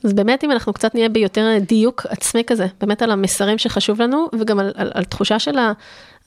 אז 0.04 0.12
באמת 0.12 0.44
אם 0.44 0.50
אנחנו 0.50 0.72
קצת 0.72 0.94
נהיה 0.94 1.08
ביותר 1.08 1.58
דיוק 1.68 2.06
עצמי 2.08 2.42
כזה, 2.46 2.66
באמת 2.80 3.02
על 3.02 3.10
המסרים 3.10 3.58
שחשוב 3.58 4.02
לנו, 4.02 4.26
וגם 4.38 4.58
על, 4.58 4.72
על, 4.74 4.90
על 4.94 5.04
תחושה 5.04 5.38
של 5.38 5.58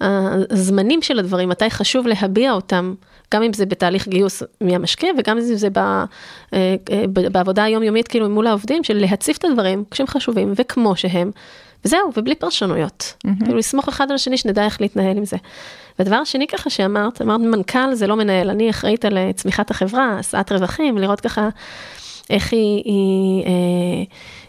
הזמנים 0.02 1.02
של 1.02 1.20
הדברים, 1.20 1.50
מתי 1.50 1.70
חשוב 1.70 2.08
להביע 2.08 2.52
אותם, 2.52 2.94
גם 3.34 3.44
אם 3.44 3.54
זה 3.54 3.66
בתהליך 3.66 4.08
גיוס 4.08 4.44
מהמשקיע, 4.62 5.10
וגם 5.18 5.38
אם 5.38 5.44
זה 5.44 5.68
אה, 5.78 6.06
אה, 6.54 6.76
בעבודה 7.08 7.64
היומיומית 7.64 8.08
כאילו 8.08 8.30
מול 8.30 8.48
העובדים, 8.48 8.84
של 8.84 8.98
להציף 8.98 9.38
את 9.38 9.46
הדברים 9.46 9.84
כשהם 9.92 10.08
חשובים 10.08 10.54
וכמו 10.56 10.96
שהם, 10.96 11.32
וזהו, 11.86 12.12
ובלי 12.18 12.36
פרשנויות. 12.36 13.14
Mm-hmm. 13.14 13.44
כאילו 13.44 13.58
לסמוך 13.58 13.88
אחד 13.88 14.10
על 14.10 14.16
השני 14.16 14.38
שנדע 14.38 14.66
איך 14.66 14.82
להתנהל 14.82 15.18
עם 15.18 15.26
זה. 15.26 15.38
והדבר 16.00 16.16
השני 16.16 16.48
ככה 16.48 16.70
שאמרת, 16.70 17.22
אמרת 17.22 17.42
מנכ"ל 17.42 17.94
זה 17.94 18.08
לא 18.08 18.16
מנהל, 18.16 18.50
אני 18.50 18.70
אחראית 18.70 19.06
על 19.06 19.18
אה, 19.18 19.34
צמיחת 19.34 19.72
החברה, 19.72 20.20
הסעת 20.20 20.52
רווחים, 20.52 20.98
לראות 20.98 21.22
ככה 21.22 21.50
איך 22.30 22.54
היא, 22.54 22.82
היא, 22.86 23.44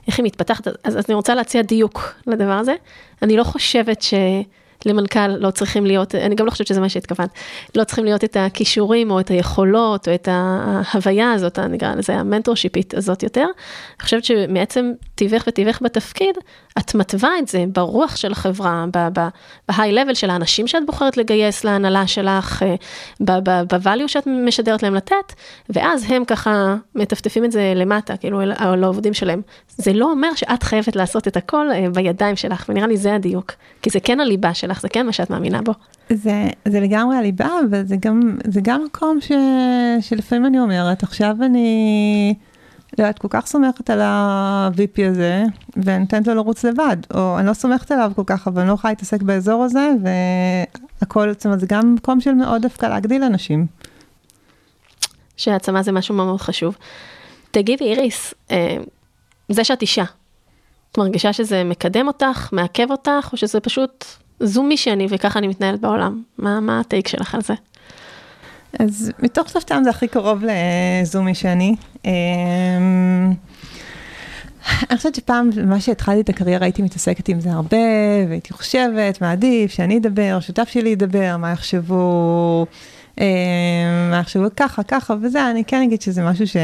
איך 0.06 0.18
היא 0.18 0.24
מתפתחת, 0.24 0.68
אז, 0.68 0.98
אז 0.98 1.04
אני 1.08 1.14
רוצה 1.14 1.34
להציע 1.34 1.62
דיוק 1.62 2.14
לדבר 2.26 2.52
הזה. 2.52 2.74
אני 3.22 3.36
לא 3.36 3.44
חושבת 3.44 4.02
ש... 4.02 4.14
למנכ"ל 4.86 5.28
לא 5.28 5.50
צריכים 5.50 5.86
להיות, 5.86 6.14
אני 6.14 6.34
גם 6.34 6.46
לא 6.46 6.50
חושבת 6.50 6.66
שזה 6.66 6.80
מה 6.80 6.88
שהתכוונת, 6.88 7.30
לא 7.74 7.84
צריכים 7.84 8.04
להיות 8.04 8.24
את 8.24 8.36
הכישורים 8.40 9.10
או 9.10 9.20
את 9.20 9.28
היכולות 9.30 10.08
או 10.08 10.14
את 10.14 10.28
ההוויה 10.30 11.32
הזאת, 11.32 11.58
נקרא 11.58 11.94
לזה 11.94 12.14
המנטורשיפית 12.14 12.94
הזאת 12.94 13.22
יותר. 13.22 13.44
אני 13.44 14.02
חושבת 14.02 14.24
שמעצם 14.24 14.92
טבעך 15.14 15.44
וטבעך 15.48 15.82
בתפקיד, 15.82 16.36
את 16.78 16.94
מתווה 16.94 17.30
את 17.38 17.48
זה 17.48 17.64
ברוח 17.72 18.16
של 18.16 18.32
החברה, 18.32 18.84
בהיי 19.68 19.92
לבל 19.92 20.14
של 20.14 20.30
האנשים 20.30 20.66
שאת 20.66 20.86
בוחרת 20.86 21.16
לגייס 21.16 21.64
להנהלה 21.64 22.06
שלך, 22.06 22.64
ב-value 23.20 24.08
שאת 24.08 24.26
משדרת 24.26 24.82
להם 24.82 24.94
לתת, 24.94 25.32
ואז 25.70 26.04
הם 26.08 26.24
ככה 26.24 26.76
מטפטפים 26.94 27.44
את 27.44 27.52
זה 27.52 27.72
למטה, 27.76 28.16
כאילו, 28.16 28.40
לעובדים 28.76 29.14
שלהם. 29.14 29.42
זה 29.68 29.92
לא 29.92 30.10
אומר 30.10 30.34
שאת 30.34 30.62
חייבת 30.62 30.96
לעשות 30.96 31.28
את 31.28 31.36
הכל 31.36 31.66
אה, 31.72 31.86
בידיים 31.94 32.36
שלך, 32.36 32.66
ונראה 32.68 32.86
לי 32.86 32.96
זה 32.96 33.14
הדיוק, 33.14 33.52
כי 33.82 33.90
זה 33.90 34.00
כן 34.00 34.20
הליבה 34.20 34.54
שלך, 34.54 34.80
זה 34.80 34.88
כן 34.88 35.06
מה 35.06 35.12
שאת 35.12 35.30
מאמינה 35.30 35.62
בו. 35.62 35.72
זה, 36.10 36.48
זה 36.64 36.80
לגמרי 36.80 37.16
הליבה, 37.16 37.48
אבל 37.70 37.86
זה 37.86 37.96
גם, 38.00 38.38
זה 38.44 38.60
גם 38.62 38.84
מקום 38.84 39.20
ש, 39.20 39.32
שלפעמים 40.00 40.46
אני 40.46 40.60
אומרת, 40.60 41.02
עכשיו 41.02 41.36
אני... 41.42 42.34
לא, 42.98 43.10
את 43.10 43.18
כל 43.18 43.28
כך 43.30 43.46
סומכת 43.46 43.90
על 43.90 44.00
ה-VP 44.00 45.08
הזה, 45.10 45.44
ואני 45.76 45.98
נותנת 45.98 46.26
לו 46.26 46.34
לרוץ 46.34 46.64
לבד, 46.64 46.96
או 47.14 47.38
אני 47.38 47.46
לא 47.46 47.54
סומכת 47.54 47.90
עליו 47.90 48.12
כל 48.16 48.22
כך, 48.26 48.48
אבל 48.48 48.60
אני 48.60 48.68
לא 48.68 48.74
יכולה 48.74 48.92
להתעסק 48.92 49.22
באזור 49.22 49.64
הזה, 49.64 49.90
והכל, 51.00 51.32
זאת 51.32 51.44
אומרת, 51.46 51.60
זה 51.60 51.66
גם 51.68 51.94
מקום 51.94 52.20
של 52.20 52.32
מאוד 52.32 52.62
דווקא 52.62 52.86
להגדיל 52.86 53.22
אנשים. 53.22 53.66
שהעצמה 55.36 55.82
זה 55.82 55.92
משהו 55.92 56.14
מאוד 56.14 56.40
חשוב. 56.40 56.76
תגידי, 57.50 57.84
איריס, 57.84 58.34
אה, 58.50 58.76
זה 59.48 59.64
שאת 59.64 59.82
אישה, 59.82 60.04
את 60.92 60.98
מרגישה 60.98 61.32
שזה 61.32 61.64
מקדם 61.64 62.06
אותך, 62.06 62.48
מעכב 62.52 62.90
אותך, 62.90 63.28
או 63.32 63.36
שזה 63.36 63.60
פשוט, 63.60 64.04
זו 64.40 64.62
מי 64.62 64.76
שאני 64.76 65.06
וככה 65.10 65.38
אני 65.38 65.48
מתנהלת 65.48 65.80
בעולם? 65.80 66.22
מה, 66.38 66.60
מה 66.60 66.80
הטייק 66.80 67.08
שלך 67.08 67.34
על 67.34 67.42
זה? 67.42 67.54
אז 68.78 69.12
מתוך 69.18 69.48
שלושתם 69.48 69.80
זה 69.84 69.90
הכי 69.90 70.08
קרוב 70.08 70.42
לזומי 70.44 71.34
שאני. 71.34 71.74
אמ, 72.04 73.32
אני 74.90 74.96
חושבת 74.96 75.14
שפעם, 75.14 75.50
מה 75.64 75.80
שהתחלתי 75.80 76.20
את 76.20 76.28
הקריירה, 76.28 76.64
הייתי 76.66 76.82
מתעסקת 76.82 77.28
עם 77.28 77.40
זה 77.40 77.52
הרבה, 77.52 77.76
והייתי 78.28 78.52
חושבת, 78.52 79.20
מה 79.20 79.32
עדיף, 79.32 79.70
שאני 79.70 79.98
אדבר, 79.98 80.38
שותף 80.40 80.68
שלי 80.68 80.88
ידבר, 80.90 81.36
מה 81.36 81.52
יחשבו, 81.52 82.66
אמ, 83.20 83.24
מה 84.10 84.18
יחשבו 84.18 84.44
ככה, 84.56 84.82
ככה 84.82 85.14
וזה, 85.22 85.50
אני 85.50 85.64
כן 85.64 85.82
אגיד 85.82 86.02
שזה 86.02 86.22
משהו 86.22 86.46
ש... 86.46 86.56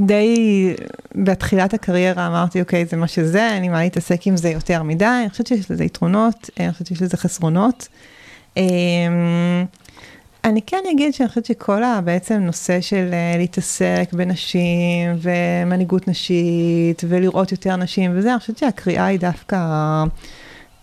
די 0.00 0.74
בתחילת 1.14 1.74
הקריירה 1.74 2.26
אמרתי, 2.26 2.60
אוקיי, 2.60 2.84
זה 2.84 2.96
מה 2.96 3.08
שזה, 3.08 3.50
אין 3.50 3.62
לי 3.62 3.68
מה 3.68 3.82
להתעסק 3.82 4.26
עם 4.26 4.36
זה 4.36 4.48
יותר 4.48 4.82
מדי, 4.82 5.04
אני 5.04 5.30
חושבת 5.30 5.46
שיש 5.46 5.70
לזה 5.70 5.84
יתרונות, 5.84 6.50
אני 6.60 6.72
חושבת 6.72 6.86
שיש 6.86 7.02
לזה 7.02 7.16
חסרונות. 7.16 7.88
אמ, 8.56 8.62
אני 10.44 10.62
כן 10.62 10.82
אגיד 10.92 11.14
שאני 11.14 11.28
חושבת 11.28 11.46
שכל 11.46 11.84
הבעצם 11.84 12.34
נושא 12.34 12.80
של 12.80 13.08
אה, 13.12 13.34
להתעסק 13.38 14.08
בנשים 14.12 15.16
ומנהיגות 15.22 16.08
נשית 16.08 17.02
ולראות 17.08 17.52
יותר 17.52 17.76
נשים 17.76 18.10
וזה, 18.14 18.32
אני 18.32 18.40
חושבת 18.40 18.58
שהקריאה 18.58 19.06
היא 19.06 19.20
דווקא 19.20 19.56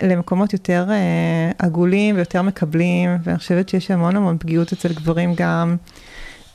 למקומות 0.02 0.54
יותר 0.54 0.86
אה, 0.90 1.52
עגולים 1.60 2.16
ויותר 2.16 2.42
מקבלים, 2.42 3.10
ואני 3.24 3.38
חושבת 3.38 3.70
שיש 3.70 3.92
המון 3.92 4.16
המון 4.16 4.38
פגיעות 4.40 4.74
אצל 4.74 4.94
גברים 4.94 5.34
גם. 5.36 5.76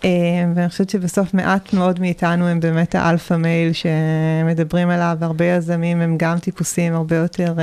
אה, 0.05 0.11
ואני 0.55 0.69
חושבת 0.69 0.91
שבסוף 0.91 1.35
מעט 1.35 1.73
מאוד 1.73 2.01
מאיתנו 2.01 2.49
הם 2.49 2.61
באמת 2.61 2.95
האלפא 2.95 3.35
מייל 3.35 3.73
שמדברים 3.73 4.91
עליו, 4.91 5.17
והרבה 5.21 5.45
יזמים 5.45 6.01
הם 6.01 6.17
גם 6.19 6.39
טיפוסים 6.39 6.95
הרבה 6.95 7.17
יותר 7.17 7.55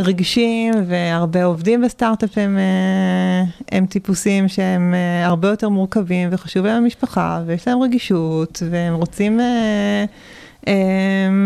רגשים, 0.00 0.74
והרבה 0.86 1.44
עובדים 1.44 1.82
בסטארט-אפ 1.82 2.38
הם, 2.38 2.58
אה, 2.58 3.44
הם 3.72 3.86
טיפוסים 3.86 4.48
שהם 4.48 4.94
אה, 4.94 5.26
הרבה 5.26 5.48
יותר 5.48 5.68
מורכבים, 5.68 6.28
וחשוב 6.32 6.66
להם 6.66 6.82
המשפחה, 6.82 7.42
ויש 7.46 7.68
להם 7.68 7.82
רגישות, 7.82 8.62
והם 8.70 8.94
רוצים 8.94 9.40
אה, 9.40 10.04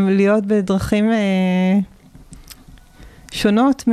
להיות 0.08 0.46
בדרכים 0.46 1.10
שונות 3.32 3.88
מ... 3.88 3.92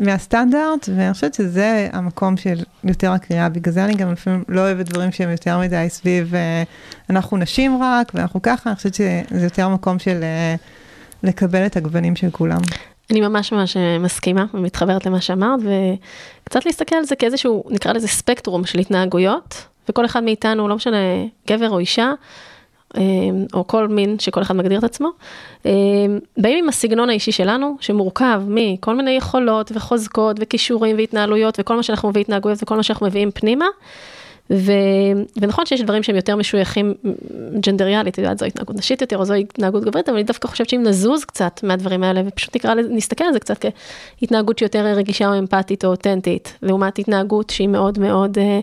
מהסטנדרט, 0.00 0.88
ואני 0.96 1.12
חושבת 1.12 1.34
שזה 1.34 1.88
המקום 1.92 2.36
של 2.36 2.58
יותר 2.84 3.12
הקריאה, 3.12 3.48
בגלל 3.48 3.74
זה 3.74 3.84
אני 3.84 3.94
גם 3.94 4.12
לפעמים 4.12 4.44
לא 4.48 4.60
אוהבת 4.60 4.86
דברים 4.88 5.12
שהם 5.12 5.30
יותר 5.30 5.58
מדי 5.58 5.86
סביב, 5.88 6.32
אנחנו 7.10 7.36
נשים 7.36 7.82
רק, 7.82 8.12
ואנחנו 8.14 8.42
ככה, 8.42 8.70
אני 8.70 8.76
חושבת 8.76 8.94
שזה 8.94 9.44
יותר 9.44 9.68
מקום 9.68 9.98
של 9.98 10.24
לקבל 11.22 11.66
את 11.66 11.76
הגוונים 11.76 12.16
של 12.16 12.30
כולם. 12.30 12.60
אני 13.10 13.20
ממש 13.20 13.52
ממש 13.52 13.76
אה, 13.76 13.98
מסכימה 13.98 14.44
ומתחברת 14.54 15.06
למה 15.06 15.20
שאמרת, 15.20 15.60
וקצת 16.44 16.66
להסתכל 16.66 16.96
על 16.96 17.04
זה 17.04 17.16
כאיזשהו, 17.16 17.64
נקרא 17.70 17.92
לזה 17.92 18.08
ספקטרום 18.08 18.64
של 18.64 18.78
התנהגויות, 18.78 19.66
וכל 19.88 20.04
אחד 20.04 20.24
מאיתנו, 20.24 20.68
לא 20.68 20.76
משנה, 20.76 20.96
גבר 21.48 21.70
או 21.70 21.78
אישה, 21.78 22.12
אה, 22.96 23.02
או 23.54 23.66
כל 23.66 23.88
מין 23.88 24.18
שכל 24.18 24.42
אחד 24.42 24.56
מגדיר 24.56 24.78
את 24.78 24.84
עצמו, 24.84 25.08
אה, 25.66 25.72
באים 26.36 26.64
עם 26.64 26.68
הסגנון 26.68 27.10
האישי 27.10 27.32
שלנו, 27.32 27.76
שמורכב 27.80 28.42
מכל 28.46 28.96
מיני 28.96 29.10
יכולות 29.10 29.72
וחוזקות 29.74 30.36
וכישורים 30.40 30.96
והתנהלויות 30.96 31.60
וכל 31.60 31.76
מה 31.76 31.82
שאנחנו 31.82 32.08
מביאים 32.08 32.24
התנהגויות 32.24 32.58
וכל 32.62 32.76
מה 32.76 32.82
שאנחנו 32.82 33.06
מביאים 33.06 33.30
פנימה. 33.30 33.66
ו... 34.50 34.72
ונכון 35.40 35.66
שיש 35.66 35.82
דברים 35.82 36.02
שהם 36.02 36.16
יותר 36.16 36.36
משויכים 36.36 36.94
ג'נדריאלית, 37.60 38.14
את 38.14 38.18
יודעת, 38.18 38.38
זו 38.38 38.46
התנהגות 38.46 38.76
נשית 38.76 39.00
יותר 39.00 39.18
או 39.18 39.24
זו 39.24 39.34
התנהגות 39.34 39.84
גברית, 39.84 40.08
אבל 40.08 40.16
אני 40.16 40.24
דווקא 40.24 40.48
חושבת 40.48 40.68
שאם 40.68 40.82
נזוז 40.82 41.24
קצת 41.24 41.60
מהדברים 41.62 42.02
האלה 42.02 42.22
ופשוט 42.26 42.56
נקרא, 42.56 42.74
נסתכל 42.74 43.24
על 43.24 43.32
זה 43.32 43.40
קצת 43.40 43.64
כהתנהגות 44.20 44.58
שיותר 44.58 44.86
רגישה 44.86 45.28
או 45.28 45.38
אמפתית 45.38 45.84
או 45.84 45.90
אותנטית, 45.90 46.58
לעומת 46.62 46.98
התנהגות 46.98 47.50
שהיא 47.50 47.68
מאוד 47.68 47.98
מאוד 47.98 48.38
אה, 48.38 48.44
אה, 48.44 48.58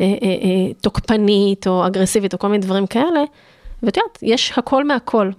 אה, 0.00 0.06
אה, 0.22 0.74
תוקפנית 0.80 1.66
או 1.66 1.86
אגרסיבית 1.86 2.32
או 2.32 2.38
כל 2.38 2.48
מיני 2.48 2.62
דברים 2.62 2.86
כאלה, 2.86 3.22
ואת 3.82 3.96
יודעת, 3.96 4.18
יש 4.22 4.52
הכל 4.56 4.84
מהכל. 4.84 5.30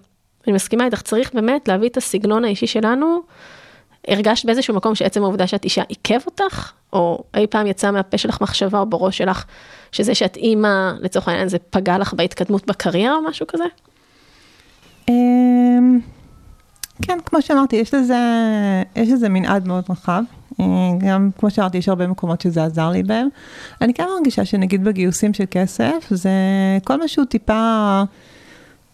אני 0.47 0.55
מסכימה 0.55 0.85
איתך, 0.85 1.01
צריך 1.01 1.33
באמת 1.33 1.67
להביא 1.67 1.89
את 1.89 1.97
הסגנון 1.97 2.45
האישי 2.45 2.67
שלנו. 2.67 3.21
הרגשת 4.07 4.45
באיזשהו 4.45 4.75
מקום 4.75 4.95
שעצם 4.95 5.23
העובדה 5.23 5.47
שאת 5.47 5.63
אישה 5.63 5.83
עיכב 5.87 6.19
אותך, 6.25 6.71
או 6.93 7.23
אי 7.35 7.47
פעם 7.47 7.67
יצא 7.67 7.91
מהפה 7.91 8.17
שלך 8.17 8.41
מחשבה 8.41 8.79
או 8.79 8.85
בראש 8.85 9.17
שלך, 9.17 9.45
שזה 9.91 10.15
שאת 10.15 10.37
אימא, 10.37 10.91
לצורך 10.99 11.27
העניין, 11.27 11.49
זה 11.49 11.57
פגע 11.69 11.97
לך 11.97 12.13
בהתקדמות 12.13 12.67
בקריירה 12.67 13.15
או 13.15 13.21
משהו 13.21 13.47
כזה? 13.47 13.63
אמ, 15.09 15.99
כן, 17.01 17.17
כמו 17.25 17.41
שאמרתי, 17.41 17.75
יש 17.75 17.93
לזה, 17.93 18.17
יש 18.95 19.09
לזה 19.09 19.29
מנעד 19.29 19.67
מאוד 19.67 19.83
רחב. 19.89 20.23
אה, 20.59 20.65
גם, 20.97 21.29
כמו 21.37 21.51
שאמרתי, 21.51 21.77
יש 21.77 21.89
הרבה 21.89 22.07
מקומות 22.07 22.41
שזה 22.41 22.63
עזר 22.63 22.89
לי 22.89 23.03
בהם. 23.03 23.27
אני 23.81 23.93
כן 23.93 24.05
מרגישה 24.17 24.45
שנגיד 24.45 24.83
בגיוסים 24.83 25.33
של 25.33 25.43
כסף, 25.51 26.07
זה 26.09 26.29
כל 26.83 27.03
משהו 27.03 27.25
טיפה... 27.25 28.03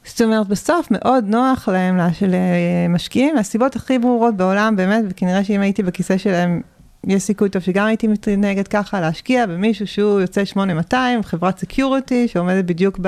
זאת 0.05 0.21
אומרת, 0.21 0.47
בסוף 0.47 0.87
מאוד 0.91 1.25
נוח 1.27 1.69
להם 1.69 1.99
למשקיעים, 2.27 3.35
מהסיבות 3.35 3.75
הכי 3.75 3.99
ברורות 3.99 4.37
בעולם, 4.37 4.75
באמת, 4.75 5.03
וכנראה 5.09 5.43
שאם 5.43 5.61
הייתי 5.61 5.83
בכיסא 5.83 6.17
שלהם, 6.17 6.61
יש 7.07 7.23
סיכוי 7.23 7.49
טוב 7.49 7.61
שגם 7.61 7.85
הייתי 7.85 8.07
מתנהגת 8.07 8.67
ככה, 8.67 9.01
להשקיע 9.01 9.45
במישהו 9.45 9.87
שהוא 9.87 10.21
יוצא 10.21 10.45
8200, 10.45 11.23
חברת 11.23 11.59
security, 11.59 12.27
שעומדת 12.27 12.65
בדיוק, 12.65 12.99
ב, 13.01 13.07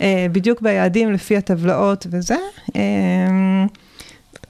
אה, 0.00 0.26
בדיוק 0.32 0.60
ביעדים 0.60 1.12
לפי 1.12 1.36
הטבלאות 1.36 2.06
וזה. 2.10 2.36
אה, 2.76 2.80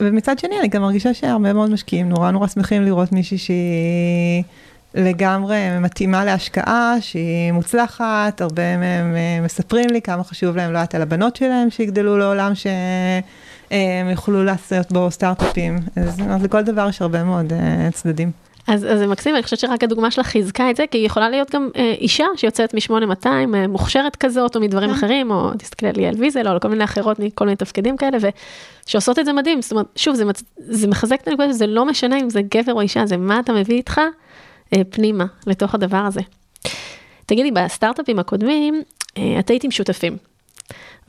ומצד 0.01 0.39
שני, 0.39 0.61
אני 0.61 0.69
גם 0.69 0.83
מרגישה 0.83 1.15
שהרבה 1.15 1.53
מאוד 1.53 1.71
משקיעים 1.71 2.09
נורא 2.09 2.31
נורא 2.31 2.47
שמחים 2.47 2.83
לראות 2.83 3.13
מישהי 3.13 3.39
שהיא... 3.39 4.43
לגמרי 4.95 5.79
מתאימה 5.81 6.25
להשקעה, 6.25 6.95
שהיא 7.01 7.53
מוצלחת, 7.53 8.41
הרבה 8.41 8.77
מהם 8.77 9.17
אה, 9.17 9.45
מספרים 9.45 9.91
לי 9.91 10.03
כמה 10.03 10.25
חשוב 10.25 10.57
להם, 10.57 10.73
לא 10.73 10.79
יודעת, 10.79 10.95
על 10.95 11.03
הבנות 11.03 11.37
שלהם 11.37 11.71
שיגדלו 11.71 12.19
לעולם 12.19 12.55
שהם 12.55 13.23
יוכלו 14.11 14.45
לעשות 14.45 14.93
בו 14.93 15.11
סטארט-אפים. 15.11 15.79
אז, 15.97 16.21
אז 16.31 16.43
לכל 16.43 16.63
דבר 16.63 16.89
יש 16.89 17.03
הרבה 17.03 17.25
מאוד 17.25 17.53
uh, 17.53 17.93
צדדים. 17.93 18.31
אז, 18.67 18.87
אז 18.91 18.99
זה 18.99 19.07
מקסים, 19.07 19.35
אני 19.35 19.43
חושבת 19.43 19.59
שרק 19.59 19.85
הדוגמה 19.85 20.11
שלך 20.11 20.27
חיזקה 20.27 20.71
את 20.71 20.77
זה, 20.77 20.85
כי 20.91 20.99
היא 20.99 21.07
יכולה 21.07 21.31
להיות 21.31 21.51
גם 21.51 21.69
אה, 21.77 21.95
אישה 21.99 22.25
שיוצאת 22.37 22.75
מ-8200, 22.75 23.27
אה, 23.27 23.69
מוכשרת 23.69 24.17
כזאת, 24.17 24.57
או 24.57 24.61
מדברים 24.61 24.91
כן. 24.91 24.97
אחרים, 24.97 25.31
או 25.31 25.51
תסתכלי 25.59 25.89
על 25.89 25.95
ליאל 25.97 26.15
ויזל, 26.19 26.47
או 26.47 26.53
על 26.53 26.59
כל 26.59 26.69
מיני 26.69 26.85
אחרות, 26.85 27.19
מכל 27.19 27.45
מיני 27.45 27.57
תפקידים 27.57 27.97
כאלה, 27.97 28.19
ושעושות 28.87 29.19
את 29.19 29.25
זה 29.25 29.33
מדהים. 29.33 29.63
זאת 29.63 29.73
אומרת, 29.73 29.87
שוב, 29.97 30.15
זה, 30.15 30.25
מצ... 30.25 30.43
זה 30.57 30.89
מחזק 30.89 31.21
את 31.23 31.29
הנקודה, 31.29 31.53
זה 31.53 31.67
לא 31.67 31.85
משנה 31.85 32.21
אם 32.21 32.31
זה 32.31 32.41
גבר 32.43 32.73
או 32.73 32.81
אישה, 32.81 33.07
זה 33.07 33.17
מה 33.17 33.41
אתה 33.41 33.53
מביא 33.53 33.77
איתך, 33.77 34.01
אה, 34.77 34.83
פנימה, 34.91 35.25
לתוך 35.47 35.75
הדבר 35.75 35.97
הזה. 36.07 36.21
תגידי, 37.27 37.51
בסטארט-אפים 37.51 38.19
הקודמים, 38.19 38.83
אה, 39.19 39.37
את 39.39 39.51
היית 39.51 39.65
עם 39.65 39.71
שותפים, 39.71 40.17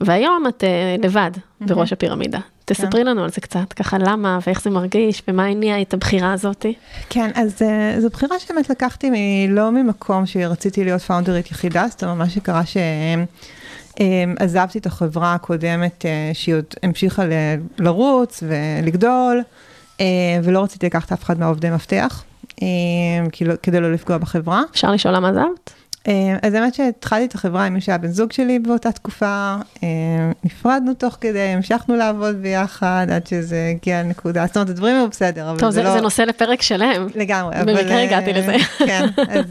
והיום 0.00 0.44
את 0.48 0.64
אה, 0.64 0.96
לבד 1.02 1.30
בראש 1.60 1.92
הפירמידה. 1.92 2.38
תספרי 2.64 3.00
כן. 3.00 3.06
לנו 3.06 3.24
על 3.24 3.30
זה 3.30 3.40
קצת, 3.40 3.72
ככה 3.72 3.98
למה 3.98 4.38
ואיך 4.46 4.62
זה 4.62 4.70
מרגיש 4.70 5.22
ומה 5.28 5.44
הניע 5.44 5.82
את 5.82 5.94
הבחירה 5.94 6.32
הזאת. 6.32 6.66
כן, 7.08 7.30
אז 7.34 7.62
זו 7.98 8.10
בחירה 8.10 8.38
שבאמת 8.38 8.70
לקחתי 8.70 9.10
לא 9.48 9.72
ממקום 9.72 10.26
שרציתי 10.26 10.84
להיות 10.84 11.02
פאונדרית 11.02 11.50
יחידה, 11.50 11.86
זאת 11.90 12.02
אומרת, 12.04 12.16
מה 12.16 12.28
שקרה 12.28 12.62
שעזבתי 14.40 14.78
את 14.78 14.86
החברה 14.86 15.34
הקודמת 15.34 16.04
שהיא 16.32 16.54
עוד 16.54 16.64
המשיכה 16.82 17.22
לרוץ 17.78 18.42
ולגדול. 18.46 19.42
ולא 20.44 20.62
רציתי 20.62 20.86
לקחת 20.86 21.12
אף 21.12 21.24
אחד 21.24 21.38
מהעובדי 21.38 21.70
מפתח, 21.70 22.24
כדי 23.62 23.80
לא 23.80 23.92
לפגוע 23.92 24.18
בחברה. 24.18 24.62
אפשר 24.72 24.92
לשאול 24.92 25.14
למה 25.14 25.28
עזבת? 25.28 25.72
אה, 26.08 26.36
אז 26.42 26.54
האמת 26.54 26.74
שהתחלתי 26.74 27.24
את 27.24 27.34
החברה 27.34 27.64
עם 27.64 27.74
מי 27.74 27.80
שהיה 27.80 27.98
בן 27.98 28.08
זוג 28.08 28.32
שלי 28.32 28.58
באותה 28.58 28.92
תקופה, 28.92 29.56
אה, 29.82 29.88
נפרדנו 30.44 30.94
תוך 30.94 31.16
כדי, 31.20 31.38
המשכנו 31.38 31.96
לעבוד 31.96 32.42
ביחד 32.42 33.06
עד 33.12 33.26
שזה 33.26 33.72
הגיע 33.76 34.02
לנקודה, 34.02 34.46
זאת 34.46 34.56
אומרת, 34.56 34.68
הדברים 34.70 34.96
היו 34.96 35.08
בסדר, 35.08 35.50
אבל 35.50 35.58
טוב, 35.58 35.70
זה, 35.70 35.74
זה 35.74 35.82
לא... 35.82 35.94
זה 35.94 36.00
נושא 36.00 36.22
לפרק 36.22 36.62
שלם. 36.62 37.08
לגמרי, 37.14 37.56
אבל... 37.60 37.74
במקרה 37.74 38.02
הגעתי 38.02 38.32
אה, 38.32 38.38
לזה. 38.38 38.56
כן, 38.86 39.06
אז 39.28 39.44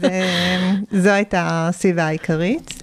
זו 1.02 1.10
הייתה 1.10 1.68
הסיבה 1.68 2.04
העיקרית. 2.04 2.82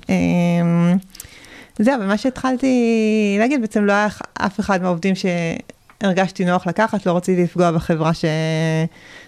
זהו, 1.80 2.02
ומה 2.02 2.18
שהתחלתי 2.18 3.36
להגיד, 3.40 3.62
בעצם 3.62 3.86
לא 3.86 3.92
היה 3.92 4.08
אף 4.34 4.60
אחד 4.60 4.82
מהעובדים 4.82 5.14
שהרגשתי 5.16 6.46
נוח 6.46 6.68
לקחת, 6.68 7.06
לא 7.06 7.18
רציתי 7.18 7.44
לפגוע 7.44 7.72
בחברה 7.72 8.14
ש... 8.14 8.26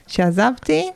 שעזבתי. 0.07 0.91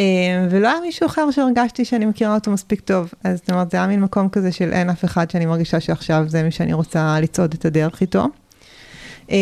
אה, 0.00 0.46
ולא 0.50 0.68
היה 0.68 0.80
מישהו 0.80 1.06
אחר 1.06 1.30
שהרגשתי 1.30 1.84
שאני 1.84 2.06
מכירה 2.06 2.34
אותו 2.34 2.50
מספיק 2.50 2.80
טוב. 2.80 3.12
אז 3.24 3.38
זאת 3.38 3.50
אומרת, 3.50 3.70
זה 3.70 3.76
היה 3.76 3.86
מין 3.86 4.00
מקום 4.00 4.28
כזה 4.28 4.52
של 4.52 4.72
אין 4.72 4.90
אף 4.90 5.04
אחד 5.04 5.30
שאני 5.30 5.46
מרגישה 5.46 5.80
שעכשיו 5.80 6.24
זה 6.28 6.42
מי 6.42 6.50
שאני 6.50 6.72
רוצה 6.72 7.20
לצעוד 7.20 7.54
את 7.54 7.64
הדרך 7.64 8.00
איתו. 8.00 8.26
אה, 9.30 9.36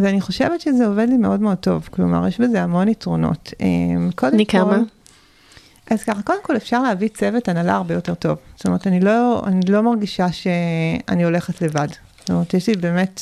ואני 0.00 0.20
חושבת 0.20 0.60
שזה 0.60 0.86
עובד 0.86 1.06
לי 1.08 1.16
מאוד 1.16 1.40
מאוד 1.40 1.56
טוב, 1.56 1.88
כלומר, 1.90 2.28
יש 2.28 2.40
בזה 2.40 2.62
המון 2.62 2.88
יתרונות. 2.88 3.52
אה, 3.60 3.66
קודם 4.14 4.38
כל... 4.44 4.58
אז 5.90 6.02
ככה, 6.02 6.22
קודם 6.22 6.38
כל 6.42 6.56
אפשר 6.56 6.82
להביא 6.82 7.08
צוות 7.08 7.48
הנהלה 7.48 7.74
הרבה 7.74 7.94
יותר 7.94 8.14
טוב. 8.14 8.38
זאת 8.56 8.66
אומרת, 8.66 8.86
אני 8.86 9.00
לא, 9.00 9.42
אני 9.46 9.60
לא 9.68 9.82
מרגישה 9.82 10.32
שאני 10.32 11.24
הולכת 11.24 11.62
לבד. 11.62 11.88
זאת 12.20 12.30
אומרת, 12.30 12.54
יש 12.54 12.68
לי 12.68 12.76
באמת 12.76 13.20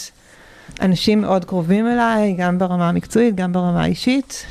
אנשים 0.81 1.21
מאוד 1.21 1.45
קרובים 1.45 1.87
אליי, 1.87 2.35
גם 2.39 2.59
ברמה 2.59 2.89
המקצועית, 2.89 3.35
גם 3.35 3.53
ברמה 3.53 3.83
האישית. 3.83 4.47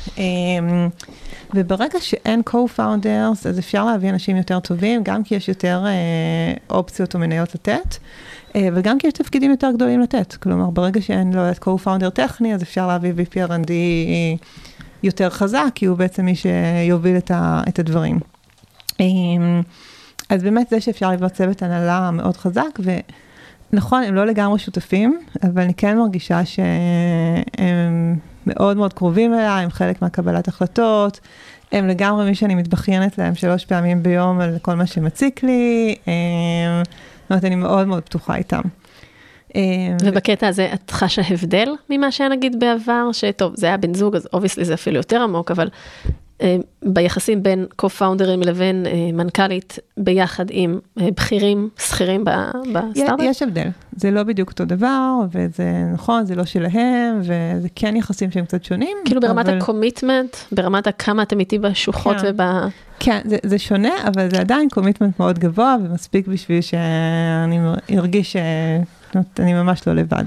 וברגע 1.54 2.00
שאין 2.00 2.42
co-founders, 2.50 3.48
אז 3.48 3.58
אפשר 3.58 3.84
להביא 3.84 4.10
אנשים 4.10 4.36
יותר 4.36 4.60
טובים, 4.60 5.02
גם 5.04 5.24
כי 5.24 5.34
יש 5.34 5.48
יותר 5.48 5.84
אה, 5.86 6.54
אופציות 6.70 7.14
או 7.14 7.20
מניות 7.20 7.54
לתת, 7.54 7.96
אה, 8.56 8.68
וגם 8.74 8.98
כי 8.98 9.06
יש 9.06 9.12
תפקידים 9.12 9.50
יותר 9.50 9.70
גדולים 9.74 10.00
לתת. 10.00 10.34
כלומר, 10.34 10.70
ברגע 10.70 11.02
שאין 11.02 11.32
לו 11.32 11.50
את 11.50 11.58
co-founder 11.58 12.10
טכני, 12.10 12.54
אז 12.54 12.62
אפשר 12.62 12.86
להביא 12.86 13.12
VPRND 13.12 13.70
יותר 15.02 15.30
חזק, 15.30 15.66
כי 15.74 15.86
הוא 15.86 15.98
בעצם 15.98 16.24
מי 16.24 16.34
שיוביל 16.34 17.16
את, 17.16 17.78
הדברים. 17.78 18.18
אה, 19.00 19.06
אז 20.28 20.42
באמת 20.42 20.68
זה 20.70 20.80
שאפשר 20.80 21.10
לבנות 21.10 21.32
צוות 21.32 21.62
הנהלה 21.62 22.10
מאוד 22.10 22.36
חזק, 22.36 22.78
ונכון, 23.72 24.02
הם 24.02 24.14
לא 24.14 24.26
לגמרי 24.26 24.58
שותפים, 24.58 25.20
אבל 25.42 25.62
אני 25.62 25.74
כן 25.74 25.98
מרגישה 25.98 26.44
שהם... 26.44 28.16
מאוד 28.46 28.76
מאוד 28.76 28.92
קרובים 28.92 29.34
אליי, 29.34 29.64
הם 29.64 29.70
חלק 29.70 30.02
מהקבלת 30.02 30.48
החלטות, 30.48 31.20
הם 31.72 31.88
לגמרי 31.88 32.24
מי 32.24 32.34
שאני 32.34 32.54
מתבכיינת 32.54 33.18
להם 33.18 33.34
שלוש 33.34 33.64
פעמים 33.64 34.02
ביום 34.02 34.40
על 34.40 34.58
כל 34.62 34.74
מה 34.74 34.86
שמציק 34.86 35.42
לי, 35.42 35.94
זאת 36.04 37.30
אומרת, 37.30 37.44
אני 37.44 37.54
מאוד 37.54 37.86
מאוד 37.86 38.02
פתוחה 38.02 38.36
איתם. 38.36 38.60
ובקטע 40.02 40.48
הזה 40.48 40.68
את 40.74 40.90
חשה 40.90 41.22
הבדל 41.30 41.68
ממה 41.90 42.12
שהיה 42.12 42.30
נגיד 42.30 42.60
בעבר, 42.60 43.12
שטוב, 43.12 43.52
זה 43.56 43.66
היה 43.66 43.76
בן 43.76 43.94
זוג, 43.94 44.16
אז 44.16 44.28
obviously 44.32 44.64
זה 44.64 44.74
אפילו 44.74 44.96
יותר 44.96 45.22
עמוק, 45.22 45.50
אבל 45.50 45.68
אה, 45.68 46.10
ביחסים 46.82 47.42
בין 47.42 47.66
co-founderים 47.76 48.42
לבין 48.42 48.86
אה, 48.86 48.92
מנכ"לית 49.12 49.78
ביחד 49.96 50.44
עם 50.50 50.78
אה, 51.00 51.08
בכירים, 51.16 51.68
שכירים 51.78 52.24
בסטארט-אפ? 52.24 53.20
יש 53.22 53.42
הבדל, 53.42 53.68
זה 53.96 54.10
לא 54.10 54.22
בדיוק 54.22 54.50
אותו 54.50 54.64
דבר, 54.64 55.20
וזה 55.32 55.64
נכון, 55.94 56.26
זה 56.26 56.34
לא 56.34 56.44
שלהם, 56.44 57.20
וזה 57.20 57.68
כן 57.74 57.96
יחסים 57.96 58.30
שהם 58.30 58.44
קצת 58.44 58.64
שונים. 58.64 58.96
כאילו 59.04 59.20
ברמת 59.20 59.48
אבל... 59.48 59.58
ה 59.58 59.64
commitment, 59.64 60.36
ברמת 60.52 60.86
הכמה 60.86 61.22
אתם 61.22 61.40
איתי 61.40 61.58
בשוחות 61.58 62.16
כן. 62.16 62.26
וב... 62.34 62.40
כן, 62.98 63.20
זה, 63.24 63.36
זה 63.42 63.58
שונה, 63.58 63.92
אבל 64.08 64.30
זה 64.30 64.40
עדיין 64.40 64.68
commitment 64.68 65.20
מאוד 65.20 65.38
גבוה, 65.38 65.76
ומספיק 65.84 66.26
בשביל 66.28 66.60
שאני 66.60 67.58
ארגיש 67.96 68.32
שאני 68.32 69.54
ממש 69.54 69.86
לא 69.86 69.94
לבד. 69.94 70.24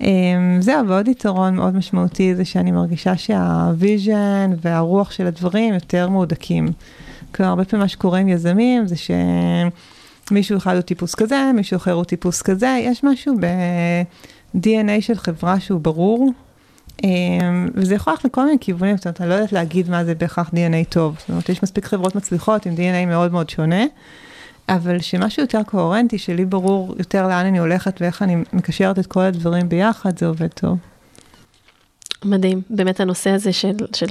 אמ, 0.00 0.58
זהו, 0.60 0.88
ועוד 0.88 1.08
יתרון 1.08 1.56
מאוד 1.56 1.76
משמעותי 1.76 2.34
זה 2.34 2.44
שאני 2.44 2.72
מרגישה 2.72 3.16
שה 3.16 3.61
vision 3.61 4.50
והרוח 4.62 5.10
של 5.10 5.26
הדברים 5.26 5.74
יותר 5.74 6.08
מהודקים. 6.08 6.68
כלומר, 7.34 7.50
הרבה 7.50 7.64
פעמים 7.64 7.82
מה 7.82 7.88
שקורה 7.88 8.18
עם 8.18 8.28
יזמים 8.28 8.86
זה 8.86 8.94
שמישהו 10.30 10.56
אחד 10.56 10.74
הוא 10.74 10.80
טיפוס 10.80 11.14
כזה, 11.14 11.50
מישהו 11.54 11.76
אחר 11.76 11.92
הוא 11.92 12.04
טיפוס 12.04 12.42
כזה, 12.42 12.78
יש 12.80 13.04
משהו 13.04 13.34
ב-DNA 13.40 15.00
של 15.00 15.14
חברה 15.14 15.60
שהוא 15.60 15.80
ברור, 15.80 16.32
אמ, 17.04 17.68
וזה 17.74 17.94
יכול 17.94 18.12
ללכת 18.12 18.24
לכל 18.24 18.44
מיני 18.44 18.56
כיוונים, 18.60 18.96
זאת 18.96 19.06
אומרת, 19.06 19.20
אני 19.20 19.28
לא 19.28 19.34
יודעת 19.34 19.52
להגיד 19.52 19.90
מה 19.90 20.04
זה 20.04 20.14
בהכרח 20.14 20.48
DNA 20.48 20.84
טוב. 20.88 21.16
זאת 21.18 21.28
אומרת, 21.28 21.48
יש 21.48 21.62
מספיק 21.62 21.84
חברות 21.84 22.14
מצליחות 22.14 22.66
עם 22.66 22.74
DNA 22.74 23.06
מאוד 23.06 23.32
מאוד 23.32 23.50
שונה. 23.50 23.84
אבל 24.68 25.00
שמשהו 25.00 25.42
יותר 25.42 25.62
קוהרנטי, 25.62 26.18
שלי 26.18 26.44
ברור 26.44 26.94
יותר 26.98 27.28
לאן 27.28 27.46
אני 27.46 27.58
הולכת 27.58 28.00
ואיך 28.00 28.22
אני 28.22 28.36
מקשרת 28.52 28.98
את 28.98 29.06
כל 29.06 29.20
הדברים 29.20 29.68
ביחד, 29.68 30.18
זה 30.18 30.26
עובד 30.26 30.48
טוב. 30.48 30.78
מדהים, 32.24 32.62
באמת 32.70 33.00
הנושא 33.00 33.30
הזה 33.30 33.52
של, 33.52 33.76
של 33.94 34.06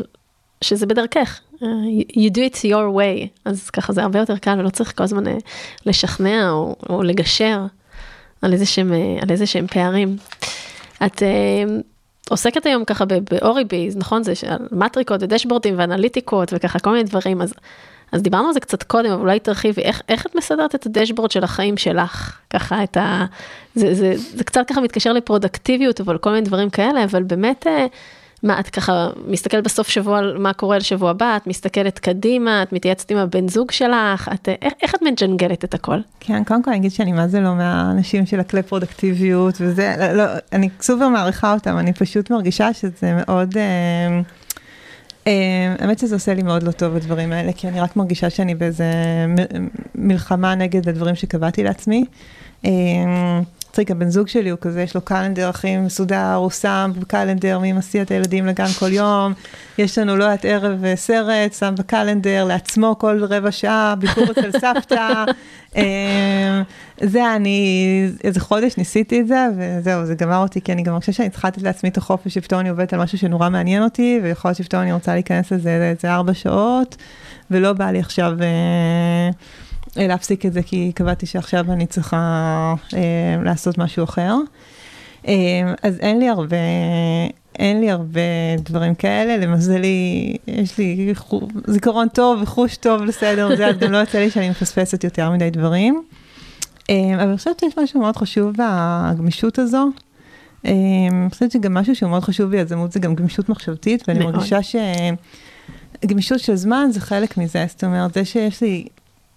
שזה 0.61 0.85
בדרכך, 0.85 1.39
uh, 1.55 1.65
you 2.11 2.29
do 2.33 2.37
it 2.37 2.57
your 2.57 2.95
way, 2.97 3.27
אז 3.45 3.69
ככה 3.69 3.93
זה 3.93 4.03
הרבה 4.03 4.19
יותר 4.19 4.37
קל 4.37 4.59
ולא 4.59 4.69
צריך 4.69 4.97
כל 4.97 5.03
הזמן 5.03 5.27
uh, 5.27 5.29
לשכנע 5.85 6.49
או, 6.49 6.75
או 6.89 7.03
לגשר 7.03 7.65
על 8.41 8.53
איזה 8.53 8.65
שהם, 8.65 8.93
שהם 9.45 9.67
פערים. 9.67 10.17
את 11.05 11.15
uh, 11.15 11.81
עוסקת 12.29 12.65
היום 12.65 12.85
ככה 12.85 13.05
באוריביז, 13.05 13.97
נכון? 13.97 14.23
זה 14.23 14.33
מטריקות 14.71 15.23
ודשבורדים 15.23 15.73
ואנליטיקות 15.77 16.53
וככה 16.55 16.79
כל 16.79 16.89
מיני 16.89 17.03
דברים, 17.03 17.41
אז 17.41 17.53
אז 18.11 18.21
דיברנו 18.21 18.47
על 18.47 18.53
זה 18.53 18.59
קצת 18.59 18.83
קודם, 18.83 19.11
אבל 19.11 19.21
אולי 19.21 19.39
תרחיבי, 19.39 19.81
איך, 19.81 20.01
איך 20.09 20.25
את 20.25 20.35
מסדרת 20.35 20.75
את 20.75 20.85
הדשבורד 20.85 21.31
של 21.31 21.43
החיים 21.43 21.77
שלך? 21.77 22.39
ככה 22.49 22.83
את 22.83 22.97
ה... 22.97 23.25
זה, 23.75 23.93
זה, 23.93 24.13
זה 24.17 24.43
קצת 24.43 24.67
ככה 24.69 24.81
מתקשר 24.81 25.13
לפרודקטיביות, 25.13 26.01
אבל 26.01 26.17
כל 26.17 26.29
מיני 26.29 26.41
דברים 26.41 26.69
כאלה, 26.69 27.03
אבל 27.03 27.23
באמת, 27.23 27.67
אה, 27.67 27.85
מה, 28.43 28.59
את 28.59 28.69
ככה 28.69 29.09
מסתכלת 29.27 29.63
בסוף 29.63 29.89
שבוע 29.89 30.17
על 30.17 30.37
מה 30.37 30.53
קורה 30.53 30.77
לשבוע 30.77 31.09
הבא, 31.09 31.37
את 31.37 31.47
מסתכלת 31.47 31.99
קדימה, 31.99 32.63
את 32.63 32.73
מתייעצת 32.73 33.11
עם 33.11 33.17
הבן 33.17 33.47
זוג 33.47 33.71
שלך, 33.71 34.29
את, 34.33 34.49
איך, 34.61 34.73
איך 34.81 34.95
את 34.95 35.01
מג'נגלת 35.01 35.63
את 35.63 35.73
הכל? 35.73 35.99
כן, 36.19 36.43
קודם 36.43 36.63
כל 36.63 36.71
אני 36.71 36.79
אגיד 36.79 36.91
שאני 36.91 37.11
מה 37.11 37.27
זה 37.27 37.39
לא 37.39 37.55
מהאנשים 37.55 38.25
של 38.25 38.39
הכלי 38.39 38.63
פרודקטיביות 38.63 39.55
וזה, 39.59 39.95
לא, 39.99 40.11
לא, 40.11 40.23
אני 40.53 40.69
סופר 40.81 41.07
מעריכה 41.07 41.53
אותם, 41.53 41.77
אני 41.77 41.93
פשוט 41.93 42.31
מרגישה 42.31 42.73
שזה 42.73 43.13
מאוד... 43.13 43.57
אה, 43.57 44.21
אה, 45.27 45.75
האמת 45.79 45.99
שזה 45.99 46.15
עושה 46.15 46.33
לי 46.33 46.43
מאוד 46.43 46.63
לא 46.63 46.71
טוב 46.71 46.95
הדברים 46.95 47.31
האלה, 47.31 47.51
כי 47.53 47.67
אני 47.67 47.79
רק 47.79 47.95
מרגישה 47.95 48.29
שאני 48.29 48.55
באיזה 48.55 48.85
מלחמה 49.95 50.55
נגד 50.55 50.89
הדברים 50.89 51.15
שקבעתי 51.15 51.63
לעצמי. 51.63 52.05
מצחיק, 53.77 53.91
הבן 53.91 54.09
זוג 54.09 54.27
שלי 54.27 54.49
הוא 54.49 54.59
כזה, 54.61 54.81
יש 54.81 54.95
לו 54.95 55.01
קלנדר 55.01 55.49
הכי 55.49 55.77
מסודר, 55.77 56.33
הוא 56.33 56.49
שם 56.49 56.91
בקלנדר 56.99 57.59
מי 57.59 57.73
מסיע 57.73 58.01
את 58.01 58.11
הילדים 58.11 58.45
לגן 58.45 58.67
כל 58.79 58.93
יום, 58.93 59.33
יש 59.77 59.97
לנו 59.97 60.15
לא 60.15 60.23
יודעת 60.23 60.45
ערב 60.45 60.85
אה, 60.85 60.95
סרט, 60.95 61.53
שם 61.53 61.75
בקלנדר 61.77 62.43
לעצמו 62.43 62.95
כל 62.99 63.23
רבע 63.23 63.51
שעה, 63.51 63.95
ביקור 63.99 64.23
אצל 64.31 64.51
סבתא. 64.61 65.25
אה, 65.75 66.61
זה 67.01 67.35
אני, 67.35 68.09
איזה 68.23 68.39
חודש 68.39 68.77
ניסיתי 68.77 69.21
את 69.21 69.27
זה, 69.27 69.47
וזהו, 69.57 70.05
זה 70.05 70.15
גמר 70.15 70.37
אותי, 70.37 70.61
כי 70.61 70.71
אני 70.71 70.83
גם 70.83 70.99
חושבת 70.99 71.15
שאני 71.15 71.29
צריכה 71.29 71.47
לתת 71.47 71.61
לעצמי 71.61 71.89
את 71.89 71.97
החופש, 71.97 72.33
שפתאום 72.33 72.59
אני 72.59 72.69
עובדת 72.69 72.93
על 72.93 72.99
משהו 72.99 73.17
שנורא 73.17 73.49
מעניין 73.49 73.83
אותי, 73.83 74.19
ויכול 74.23 74.49
להיות 74.49 74.57
שפתאום 74.57 74.81
אני 74.81 74.93
רוצה 74.93 75.13
להיכנס 75.13 75.51
לזה 75.51 75.93
איזה 75.95 76.13
ארבע 76.13 76.33
שעות, 76.33 76.95
ולא 77.51 77.73
בא 77.73 77.91
לי 77.91 77.99
עכשיו... 77.99 78.31
אה, 78.41 79.29
להפסיק 79.97 80.45
את 80.45 80.53
זה, 80.53 80.63
כי 80.63 80.91
קבעתי 80.95 81.25
שעכשיו 81.25 81.71
אני 81.71 81.85
צריכה 81.85 82.73
אה, 82.93 83.43
לעשות 83.43 83.77
משהו 83.77 84.03
אחר. 84.03 84.35
אה, 85.27 85.33
אז 85.83 85.99
אין 85.99 86.19
לי 86.19 86.29
הרבה, 86.29 86.57
אין 87.59 87.79
לי 87.79 87.91
הרבה 87.91 88.21
דברים 88.57 88.95
כאלה, 88.95 89.37
למזלי, 89.37 90.37
יש 90.47 90.77
לי 90.77 91.13
זיכרון 91.67 92.07
טוב 92.07 92.41
וחוש 92.41 92.77
טוב 92.77 93.03
לסדר, 93.03 93.55
זה 93.55 93.71
גם 93.79 93.91
לא 93.91 93.97
יוצא 93.97 94.19
לי 94.19 94.29
שאני 94.29 94.49
מפספסת 94.49 95.03
יותר 95.03 95.31
מדי 95.31 95.49
דברים. 95.49 96.03
אה, 96.89 96.95
אבל 97.15 97.27
אני 97.27 97.37
חושבת 97.37 97.59
שיש 97.59 97.77
משהו 97.77 97.99
מאוד 97.99 98.17
חשוב 98.17 98.53
בגמישות 98.57 99.59
הזו. 99.59 99.89
אה, 100.65 100.71
אני 101.11 101.29
חושבת 101.29 101.51
שגם 101.51 101.73
משהו 101.73 101.95
שהוא 101.95 102.09
מאוד 102.09 102.23
חשוב 102.23 102.51
ביזמות 102.51 102.91
זה 102.91 102.99
גם 102.99 103.15
גמישות 103.15 103.49
מחשבתית, 103.49 104.03
ואני 104.07 104.25
מרגישה 104.25 104.59
שגמישות 106.03 106.39
של 106.39 106.55
זמן 106.55 106.89
זה 106.91 107.01
חלק 107.01 107.37
מזה, 107.37 107.65
זאת 107.69 107.83
אומרת, 107.83 108.13
זה 108.13 108.25
שיש 108.25 108.61
לי 108.61 108.87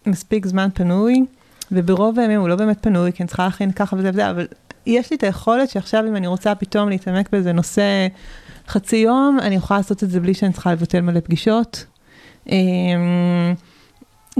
מספיק 0.06 0.46
זמן 0.46 0.68
פנוי, 0.74 1.24
וברוב 1.72 2.18
הימים 2.18 2.40
הוא 2.40 2.48
לא 2.48 2.56
באמת 2.56 2.78
פנוי, 2.80 3.12
כי 3.12 3.22
אני 3.22 3.28
צריכה 3.28 3.44
להכין 3.44 3.72
ככה 3.72 3.96
וזה 3.96 4.10
וזה, 4.10 4.30
אבל 4.30 4.46
יש 4.86 5.10
לי 5.10 5.16
את 5.16 5.22
היכולת 5.22 5.70
שעכשיו 5.70 6.06
אם 6.08 6.16
אני 6.16 6.26
רוצה 6.26 6.54
פתאום 6.54 6.88
להתעמק 6.88 7.30
באיזה 7.32 7.52
נושא 7.52 8.06
חצי 8.68 8.96
יום, 8.96 9.38
אני 9.42 9.54
יכולה 9.54 9.80
לעשות 9.80 10.02
את 10.04 10.10
זה 10.10 10.20
בלי 10.20 10.34
שאני 10.34 10.52
צריכה 10.52 10.72
לבטל 10.72 11.00
מלא 11.00 11.20
פגישות. 11.20 11.86
אמ, 12.48 13.54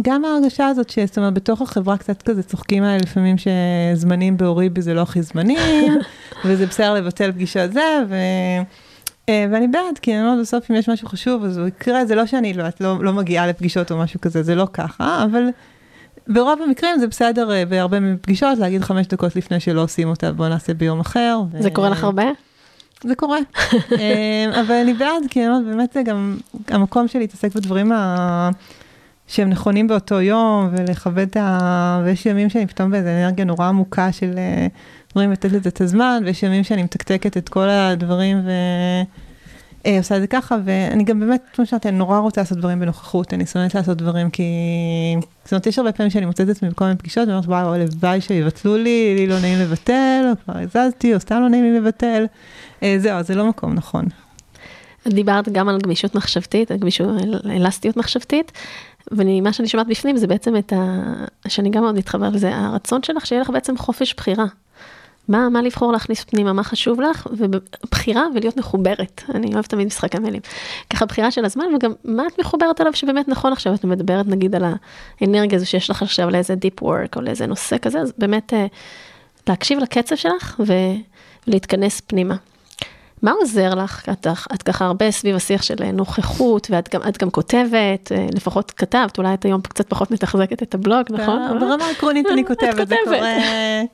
גם 0.02 0.24
ההרגשה 0.24 0.66
הזאת, 0.66 0.92
זאת 1.06 1.18
אומרת, 1.18 1.34
בתוך 1.34 1.62
החברה 1.62 1.96
קצת 1.96 2.22
כזה 2.22 2.42
צוחקים 2.42 2.82
עליי 2.82 2.98
לפעמים 2.98 3.36
שזמנים 3.38 4.36
באוריבי 4.36 4.82
זה 4.82 4.94
לא 4.94 5.00
הכי 5.00 5.22
זמנים, 5.22 5.98
וזה 6.44 6.66
בסדר 6.66 6.94
לבטל 6.94 7.32
פגישה 7.32 7.68
זה, 7.68 8.02
ו... 8.08 8.14
אה, 9.28 9.46
ואני 9.52 9.68
בעד, 9.68 9.98
כי 10.02 10.14
אני 10.14 10.22
אומרת 10.22 10.40
בסוף 10.40 10.70
אם 10.70 10.76
יש 10.76 10.88
משהו 10.88 11.08
חשוב 11.08 11.44
אז 11.44 11.58
הוא 11.58 11.66
יקרה, 11.66 12.04
זה 12.06 12.14
לא 12.14 12.26
שאני 12.26 12.52
לא, 12.52 12.68
את 12.68 12.80
לא, 12.80 13.04
לא 13.04 13.12
מגיעה 13.12 13.46
לפגישות 13.46 13.92
או 13.92 13.98
משהו 13.98 14.20
כזה, 14.20 14.42
זה 14.42 14.54
לא 14.54 14.66
ככה, 14.72 15.24
אבל 15.24 15.42
ברוב 16.28 16.62
המקרים 16.62 16.98
זה 16.98 17.06
בסדר 17.06 17.52
אה, 17.52 17.64
בהרבה 17.64 17.96
פגישות 18.20 18.58
להגיד 18.58 18.82
חמש 18.82 19.06
דקות 19.06 19.36
לפני 19.36 19.60
שלא 19.60 19.82
עושים 19.82 20.08
אותה, 20.08 20.32
בוא 20.32 20.48
נעשה 20.48 20.74
ביום 20.74 21.00
אחר. 21.00 21.40
ו... 21.52 21.62
זה 21.62 21.70
קורה 21.70 21.90
לך 21.90 22.04
הרבה? 22.04 22.24
זה 23.04 23.14
קורה, 23.14 23.38
אה, 24.00 24.60
אבל 24.60 24.74
אני 24.74 24.94
בעד, 24.94 25.22
כי 25.30 25.40
אני 25.40 25.48
אומרת, 25.48 25.64
באמת 25.64 25.92
זה 25.92 26.02
גם 26.02 26.36
המקום 26.68 27.08
שלי 27.08 27.20
להתעסק 27.20 27.54
בדברים 27.54 27.92
ה... 27.92 28.50
שהם 29.31 29.51
נכונים 29.51 29.89
באותו 29.89 30.20
יום, 30.20 30.68
ולכבד 30.72 31.26
את 31.28 31.37
ה... 31.37 32.03
ויש 32.05 32.26
ימים 32.26 32.51
שאני 32.51 32.66
פתאום 32.66 32.91
באיזה 32.91 33.18
אנרגיה 33.22 33.45
נורא 33.45 33.66
עמוקה 33.66 34.12
של 34.12 34.31
דברים 35.12 35.33
לתת 35.33 35.53
לזה 35.53 35.68
את 35.68 35.81
הזמן, 35.81 36.22
ויש 36.24 36.43
ימים 36.43 36.64
שאני 36.64 36.83
מתקתקת 36.83 37.37
את 37.37 37.49
כל 37.49 37.68
הדברים 37.68 38.39
ו... 38.45 38.51
אה, 39.87 39.99
עושה 39.99 40.16
את 40.16 40.20
זה 40.20 40.26
ככה, 40.26 40.57
ואני 40.64 41.05
גם 41.05 41.20
באמת, 41.20 41.43
כמו 41.53 41.66
שאמרתי, 41.66 41.89
אני 41.89 41.99
נורא 41.99 42.18
רוצה 42.18 42.41
לעשות 42.41 42.59
דברים 42.59 42.81
בנוכחות, 42.81 43.35
אני 43.35 43.47
שונאת 43.47 43.74
לעשות 43.74 43.99
דברים 43.99 44.31
כי... 44.31 44.45
זאת 45.45 45.53
אומרת, 45.53 45.66
יש 45.66 45.78
הרבה 45.78 45.93
פעמים 45.93 46.11
שאני 46.11 46.26
מוצאת 46.26 46.51
את 46.51 46.57
עצמי 46.57 46.70
בכל 46.70 46.85
מיני 46.85 46.97
פגישות, 46.97 47.28
ואומרת, 47.28 47.47
וואו, 47.47 47.74
הלוואי 47.74 48.20
שיבטלו 48.20 48.76
לי, 48.76 49.14
לי 49.16 49.26
לא 49.26 49.41
נעים 49.41 49.59
לבטל, 49.59 50.24
או 50.31 50.33
כבר 50.45 50.59
הזזתי, 50.59 51.14
או 51.14 51.20
סתם 51.20 51.41
לא 51.41 51.49
נעים 51.49 51.64
לי 51.64 51.81
לבטל. 51.81 52.26
אה, 52.83 52.97
זהו, 52.99 53.22
זה 53.22 53.35
לא 53.35 53.49
מקום 53.49 53.74
נכון. 53.74 54.05
דיברת 55.09 55.49
גם 55.49 55.68
על 55.68 55.78
גמישות 55.78 56.14
מחשבתית, 56.14 56.70
על 56.70 56.76
גמישות, 56.76 57.09
אלסטיות 57.45 57.97
מחשבתית, 57.97 58.53
ומה 59.11 59.53
שאני 59.53 59.68
שומעת 59.68 59.86
בפנים 59.86 60.16
זה 60.16 60.26
בעצם 60.26 60.57
את 60.57 60.72
ה... 60.72 61.03
שאני 61.48 61.70
גם 61.70 61.82
מאוד 61.82 61.94
מתחברת 61.94 62.32
לזה, 62.32 62.57
הרצון 62.57 63.03
שלך 63.03 63.26
שיהיה 63.26 63.42
לך 63.42 63.51
בעצם 63.51 63.76
חופש 63.76 64.14
בחירה. 64.14 64.46
מה, 65.28 65.48
מה 65.48 65.62
לבחור 65.62 65.92
להכניס 65.92 66.24
פנימה, 66.24 66.53
מה 66.53 66.62
חשוב 66.62 67.01
לך, 67.01 67.28
ובחירה 67.32 68.26
ולהיות 68.34 68.57
מחוברת. 68.57 69.22
אני 69.34 69.55
אוהבת 69.55 69.68
תמיד 69.68 69.86
משחק 69.86 70.16
המילים. 70.16 70.40
ככה 70.90 71.07
בחירה 71.07 71.30
של 71.30 71.44
הזמן, 71.44 71.64
וגם 71.74 71.92
מה 72.05 72.22
את 72.26 72.40
מחוברת 72.40 72.80
עליו 72.80 72.92
שבאמת 72.92 73.28
נכון 73.28 73.53
עכשיו, 73.53 73.74
את 73.74 73.84
מדברת 73.84 74.26
נגיד 74.26 74.55
על 74.55 74.64
האנרגיה 75.20 75.57
הזו 75.57 75.66
שיש 75.66 75.90
לך 75.90 76.03
עכשיו 76.03 76.30
לאיזה 76.30 76.55
דיפ 76.55 76.82
וורק 76.82 77.16
או 77.16 77.20
לאיזה 77.20 77.46
נושא 77.46 77.76
כזה, 77.82 78.01
אז 78.01 78.12
באמת 78.18 78.55
אה, 78.55 78.66
להקשיב 79.48 79.78
לקצב 79.78 80.16
שלך 80.16 80.61
ולהתכנס 81.46 82.01
פנימה. 82.01 82.36
מה 83.22 83.32
עוזר 83.32 83.74
לך? 83.74 84.08
את, 84.12 84.26
את 84.54 84.62
ככה 84.62 84.84
הרבה 84.84 85.10
סביב 85.10 85.36
השיח 85.36 85.62
של 85.62 85.74
נוכחות, 85.92 86.66
ואת 86.70 86.94
גם, 86.94 87.00
גם 87.20 87.30
כותבת, 87.30 88.12
אה, 88.12 88.26
לפחות 88.34 88.70
כתבת, 88.70 89.18
אולי 89.18 89.34
את 89.34 89.44
היום 89.44 89.60
קצת 89.60 89.88
פחות 89.88 90.10
מתחזקת 90.10 90.62
את 90.62 90.74
הבלוג, 90.74 91.06
כן, 91.08 91.14
נכון? 91.14 91.58
ברמה 91.60 91.90
עקרונית 91.90 92.26
אני 92.32 92.44
כותבת, 92.50 92.88
זה 92.88 92.96
קורה, 93.04 93.18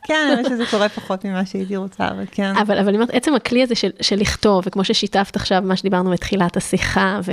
כן, 0.05 0.29
אני 0.33 0.43
חושבת 0.43 0.59
שזה 0.59 0.71
קורה 0.71 0.89
פחות 0.89 1.25
ממה 1.25 1.47
שהייתי 1.47 1.77
רוצה, 1.77 2.09
אבל 2.09 2.25
כן. 2.31 2.53
אבל, 2.57 2.79
אבל 2.79 2.89
אני 2.89 2.97
אומרת, 2.97 3.11
עצם 3.11 3.35
הכלי 3.35 3.63
הזה 3.63 3.75
של, 3.75 3.91
של 4.01 4.17
לכתוב, 4.17 4.63
וכמו 4.67 4.85
ששיתפת 4.85 5.37
עכשיו, 5.37 5.63
מה 5.65 5.77
שדיברנו 5.77 6.11
בתחילת 6.11 6.57
השיחה, 6.57 7.21
ו, 7.25 7.33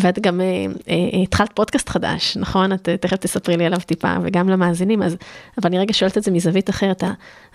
ואת 0.00 0.18
גם 0.18 0.40
אה, 0.40 0.46
אה, 0.88 1.22
התחלת 1.22 1.52
פודקאסט 1.52 1.88
חדש, 1.88 2.36
נכון? 2.36 2.72
את 2.72 2.88
תכף 3.00 3.16
תספרי 3.16 3.56
לי 3.56 3.66
עליו 3.66 3.78
טיפה, 3.86 4.14
וגם 4.22 4.48
למאזינים, 4.48 5.02
אז, 5.02 5.16
אבל 5.58 5.66
אני 5.66 5.78
רגע 5.78 5.92
שואלת 5.92 6.18
את 6.18 6.22
זה 6.22 6.30
מזווית 6.30 6.70
אחרת, 6.70 7.04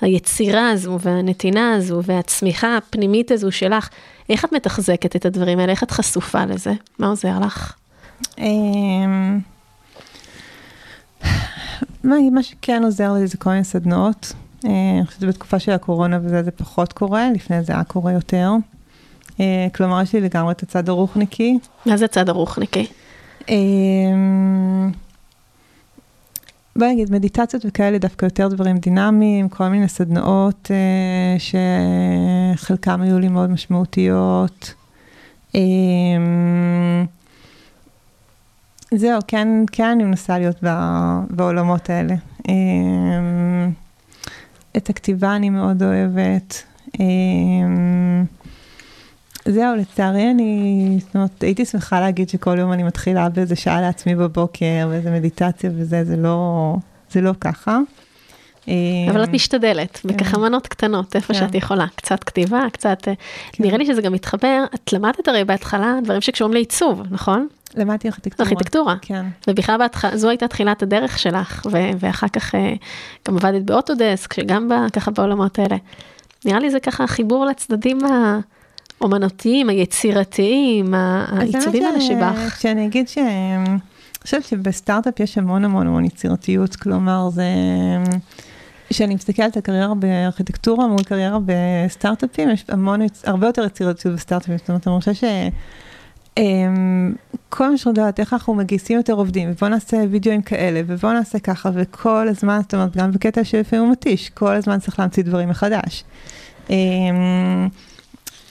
היצירה 0.02 0.70
הזו, 0.70 0.98
והנתינה 1.02 1.74
הזו, 1.74 2.02
והצמיחה 2.04 2.78
הפנימית 2.78 3.32
הזו 3.32 3.52
שלך, 3.52 3.89
איך 4.30 4.46
את 4.46 4.54
מתחזקת 4.54 5.16
את 5.16 5.26
הדברים 5.26 5.60
האלה? 5.60 5.72
איך 5.72 5.84
את 5.84 5.91
חשופה 5.91 6.46
לזה? 6.46 6.74
מה 7.00 7.08
עוזר 7.08 7.39
לך? 7.39 7.74
אמ, 8.38 9.39
מה 12.04 12.44
שכן 12.44 12.84
עוזר 12.84 13.14
לי 13.14 13.28
זה 13.28 13.38
כל 13.38 13.50
מיני 13.50 13.64
סדנאות. 13.64 14.34
אה, 14.66 14.70
אני 14.98 15.06
חושבת 15.06 15.22
שבתקופה 15.22 15.60
של 15.60 15.72
הקורונה 15.72 16.20
וזה 16.24 16.44
זה 16.44 16.52
פחות 16.52 16.94
קורה, 16.94 17.32
לפני 17.36 17.64
זה 17.64 17.74
היה 17.74 17.84
קורה 17.84 18.12
יותר. 18.12 18.52
אה, 19.40 19.68
כלומר, 19.76 20.02
יש 20.02 20.16
לי 20.16 20.22
לגמרי 20.22 20.52
את 20.52 20.64
הצד 20.64 20.90
הרוחניקי. 20.90 21.60
מה 21.86 21.98
זה 21.98 22.06
הצד 22.06 22.30
הרוחניקי? 22.30 22.86
אמ, 23.50 24.92
בוא 26.76 26.88
נגיד, 26.88 27.12
מדיטציות 27.12 27.66
וכאלה 27.66 27.98
דווקא 27.98 28.26
יותר 28.26 28.48
דברים 28.48 28.78
דינמיים, 28.78 29.50
כל 29.50 29.68
מיני 29.68 29.88
סדנאות 29.88 30.72
אה, 30.72 31.36
שחלקם 32.60 33.02
היו 33.02 33.20
לי 33.20 33.28
מאוד 33.28 33.50
משמעותיות. 33.50 34.74
אה, 35.56 35.62
זהו, 38.96 39.20
כן, 39.28 39.48
כן 39.72 39.90
אני 39.90 40.04
מנסה 40.04 40.40
להיות 40.40 40.64
בעולמות 41.30 41.90
האלה. 41.90 42.16
אה, 42.50 42.54
את 44.78 44.90
הכתיבה 44.90 45.36
אני 45.36 45.50
מאוד 45.50 45.84
אוהבת. 45.84 46.64
אה, 47.00 47.06
זהו, 49.46 49.76
לצערי 49.76 50.32
אני, 50.32 50.98
זאת 51.00 51.16
אומרת, 51.16 51.44
הייתי 51.44 51.66
שמחה 51.66 52.00
להגיד 52.00 52.30
שכל 52.30 52.60
יום 52.60 52.74
אני 52.74 52.84
מתחילה 52.84 53.30
באיזה 53.30 53.56
שעה 53.56 53.82
לעצמי 53.82 54.16
בבוקר, 54.16 54.88
ואיזה 54.89 55.12
מדיטציה 55.12 55.70
וזה, 55.76 56.04
זה 56.04 56.18
לא, 56.18 56.76
זה 57.12 57.22
לא 57.22 57.32
ככה. 57.41 57.80
אבל 59.12 59.24
את 59.24 59.30
משתדלת, 59.30 59.98
כן. 59.98 60.10
בככה 60.10 60.38
מנות 60.38 60.68
קטנות, 60.68 61.16
איפה 61.16 61.34
כן. 61.34 61.39
שאת 61.39 61.56
יכולה, 61.56 61.86
קצת 61.96 62.24
כתיבה, 62.24 62.62
קצת, 62.72 63.08
אה, 63.08 63.14
כן. 63.52 63.64
נראה 63.64 63.78
לי 63.78 63.86
שזה 63.86 64.02
גם 64.02 64.14
מתחבר, 64.14 64.64
את 64.76 64.94
למדת 64.94 65.28
הרי 65.28 65.44
בהתחלה 65.44 65.96
דברים 66.04 66.22
שקשורים 66.22 66.54
לעיצוב, 66.54 67.02
נכון? 67.12 67.48
למדתי 67.76 68.08
ארכיטקטורה. 68.08 68.50
ארכיטקטורה. 68.50 68.96
כן. 69.02 69.26
ובכלל 69.48 69.78
בהתחלה, 69.78 70.18
זו 70.18 70.30
הייתה 70.30 70.48
תחילת 70.48 70.84
הדרך 70.84 71.20
שלך, 71.20 71.66
ו- 71.72 71.89
ואחר 72.00 72.28
כך 72.28 72.56
אה, 72.56 72.74
גם 73.28 73.38
עבדת 73.38 73.62
באוטודסק, 73.62 74.34
שגם 74.34 74.72
ככה 74.94 75.12
בעולמות 75.12 75.60
האלה. 75.60 75.76
נראה 76.46 76.60
לי 76.60 76.70
זה 76.70 76.80
ככה 76.80 77.08
חיבור 77.08 77.46
לצדדים 77.46 78.06
ה... 78.06 78.39
האומנותיים, 79.02 79.70
היצירתיים, 79.70 80.94
העיצובים 80.94 81.86
האלה 81.86 82.02
שבך. 82.02 82.62
שאני 82.62 82.86
אגיד 82.86 83.08
ש... 83.08 83.18
אני 83.18 84.26
חושבת 84.26 84.44
שבסטארט-אפ 84.44 85.20
יש 85.20 85.38
המון 85.38 85.66
המון 85.66 85.88
המון 85.88 86.06
יצירתיות, 86.06 86.76
כלומר 86.76 87.30
זה... 87.30 87.46
כשאני 88.89 89.16
מסתכלת 89.16 89.56
על 89.56 89.62
קריירה 89.62 89.96
בארכיטקטורה 89.96 90.88
מול 90.88 91.04
קריירה 91.04 91.38
בסטארט-אפים, 91.46 92.50
יש 92.50 92.66
המון, 92.70 93.02
הרבה 93.24 93.48
יותר 93.48 93.66
יצירתיות 93.66 94.16
בסטארט-אפים, 94.16 94.58
זאת 94.58 94.70
אומרת, 94.70 94.88
אני 94.88 95.00
חושבת 95.00 95.16
ש... 95.16 95.24
אמ, 96.38 97.14
כל 97.50 97.70
מה 97.72 97.78
שאני 97.78 98.00
יודעת, 98.00 98.20
איך 98.20 98.34
אנחנו 98.34 98.54
מגייסים 98.54 98.98
יותר 98.98 99.14
עובדים, 99.14 99.52
ובואו 99.52 99.72
נעשה 99.72 99.98
וידאוים 100.12 100.41
כאלה, 100.41 100.82
ובואו 100.88 101.14
נעשה 101.14 101.39
ככה, 101.39 101.70
וכל 101.74 102.28
הזמן, 102.28 102.60
זאת 102.62 102.74
אומרת, 102.74 102.98
גם 102.98 103.12
בקטע 103.12 103.44
שלפעמים 103.44 103.86
הוא 103.86 103.91
מתיש, 103.91 104.30
כל 104.30 104.56
הזמן 104.56 104.80
צריך 104.80 105.00
להמציא 105.00 105.24
דברים 105.24 105.50
מחדש. 105.50 106.04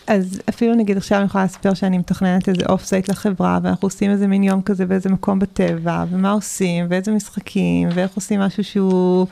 אז 0.07 0.41
אפילו 0.49 0.75
נגיד 0.75 0.97
עכשיו 0.97 1.19
אני 1.19 1.27
יכולה 1.27 1.45
לספר 1.45 1.75
שאני 1.75 1.99
מתכננת 1.99 2.49
איזה 2.49 2.63
off-site 2.69 3.09
לחברה, 3.09 3.59
ואנחנו 3.63 3.87
עושים 3.87 4.11
איזה 4.11 4.27
מין 4.27 4.43
יום 4.43 4.63
כזה 4.63 4.87
באיזה 4.87 5.09
מקום 5.09 5.39
בטבע, 5.39 6.05
ומה 6.11 6.31
עושים, 6.31 6.87
ואיזה 6.89 7.13
משחקים, 7.13 7.89
ואיך 7.95 8.11
עושים 8.15 8.41
משהו 8.41 8.65
שהוא... 8.65 9.27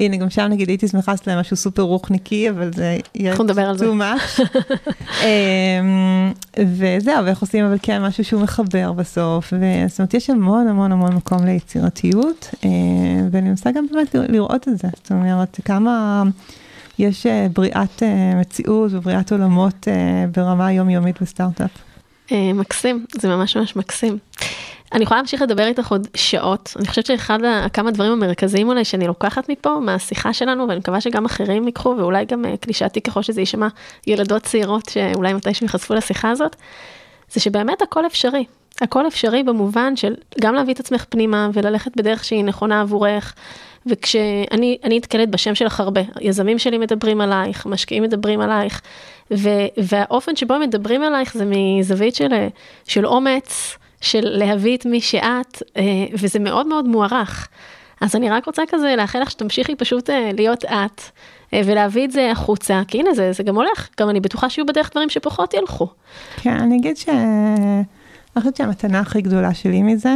הנה, 0.00 0.16
גם 0.16 0.30
שם 0.30 0.42
נגיד 0.42 0.68
הייתי 0.68 0.88
שמחה 0.88 1.12
לעשות 1.12 1.26
להם 1.26 1.38
משהו 1.40 1.56
סופר 1.56 1.82
רוחניקי, 1.82 2.50
אבל 2.50 2.70
זה 2.74 2.98
יהיה 3.14 3.34
על 3.68 3.78
זה. 3.78 3.84
אמ, 5.22 6.32
וזהו, 6.58 7.24
ואיך 7.24 7.40
עושים 7.40 7.64
אבל 7.64 7.76
כן 7.82 8.02
משהו 8.02 8.24
שהוא 8.24 8.42
מחבר 8.42 8.92
בסוף, 8.92 9.52
וזאת 9.52 9.98
אומרת, 10.00 10.14
יש 10.14 10.30
המון 10.30 10.68
המון 10.68 10.92
המון 10.92 11.14
מקום 11.14 11.44
ליצירתיות, 11.44 12.50
אה, 12.64 12.70
ואני 13.30 13.48
מנסה 13.48 13.70
גם 13.70 13.86
באמת 13.92 14.14
לראות 14.14 14.68
את 14.68 14.78
זה, 14.78 14.88
זאת 15.02 15.12
אומרת, 15.12 15.60
כמה... 15.64 16.22
יש 16.98 17.26
אה, 17.26 17.46
בריאת 17.52 18.02
אה, 18.02 18.34
מציאות 18.40 18.92
ובריאת 18.92 19.32
עולמות 19.32 19.88
אה, 19.88 20.24
ברמה 20.36 20.72
יומיומית 20.72 21.22
בסטארט-אפ. 21.22 21.70
מקסים, 22.54 23.06
זה 23.20 23.28
ממש 23.28 23.56
ממש 23.56 23.76
מקסים. 23.76 24.18
אני 24.92 25.02
יכולה 25.02 25.20
להמשיך 25.20 25.42
לדבר 25.42 25.66
איתך 25.66 25.90
עוד 25.90 26.08
שעות. 26.14 26.74
אני 26.78 26.88
חושבת 26.88 27.06
שאחד 27.06 27.38
כמה 27.72 27.90
דברים 27.90 28.12
המרכזיים 28.12 28.68
אולי 28.68 28.84
שאני 28.84 29.06
לוקחת 29.06 29.48
מפה 29.48 29.80
מהשיחה 29.80 30.32
שלנו, 30.32 30.68
ואני 30.68 30.78
מקווה 30.78 31.00
שגם 31.00 31.24
אחרים 31.24 31.66
ייקחו, 31.66 31.94
ואולי 31.98 32.24
גם 32.24 32.44
קלישאתי 32.60 33.00
ככל 33.00 33.22
שזה 33.22 33.40
יישמע 33.40 33.68
ילדות 34.06 34.42
צעירות 34.42 34.88
שאולי 34.88 35.34
מתישהו 35.34 35.64
ייחשפו 35.64 35.94
לשיחה 35.94 36.30
הזאת, 36.30 36.56
זה 37.32 37.40
שבאמת 37.40 37.82
הכל 37.82 38.06
אפשרי. 38.06 38.44
הכל 38.80 39.06
אפשרי 39.06 39.42
במובן 39.42 39.96
של 39.96 40.14
גם 40.40 40.54
להביא 40.54 40.74
את 40.74 40.80
עצמך 40.80 41.04
פנימה 41.08 41.50
וללכת 41.52 41.96
בדרך 41.96 42.24
שהיא 42.24 42.44
נכונה 42.44 42.80
עבורך. 42.80 43.34
וכשאני 43.86 44.78
נתקלת 44.84 45.30
בשם 45.30 45.54
שלך 45.54 45.80
הרבה, 45.80 46.00
יזמים 46.20 46.58
שלי 46.58 46.78
מדברים 46.78 47.20
עלייך, 47.20 47.66
משקיעים 47.66 48.02
מדברים 48.02 48.40
עלייך, 48.40 48.80
ו, 49.30 49.48
והאופן 49.76 50.36
שבו 50.36 50.58
מדברים 50.58 51.02
עלייך 51.02 51.34
זה 51.34 51.44
מזווית 51.46 52.14
של, 52.14 52.46
של 52.84 53.06
אומץ, 53.06 53.76
של 54.00 54.20
להביא 54.22 54.76
את 54.76 54.86
מי 54.86 55.00
שאת, 55.00 55.62
אה, 55.76 55.82
וזה 56.12 56.38
מאוד 56.38 56.66
מאוד 56.66 56.88
מוערך. 56.88 57.48
אז 58.00 58.16
אני 58.16 58.30
רק 58.30 58.46
רוצה 58.46 58.62
כזה 58.68 58.94
לאחל 58.96 59.20
לך 59.20 59.30
שתמשיכי 59.30 59.74
פשוט 59.74 60.10
אה, 60.10 60.30
להיות 60.36 60.64
את, 60.64 61.00
אה, 61.54 61.60
ולהביא 61.64 62.04
את 62.04 62.10
זה 62.10 62.30
החוצה, 62.30 62.82
כי 62.88 63.00
הנה 63.00 63.14
זה, 63.14 63.32
זה 63.32 63.42
גם 63.42 63.56
הולך, 63.56 63.88
גם 64.00 64.10
אני 64.10 64.20
בטוחה 64.20 64.50
שיהיו 64.50 64.66
בדרך 64.66 64.90
דברים 64.90 65.10
שפחות 65.10 65.54
ילכו. 65.54 65.88
כן, 66.36 66.56
אני 66.56 66.76
אגיד 66.76 66.96
ש... 66.96 67.08
אני 67.08 68.40
חושבת 68.40 68.56
שהמתנה 68.56 69.00
הכי 69.00 69.20
גדולה 69.20 69.54
שלי 69.54 69.82
מזה, 69.82 70.14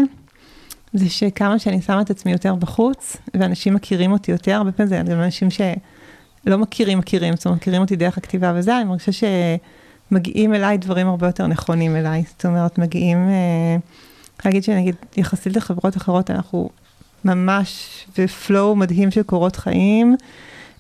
זה 0.92 1.10
שכמה 1.10 1.58
שאני 1.58 1.82
שמה 1.82 2.00
את 2.00 2.10
עצמי 2.10 2.32
יותר 2.32 2.54
בחוץ, 2.54 3.16
ואנשים 3.34 3.74
מכירים 3.74 4.12
אותי 4.12 4.32
יותר, 4.32 4.52
הרבה 4.52 4.72
פעמים 4.72 4.88
זה 4.88 5.12
גם 5.12 5.20
אנשים 5.20 5.48
שלא 5.50 6.58
מכירים, 6.58 6.98
מכירים, 6.98 7.36
זאת 7.36 7.46
אומרת, 7.46 7.60
מכירים 7.60 7.82
אותי 7.82 7.96
דרך 7.96 8.18
הכתיבה 8.18 8.52
וזה, 8.56 8.76
אני 8.76 8.84
מרגישה 8.84 9.26
מגיעים 10.10 10.54
אליי 10.54 10.78
דברים 10.78 11.08
הרבה 11.08 11.26
יותר 11.26 11.46
נכונים 11.46 11.96
אליי. 11.96 12.24
זאת 12.28 12.46
אומרת, 12.46 12.78
מגיעים, 12.78 13.28
אה, 13.28 13.76
להגיד 14.44 14.64
שנגיד, 14.64 14.94
יחסית 15.16 15.56
לחברות 15.56 15.96
אחרות, 15.96 16.30
אנחנו 16.30 16.70
ממש 17.24 17.88
בפלואו 18.18 18.76
מדהים 18.76 19.10
של 19.10 19.22
קורות 19.22 19.56
חיים. 19.56 20.16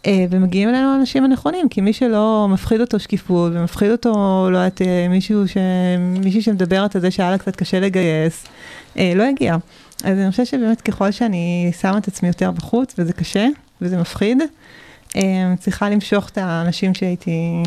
אה, 0.06 0.24
ומגיעים 0.30 0.68
אלינו 0.68 0.88
האנשים 0.92 1.24
הנכונים, 1.24 1.68
כי 1.68 1.80
מי 1.80 1.92
שלא 1.92 2.46
מפחיד 2.50 2.80
אותו 2.80 2.98
שקיפות, 2.98 3.52
ומפחיד 3.54 3.90
אותו, 3.90 4.12
לא 4.50 4.58
יודעת, 4.58 4.82
אה, 4.82 5.06
מישהו 5.08 5.48
ש... 5.48 5.56
מישהי 5.98 6.42
שמדברת 6.42 6.96
על 6.96 7.00
זה 7.00 7.10
שהיה 7.10 7.30
לה 7.30 7.38
קצת 7.38 7.56
קשה 7.56 7.80
לגייס, 7.80 8.46
לא 8.96 9.24
יגיע. 9.30 9.56
אז 10.04 10.18
אני 10.18 10.30
חושבת 10.30 10.46
שבאמת 10.46 10.80
ככל 10.80 11.10
שאני 11.10 11.72
שמה 11.80 11.98
את 11.98 12.08
עצמי 12.08 12.28
יותר 12.28 12.50
בחוץ, 12.50 12.94
וזה 12.98 13.12
קשה, 13.12 13.46
וזה 13.80 13.96
מפחיד, 13.96 14.38
צריכה 15.58 15.90
למשוך 15.90 16.28
את 16.28 16.38
האנשים 16.38 16.94
שהייתי, 16.94 17.62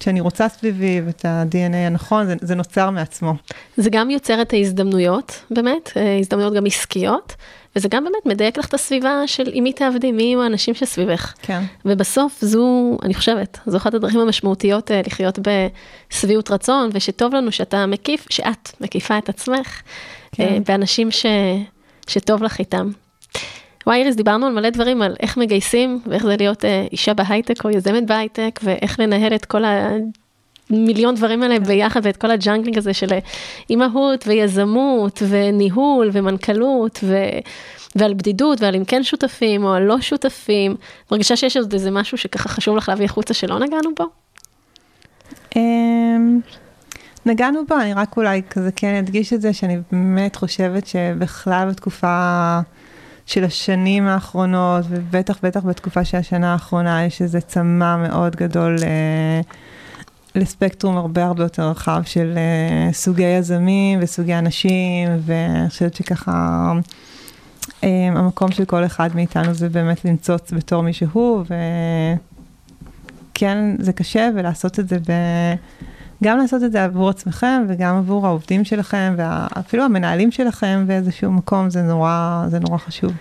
שאני 0.00 0.20
רוצה 0.20 0.48
סביבי, 0.48 1.00
ואת 1.06 1.24
ה-DNA 1.24 1.76
הנכון, 1.76 2.26
זה, 2.26 2.34
זה 2.40 2.54
נוצר 2.54 2.90
מעצמו. 2.90 3.34
זה 3.76 3.90
גם 3.90 4.10
יוצר 4.10 4.42
את 4.42 4.52
ההזדמנויות, 4.52 5.42
באמת, 5.50 5.90
הזדמנויות 6.20 6.54
גם 6.54 6.66
עסקיות. 6.66 7.34
וזה 7.76 7.88
גם 7.88 8.04
באמת 8.04 8.26
מדייק 8.26 8.58
לך 8.58 8.66
את 8.66 8.74
הסביבה 8.74 9.22
של 9.26 9.50
עם 9.52 9.64
מי 9.64 9.72
תעבדי, 9.72 10.12
מי 10.12 10.22
יהיו 10.22 10.42
האנשים 10.42 10.74
שסביבך. 10.74 11.34
כן. 11.42 11.62
ובסוף 11.84 12.38
זו, 12.40 12.96
אני 13.02 13.14
חושבת, 13.14 13.58
זו 13.66 13.76
אחת 13.76 13.94
הדרכים 13.94 14.20
המשמעותיות 14.20 14.90
אה, 14.90 15.00
לחיות 15.06 15.38
בשביעות 16.10 16.50
רצון, 16.50 16.90
ושטוב 16.92 17.34
לנו 17.34 17.52
שאתה 17.52 17.86
מקיף, 17.86 18.26
שאת 18.30 18.70
מקיפה 18.80 19.18
את 19.18 19.28
עצמך, 19.28 19.82
כן. 20.34 20.42
אה, 20.42 20.58
באנשים 20.68 21.10
ש, 21.10 21.26
שטוב 22.08 22.42
לך 22.42 22.58
איתם. 22.58 22.90
וואי 23.86 23.98
איריס, 23.98 24.16
דיברנו 24.16 24.46
על 24.46 24.52
מלא 24.52 24.70
דברים, 24.70 25.02
על 25.02 25.16
איך 25.20 25.36
מגייסים, 25.36 26.00
ואיך 26.06 26.22
זה 26.22 26.36
להיות 26.36 26.64
אה, 26.64 26.86
אישה 26.92 27.14
בהייטק 27.14 27.64
או 27.64 27.70
יזמת 27.70 28.06
בהייטק, 28.06 28.60
ואיך 28.62 29.00
לנהל 29.00 29.34
את 29.34 29.44
כל 29.44 29.64
ה... 29.64 29.90
מיליון 30.70 31.14
דברים 31.14 31.42
האלה 31.42 31.56
כן. 31.56 31.64
ביחד 31.64 32.00
ואת 32.04 32.16
כל 32.16 32.30
ה 32.30 32.35
juggling 32.35 32.78
הזה 32.78 32.94
של 32.94 33.08
אימהות 33.70 34.24
ויזמות 34.26 35.22
וניהול 35.28 36.10
ומנכ"לות 36.12 36.98
ו... 37.02 37.16
ועל 37.96 38.14
בדידות 38.14 38.60
ועל 38.60 38.74
אם 38.74 38.84
כן 38.84 39.02
שותפים 39.02 39.64
או 39.64 39.72
על 39.72 39.82
לא 39.82 40.00
שותפים. 40.00 40.76
מרגישה 41.12 41.36
שיש 41.36 41.56
עוד 41.56 41.72
איזה 41.72 41.90
משהו 41.90 42.18
שככה 42.18 42.48
חשוב 42.48 42.76
לך 42.76 42.88
להביא 42.88 43.04
החוצה 43.04 43.34
שלא 43.34 43.58
נגענו 43.58 43.90
בו? 43.96 44.04
נגענו 47.26 47.60
בו, 47.68 47.74
אני 47.80 47.94
רק 47.94 48.16
אולי 48.16 48.42
כזה 48.50 48.72
כן 48.76 48.94
אדגיש 48.94 49.32
את 49.32 49.40
זה, 49.40 49.52
שאני 49.52 49.78
באמת 49.92 50.36
חושבת 50.36 50.86
שבכלל 50.86 51.68
בתקופה 51.70 52.60
של 53.26 53.44
השנים 53.44 54.06
האחרונות, 54.06 54.84
ובטח 54.88 55.38
בטח 55.42 55.64
בתקופה 55.64 56.04
של 56.04 56.18
השנה 56.18 56.52
האחרונה, 56.52 57.04
יש 57.04 57.22
איזה 57.22 57.40
צמא 57.40 57.96
מאוד 57.96 58.36
גדול. 58.36 58.76
אה, 58.82 59.40
לספקטרום 60.34 60.96
הרבה 60.96 61.24
הרבה 61.24 61.42
יותר 61.42 61.70
רחב 61.70 62.02
של 62.04 62.34
uh, 62.34 62.94
סוגי 62.94 63.22
יזמים 63.22 63.98
וסוגי 64.02 64.34
אנשים, 64.34 65.08
ואני 65.20 65.68
חושבת 65.68 65.94
שככה 65.94 66.72
um, 67.60 67.84
המקום 68.14 68.52
של 68.52 68.64
כל 68.64 68.84
אחד 68.84 69.10
מאיתנו 69.14 69.54
זה 69.54 69.68
באמת 69.68 70.04
לנצוץ 70.04 70.52
בתור 70.52 70.82
מי 70.82 70.92
שהוא, 70.92 71.44
וכן, 73.32 73.58
זה 73.78 73.92
קשה, 73.92 74.30
ולעשות 74.34 74.80
את 74.80 74.88
זה 74.88 74.98
ב... 74.98 75.12
גם 76.22 76.38
לעשות 76.38 76.62
את 76.62 76.72
זה 76.72 76.84
עבור 76.84 77.08
עצמכם 77.08 77.64
וגם 77.68 77.96
עבור 77.96 78.26
העובדים 78.26 78.64
שלכם 78.64 79.14
ואפילו 79.16 79.84
המנהלים 79.84 80.30
שלכם 80.30 80.84
באיזשהו 80.86 81.32
מקום, 81.32 81.70
זה 81.70 81.82
נורא, 81.82 82.44
זה 82.48 82.58
נורא 82.58 82.78
חשוב. 82.78 83.12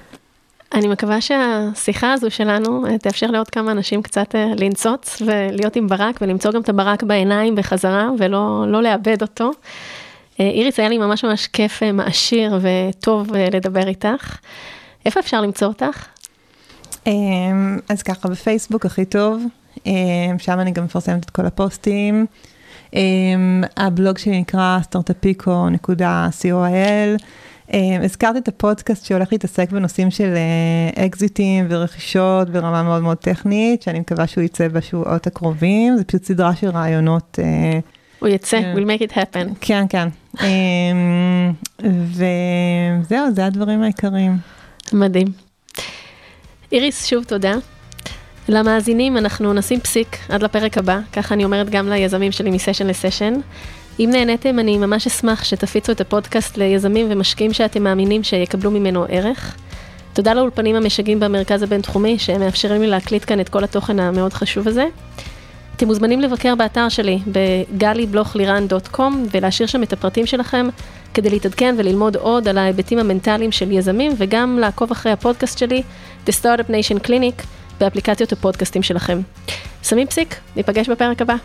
אני 0.73 0.87
מקווה 0.87 1.21
שהשיחה 1.21 2.13
הזו 2.13 2.31
שלנו 2.31 2.85
אה, 2.87 2.97
תאפשר 2.97 3.27
לעוד 3.27 3.49
כמה 3.49 3.71
אנשים 3.71 4.01
קצת 4.01 4.35
אה, 4.35 4.51
לנצוץ 4.57 5.21
ולהיות 5.25 5.75
עם 5.75 5.87
ברק 5.87 6.19
ולמצוא 6.21 6.51
גם 6.51 6.61
את 6.61 6.69
הברק 6.69 7.03
בעיניים 7.03 7.55
בחזרה 7.55 8.09
ולא 8.19 8.65
לא 8.67 8.83
לאבד 8.83 9.21
אותו. 9.21 9.51
אה, 10.39 10.49
איריס, 10.49 10.79
היה 10.79 10.89
לי 10.89 10.97
ממש 10.97 11.25
ממש 11.25 11.47
כיף, 11.47 11.83
מעשיר 11.83 12.59
וטוב 12.61 13.35
לדבר 13.35 13.87
איתך. 13.87 14.37
איפה 15.05 15.19
אפשר 15.19 15.41
למצוא 15.41 15.67
אותך? 15.67 16.05
אמ, 17.07 17.79
אז 17.89 18.03
ככה, 18.03 18.29
בפייסבוק 18.29 18.85
הכי 18.85 19.05
טוב, 19.05 19.43
אמ, 19.85 20.39
שם 20.39 20.59
אני 20.59 20.71
גם 20.71 20.85
מפרסמת 20.85 21.25
את 21.25 21.29
כל 21.29 21.45
הפוסטים. 21.45 22.25
אמ, 22.93 23.63
הבלוג 23.77 24.17
שלי 24.17 24.39
נקרא 24.39 24.79
startuppico.co.il. 24.91 27.23
אה, 27.73 27.97
הזכרתי 28.03 28.39
את 28.39 28.47
הפודקאסט 28.47 29.05
שהולך 29.05 29.31
להתעסק 29.31 29.71
בנושאים 29.71 30.11
של 30.11 30.33
אקזיטים 30.95 31.63
אה, 31.63 31.67
ורכישות 31.69 32.49
ברמה 32.49 32.83
מאוד 32.83 33.03
מאוד 33.03 33.17
טכנית, 33.17 33.81
שאני 33.81 33.99
מקווה 33.99 34.27
שהוא 34.27 34.43
יצא 34.43 34.67
בשבועות 34.67 35.27
הקרובים, 35.27 35.97
זה 35.97 36.03
פשוט 36.03 36.23
סדרה 36.23 36.55
של 36.55 36.69
רעיונות. 36.69 37.39
אה, 37.43 37.79
הוא 38.19 38.29
יצא, 38.29 38.73
we'll 38.75 38.99
make 38.99 39.01
it 39.01 39.11
happen. 39.11 39.53
כן, 39.61 39.85
כן. 39.89 40.07
וזהו, 42.99 43.31
זה 43.31 43.45
הדברים 43.45 43.81
העיקריים. 43.81 44.37
מדהים. 44.93 45.27
איריס, 46.71 47.05
שוב 47.05 47.23
תודה. 47.23 47.53
למאזינים 48.49 49.17
אנחנו 49.17 49.53
נשים 49.53 49.79
פסיק 49.79 50.17
עד 50.29 50.43
לפרק 50.43 50.77
הבא, 50.77 50.99
ככה 51.13 51.35
אני 51.35 51.43
אומרת 51.43 51.69
גם 51.69 51.89
ליזמים 51.89 52.31
שלי 52.31 52.51
מסשן 52.51 52.87
לסשן. 52.87 53.33
אם 53.99 54.09
נהניתם, 54.13 54.59
אני 54.59 54.77
ממש 54.77 55.07
אשמח 55.07 55.43
שתפיצו 55.43 55.91
את 55.91 56.01
הפודקאסט 56.01 56.57
ליזמים 56.57 57.07
ומשקיעים 57.09 57.53
שאתם 57.53 57.83
מאמינים 57.83 58.23
שיקבלו 58.23 58.71
ממנו 58.71 59.05
ערך. 59.09 59.55
תודה 60.13 60.33
לאולפנים 60.33 60.75
המשגעים 60.75 61.19
במרכז 61.19 61.63
הבינתחומי, 61.63 62.19
שמאפשרים 62.19 62.81
לי 62.81 62.87
להקליט 62.87 63.23
כאן 63.27 63.39
את 63.39 63.49
כל 63.49 63.63
התוכן 63.63 63.99
המאוד 63.99 64.33
חשוב 64.33 64.67
הזה. 64.67 64.85
אתם 65.75 65.87
מוזמנים 65.87 66.21
לבקר 66.21 66.55
באתר 66.55 66.89
שלי 66.89 67.19
בגלי-בלוך-לירן.com 67.27 69.13
ולהשאיר 69.31 69.67
שם 69.67 69.83
את 69.83 69.93
הפרטים 69.93 70.25
שלכם 70.25 70.67
כדי 71.13 71.29
להתעדכן 71.29 71.75
וללמוד 71.77 72.15
עוד 72.15 72.47
על 72.47 72.57
ההיבטים 72.57 72.99
המנטליים 72.99 73.51
של 73.51 73.71
יזמים 73.71 74.11
וגם 74.17 74.59
לעקוב 74.59 74.91
אחרי 74.91 75.11
הפודקאסט 75.11 75.57
שלי, 75.57 75.83
The 76.27 76.31
Startup 76.41 76.69
Nation 76.69 77.07
Clinic, 77.07 77.43
באפליקציות 77.79 78.31
הפודקאסטים 78.31 78.83
שלכם. 78.83 79.21
שמים 79.83 80.07
פסיק, 80.07 80.35
ניפגש 80.55 80.89
בפרק 80.89 81.21
הבא. 81.21 81.35